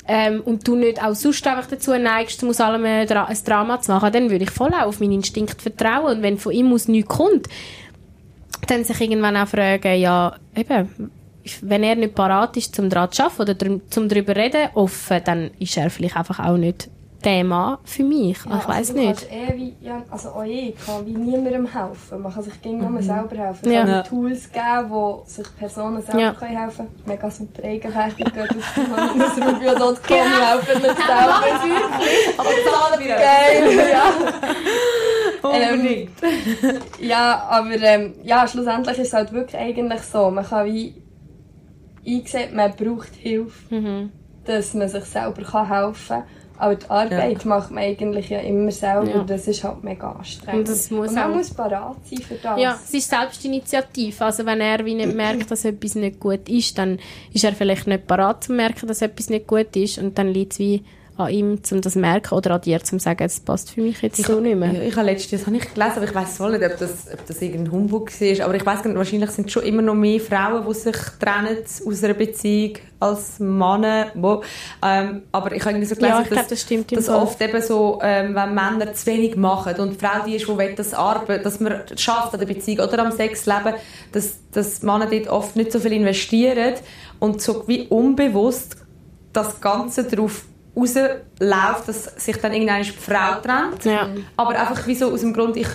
[0.09, 3.81] ähm, und du nicht auch sonst einfach dazu neigst, aus allem ein, Dra ein Drama
[3.81, 6.17] zu machen, dann würde ich voll auf meinen Instinkt vertrauen.
[6.17, 7.49] Und wenn von ihm aus nichts kommt,
[8.67, 11.13] dann sich irgendwann auch fragen, ja, eben,
[11.63, 15.51] wenn er nicht parat ist, zum daran zu arbeiten oder zum darüber reden, offen, dann
[15.59, 16.89] ist er vielleicht einfach auch nicht
[17.25, 18.39] der Mann für mich.
[18.39, 19.27] ich weiß also nicht.
[19.31, 22.21] Eh wie, ja, also auch ich kann wie niemandem helfen.
[22.23, 23.61] Man kann sich gegen nur selber helfen.
[23.67, 23.81] Es Ja.
[23.81, 24.03] kann Ja.
[24.03, 26.33] Tools geben, wo sich Personen selber Ja.
[26.35, 27.03] können helfen können.
[27.07, 31.43] Mega super Eigenwerbung geht auf manusrubio.com helfen mit selber.
[32.39, 35.49] Aber zahlen wir Geil, ja.
[35.49, 36.11] Unbedingt.
[37.01, 40.31] Ja, aber ähm, ja, schlussendlich ist es halt wirklich eigentlich so.
[40.31, 40.95] Man kann wie
[42.07, 44.11] einsehen, man braucht Hilfe, Mhm.
[44.45, 46.23] dass man sich selber kann helfen kann.
[46.63, 49.09] Aber die Arbeit macht man eigentlich ja immer selber.
[49.11, 49.25] Ja.
[49.25, 50.69] Das ist halt mega anstrengend.
[50.69, 52.61] Und muss Und man auch- muss parat sein für das.
[52.61, 54.25] Ja, es ist Selbstinitiative.
[54.25, 57.01] Also wenn er wie nicht merkt, dass etwas nicht gut ist, dann
[57.33, 60.53] ist er vielleicht nicht parat zu merken, dass etwas nicht gut ist und dann liegt
[60.53, 60.85] es wie
[61.17, 63.83] an ihm, um das zu merken oder an dir, um zu sagen, es passt für
[63.83, 64.73] mich jetzt so nicht mehr.
[64.73, 67.07] Ja, ich habe letztens, das habe ich gelesen, aber ich weiß voll nicht, ob das,
[67.13, 68.45] ob das irgendein Humbug war.
[68.47, 71.59] Aber ich weiß nicht, wahrscheinlich sind es schon immer noch mehr Frauen, die sich trennen
[71.87, 74.07] aus einer Beziehung als Männer.
[74.15, 74.43] Wo,
[74.83, 77.99] ähm, aber ich habe irgendwie so gelesen, Ja, ich dass, das dass oft eben so,
[78.03, 81.45] ähm, wenn Männer zu wenig machen und die Frau die ist, die will, dass, Arbeit,
[81.45, 83.75] dass man schafft an der Beziehung oder am Sexleben,
[84.13, 86.75] dass, dass Männer dort oft nicht so viel investieren
[87.19, 88.77] und so wie unbewusst
[89.33, 90.45] das Ganze darauf
[90.77, 93.85] rausläuft, dass sich dann irgendeine Frau trennt.
[93.85, 94.09] Ja.
[94.37, 95.69] Aber einfach wie so aus dem Grund, ich,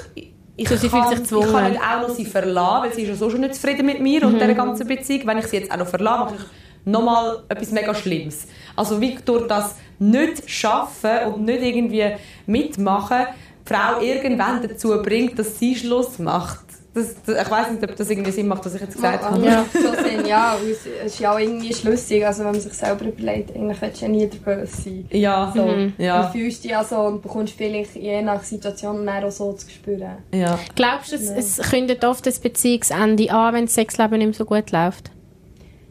[0.56, 1.72] ich, So, sie kann, fühlt sich ich kann gezwungen.
[1.72, 4.24] nicht auch noch sie verlassen, weil sie ist ja so schon nicht zufrieden mit mir
[4.26, 5.28] und dieser ganzen Beziehung.
[5.28, 8.48] Wenn ich sie jetzt auch noch verlasse, mache ich nochmal etwas mega Schlimmes.
[8.76, 12.14] Also wie durch das nicht schaffen und nicht irgendwie
[12.46, 13.28] mitmachen,
[13.68, 16.66] die Frau irgendwann dazu bringt, dass sie Schluss macht.
[16.98, 19.46] Das, das, ich weiß nicht, ob das irgendwie Sinn macht, was ich jetzt gesagt habe.
[19.46, 19.64] Ja.
[19.72, 20.56] so sehen, ja.
[20.58, 24.06] Es ist ja auch irgendwie schlüssig, also wenn man sich selber überlegt, eigentlich willst du
[24.06, 25.06] ja nie der Böse sein.
[25.12, 25.68] Ja, So.
[25.98, 26.24] ja.
[26.24, 29.70] Du fühlst dich ja so und bekommst vielleicht je nach Situation dann auch so zu
[29.70, 30.18] spüren.
[30.34, 30.58] ja.
[30.76, 34.46] Glaubst du, es, es kündet oft das Beziehungsende an, wenn das Sexleben nicht mehr so
[34.46, 35.12] gut läuft?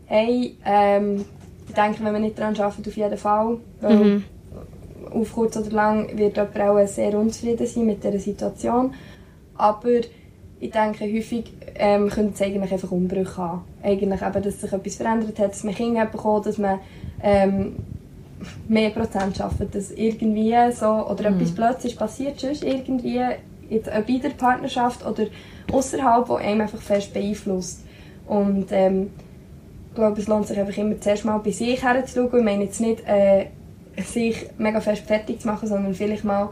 [0.07, 1.25] Hey, ähm,
[1.69, 3.59] ich denke, wenn man nicht daran arbeitet, auf jeden Fall.
[3.81, 4.23] Weil
[5.11, 8.93] auf kurz oder lang wird jemand auch sehr unzufrieden sein mit dieser Situation.
[9.57, 10.01] Aber
[10.59, 13.65] ich denke, häufig ähm, können es eigentlich einfach Umbrüche haben.
[13.83, 16.81] Eigentlich eben, dass sich etwas verändert hat, dass man Kinder hat bekommen, dass man
[17.23, 17.77] ähm,
[18.69, 23.21] mehr Prozent schafft, dass irgendwie so, oder etwas plötzlich passiert, sonst irgendwie,
[23.69, 25.27] jetzt in der Partnerschaft oder
[25.73, 27.85] außerhalb, wo einem einfach fest beeinflusst.
[28.27, 29.11] Und ähm,
[29.91, 32.39] ich glaube, es lohnt sich einfach immer zuerst mal bei sich herzuschauen.
[32.39, 33.47] Ich meine jetzt nicht, äh,
[34.03, 36.51] sich mega fest fertig zu machen, sondern vielleicht mal,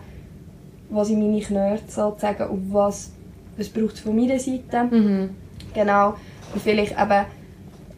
[0.88, 3.12] wo sind meine Knöpfe sozusagen und was,
[3.56, 4.88] was braucht es von meiner Seite.
[5.74, 6.14] Genau.
[6.52, 7.24] Und vielleicht eben,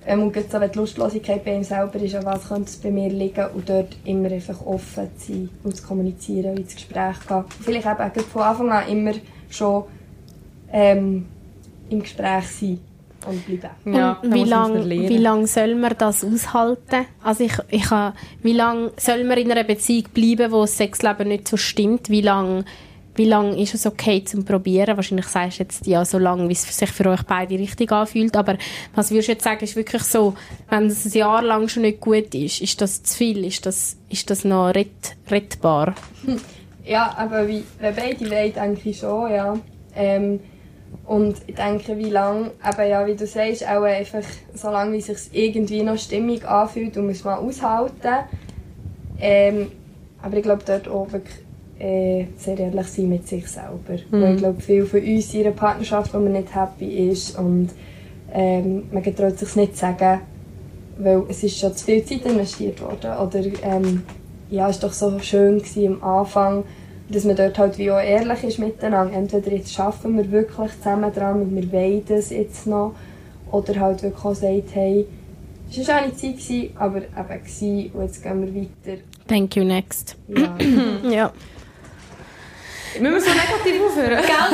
[0.07, 2.77] ähm, und gerade so, wenn die Lustlosigkeit bei ihm selber ist, an was könnte es
[2.77, 6.75] bei mir liegen und dort immer einfach offen zu sein und zu kommunizieren und ins
[6.75, 7.37] Gespräch gehen.
[7.37, 9.13] Und vielleicht eben gerade von Anfang an immer
[9.51, 9.85] schon
[10.73, 11.27] ähm,
[11.91, 12.81] im Gespräch sein
[13.27, 13.95] und bleiben.
[13.95, 17.07] Ja, Und wie lange wie lang soll man das aushalten?
[17.23, 17.91] Also ich, ich
[18.43, 22.09] wie lange soll man in einer Beziehung bleiben, wo das Sexleben nicht so stimmt?
[22.09, 22.65] Wie lange
[23.17, 24.97] wie lang ist es okay zum Probieren?
[24.97, 28.37] Wahrscheinlich sagst du jetzt ja so lange, wie es sich für euch beide richtig anfühlt.
[28.37, 28.57] Aber
[28.95, 30.35] was würdest du jetzt sagen, ist wirklich so,
[30.69, 33.45] wenn es ein Jahr lang schon nicht gut ist, ist das zu viel?
[33.45, 35.95] Ist das, ist das noch rett, rettbar?
[36.89, 39.59] Ja, aber wie, wenn beide wollen, denke ich schon, ja.
[39.97, 40.39] Ähm,
[41.05, 44.23] und ich denke, wie lange, eben ja, wie du sagst, auch einfach,
[44.55, 48.25] so lange wie es sich irgendwie noch stimmig anfühlt und man aushalten.
[49.19, 49.73] Ähm,
[50.23, 51.46] aber ich glaube, dort wirklich
[51.79, 54.01] äh, sehr ehrlich sein mit sich selber.
[54.11, 57.71] Weil ich glaube, viel von uns in einer Partnerschaft, wo man nicht happy ist und
[58.33, 60.21] ähm, man getraut sich nicht zu sagen,
[60.99, 63.19] weil es ist schon zu viel Zeit investiert worden.
[63.19, 64.03] Oder ähm,
[64.51, 66.65] ja, es war doch so schön am Anfang,
[67.09, 69.15] dass man dort halt wie auch ehrlich ist miteinander.
[69.15, 72.95] Entweder jetzt schaffen wir wirklich zusammen dran und wir wollen das jetzt noch.
[73.53, 75.07] Oder halt wirklich auch sagt, hey,
[75.71, 79.03] es war eine schöne Zeit, aber eben gewesen, und jetzt gehen wir weiter.
[79.27, 80.17] Thank you, next.
[80.29, 80.57] Ja.
[81.11, 81.33] Ja.
[83.01, 84.25] Müssen wir so negativ aufhören?
[84.25, 84.51] Sag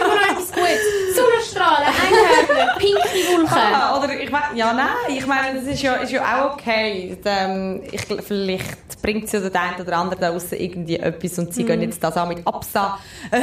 [0.00, 1.16] mir noch etwas Gutes.
[1.16, 2.98] Sonnenstrahlen, Einhörner, pinke
[3.32, 3.48] Wolken.
[3.52, 7.16] Ah, oder ich mein, ja, nein, ich meine, das ist ja, ist ja auch okay.
[7.24, 11.52] Ähm, ich, vielleicht bringt sie oder der eine oder andere da draussen irgendwie etwas und
[11.54, 12.98] sie gehen jetzt das auch mit Absa.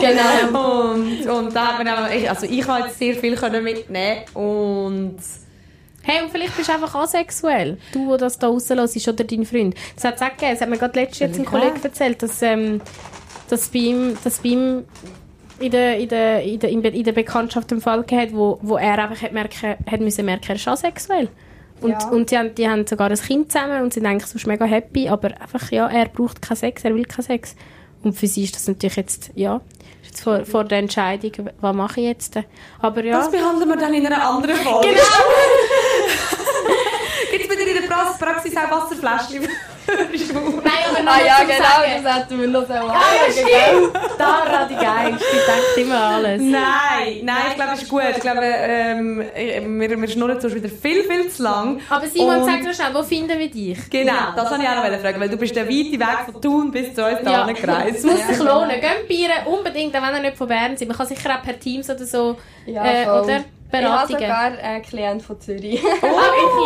[0.00, 0.92] genau.
[0.92, 4.22] Und, und da hat man auch, ich- also ich habe jetzt sehr viel können mitnehmen
[4.34, 5.16] und
[6.04, 7.78] Hey, und vielleicht bist du einfach asexuell.
[7.92, 9.76] Du, der das da rauslöst, oder dein Freund.
[9.94, 10.50] Das hat es auch gegeben.
[10.50, 12.80] Das hat mir gerade letztens jetzt ein Kollege erzählt, dass, ähm,
[13.48, 14.84] dass bei ihm, dass bei ihm
[15.58, 18.98] in der, in der, in der, in der, Bekanntschaft einen Fall gehabt, wo, wo er
[18.98, 21.28] einfach hat merken, hat müssen merken, er ist asexuell.
[21.80, 22.08] Und, Ja.
[22.08, 25.08] und die, haben, die haben sogar ein Kind zusammen und sind eigentlich sonst mega happy,
[25.08, 27.54] aber einfach, ja, er braucht keinen Sex, er will keinen Sex.
[28.02, 29.60] Und für sie ist das natürlich jetzt, ja,
[30.04, 32.36] jetzt vor, vor der Entscheidung, was mache ich jetzt?
[32.80, 33.18] Aber ja.
[33.18, 34.88] das behandeln wir dann in einer anderen Folge.
[34.88, 35.00] Genau.
[37.30, 38.88] Gibt es bei dir in der Pra- Praxis auch
[40.64, 42.04] Nein, aber noch ah ja, genau, Sagen.
[42.04, 43.94] das hätten wir noch so Ah, ja, stimmt.
[44.18, 46.40] Dara, die Geist, die denkt immer alles.
[46.42, 48.02] Nein, nein, ich glaube, es ist gut.
[48.10, 49.24] Ich glaube, ähm,
[49.80, 51.80] wir, wir schnurren sonst wieder viel, viel zu lang.
[51.90, 53.78] Aber Simon, Und- sag doch schnell, wo finden wir dich?
[53.90, 56.70] Genau, das wollte ich auch noch fragen, weil du bist der weite Weg von Thun
[56.70, 57.98] bis zu uns Ja, gereist.
[57.98, 58.80] es muss sich lohnen.
[58.80, 60.88] Geht Bieren unbedingt, auch wenn ihr nicht von Bern seid.
[60.88, 62.36] Man kann sicher auch per Teams oder so,
[62.66, 63.44] Ja, äh, voll.
[63.78, 63.80] Oder?
[63.80, 64.20] Ich habe Beratungen?
[64.20, 65.82] sogar einen Klient von Zürich.
[65.82, 66.06] Oh,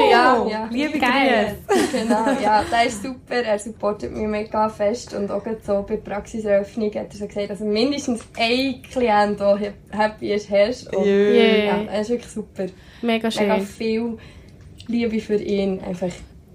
[0.00, 0.10] wirklich?
[0.10, 0.68] Ja, ja.
[0.70, 1.56] Liebe Geil.
[1.66, 1.98] Grüße.
[2.04, 3.34] genau, ja, der ist super.
[3.36, 5.14] Er supportet mich mega fest.
[5.14, 9.58] Und auch so bei der Praxiseröffnung hat er so gesagt, also mindestens ein Klient, der
[9.90, 10.94] happy ist, hast.
[10.94, 11.64] Und, Yeah.
[11.66, 12.64] ja, er ist wirklich super.
[13.02, 13.60] Mega Mega schön.
[13.66, 14.18] viel
[14.88, 15.80] Liebe für ihn.
[15.84, 16.08] Einfach,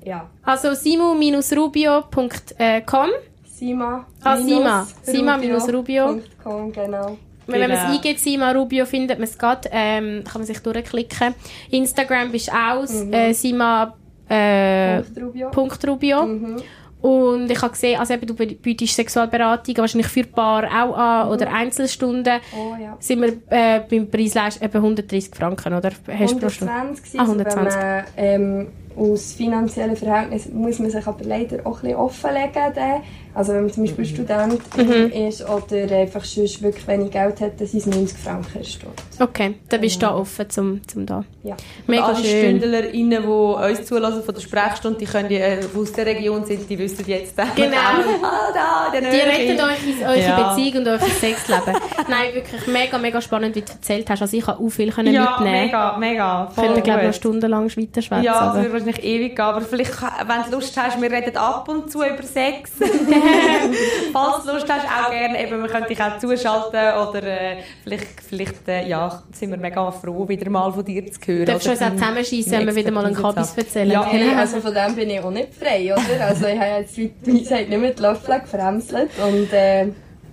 [0.03, 0.27] ja.
[0.43, 3.09] Also simu-rubio.com
[3.45, 4.05] Sima.
[4.23, 4.87] Ah, Sima.
[5.03, 6.19] Sima-Rubio.
[6.43, 7.17] .com, genau.
[7.47, 7.81] Wenn man Genau.
[7.81, 9.69] es eingeht, Sima Rubio, findet man es gerade.
[9.71, 11.33] Ähm, kann man sich durchklicken.
[11.69, 13.93] Instagram bist du auch äh, Sima
[14.29, 15.49] äh, Punkt Rubio.
[15.51, 16.57] Punkt Rubio.
[17.01, 21.51] Und ich habe gesehen, also eben, du bietest Sexualberatung wahrscheinlich für Paar auch an oder
[21.51, 22.39] Einzelstunden.
[22.55, 22.95] Oh ja.
[22.99, 25.89] Sind wir äh, beim Preisleist eben 130 Franken, oder?
[26.07, 26.71] Hast du pro Stunde?
[26.73, 27.75] 120 Ah, ah, 120.
[28.15, 32.73] Wenn man, ähm, aus finanziellen Verhältnissen muss man sich aber leider auch ein bisschen offenlegen.
[32.75, 33.01] Dann.
[33.33, 35.11] Also wenn man zum Beispiel Student Mhm.
[35.27, 38.95] ist oder einfach sonst wirklich wenig Geld hat, dann sind es 90 Franken eine Stunde.
[39.19, 41.23] Okay, dann bist du da offen zum, zum da.
[41.43, 41.55] Ja.
[41.87, 42.59] Mega Alle schön.
[42.59, 46.43] StündlerInnen, die uns zulassen von der Sprechstunde, die, können, die äh, die aus der Region
[46.45, 47.39] sind, die wissen jetzt.
[47.39, 47.77] äh, Genau.
[48.23, 50.53] ah, da, Die retten euch in eure Ja.
[50.53, 51.63] Beziehung und euer Sexleben.
[52.09, 54.21] Nein, wirklich mega, mega spannend, wie du erzählt hast.
[54.23, 55.65] Also ich habe auch viel können Ja, mitnehmen.
[55.67, 56.47] mega, mega.
[56.53, 58.23] Ich könnte, glaube ich, noch stundenlang weiter schwätzen.
[58.25, 61.91] Ja, aber- wahrscheinlich ewig gehen, aber vielleicht, wenn du Lust hast, wir reden ab und
[61.91, 62.71] zu über Sex.
[64.13, 68.21] Falls du Lust hast, auch gerne, eben, wir können dich auch zuschalten oder äh, vielleicht,
[68.27, 71.45] vielleicht äh, ja, sind wir mega froh, wieder mal von dir zu hören.
[71.45, 73.91] Darfst du uns auch zusammenschießen, wenn wir wieder mal einen Kabis erzählen?
[73.91, 76.25] Ja, Hey, also von dem bin ich auch nicht frei, oder?
[76.25, 79.87] Also ich habe jetzt, wie gesagt, nicht mit Löffeln gefremselt und äh,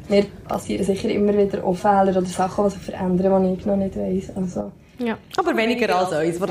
[0.08, 3.76] mir passieren sicher immer wieder auch Fehler oder Sachen, die sich verändern, die ich noch
[3.76, 4.30] nicht weiss.
[4.36, 5.16] Also, Ja.
[5.36, 6.38] Aber weniger als uns.
[6.42, 6.46] so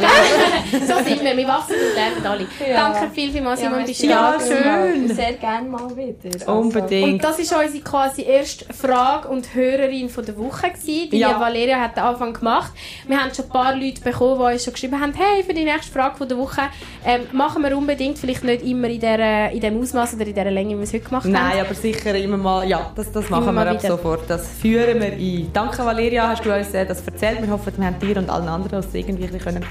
[1.04, 2.48] sind wir, wir wachsen und lernen alle.
[2.70, 2.92] Ja.
[2.92, 5.08] Danke viel, vielmals, Simon, bist du Ja, schön.
[5.10, 6.14] Sehr gerne mal wieder.
[6.34, 7.14] Also, Unbedingt.
[7.14, 10.68] Und das war unsere quasi erste Frage und Hörerin von der Woche.
[10.70, 11.10] Gewesen.
[11.12, 11.40] Die Ja.
[11.40, 12.72] Valeria hat den Anfang gemacht.
[13.08, 15.64] Wir haben schon ein paar Leute bekommen, die uns schon geschrieben haben, hey, für die
[15.64, 16.62] nächste Frage von der Woche
[17.06, 20.50] ähm, machen wir unbedingt, vielleicht nicht immer in, der, in dem Ausmaß oder in der
[20.52, 21.32] Länge, wie wir es heute gemacht haben.
[21.34, 23.96] Nein, aber sicher immer mal, ja, das, das machen Immer wir ab wieder.
[23.96, 24.22] sofort.
[24.30, 25.50] Das führen wir ein.
[25.54, 27.42] Danke Valeria, hast du uns äh, das erzählt.
[27.42, 29.70] Wir hoffen, wir haben dir und allen anderen uns irgendwie ein bisschen, können, ein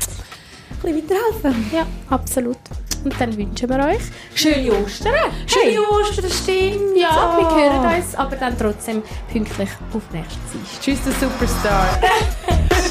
[0.83, 2.59] bisschen weiterhelfen Ja, absolut.
[3.05, 4.01] Und dann wünschen wir euch
[4.35, 5.13] schöne Ostern.
[5.47, 6.97] Schöne Ostern, stimmt.
[6.97, 7.57] Ja, wir Oh.
[7.57, 10.81] hören uns, aber dann trotzdem pünktlich auf nächsten Dienstag.
[10.81, 11.87] Tschüss, der Superstar.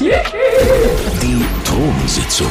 [0.00, 2.50] Die Thronsitzung.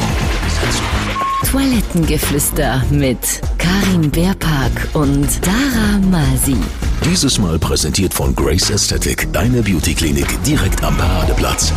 [1.52, 3.18] Toilettengeflüster mit
[3.58, 6.58] Karin Beerpark und Dara Masi.
[7.04, 11.72] Dieses Mal präsentiert von Grace Aesthetic, deine Beauty-Klinik direkt am Paradeplatz.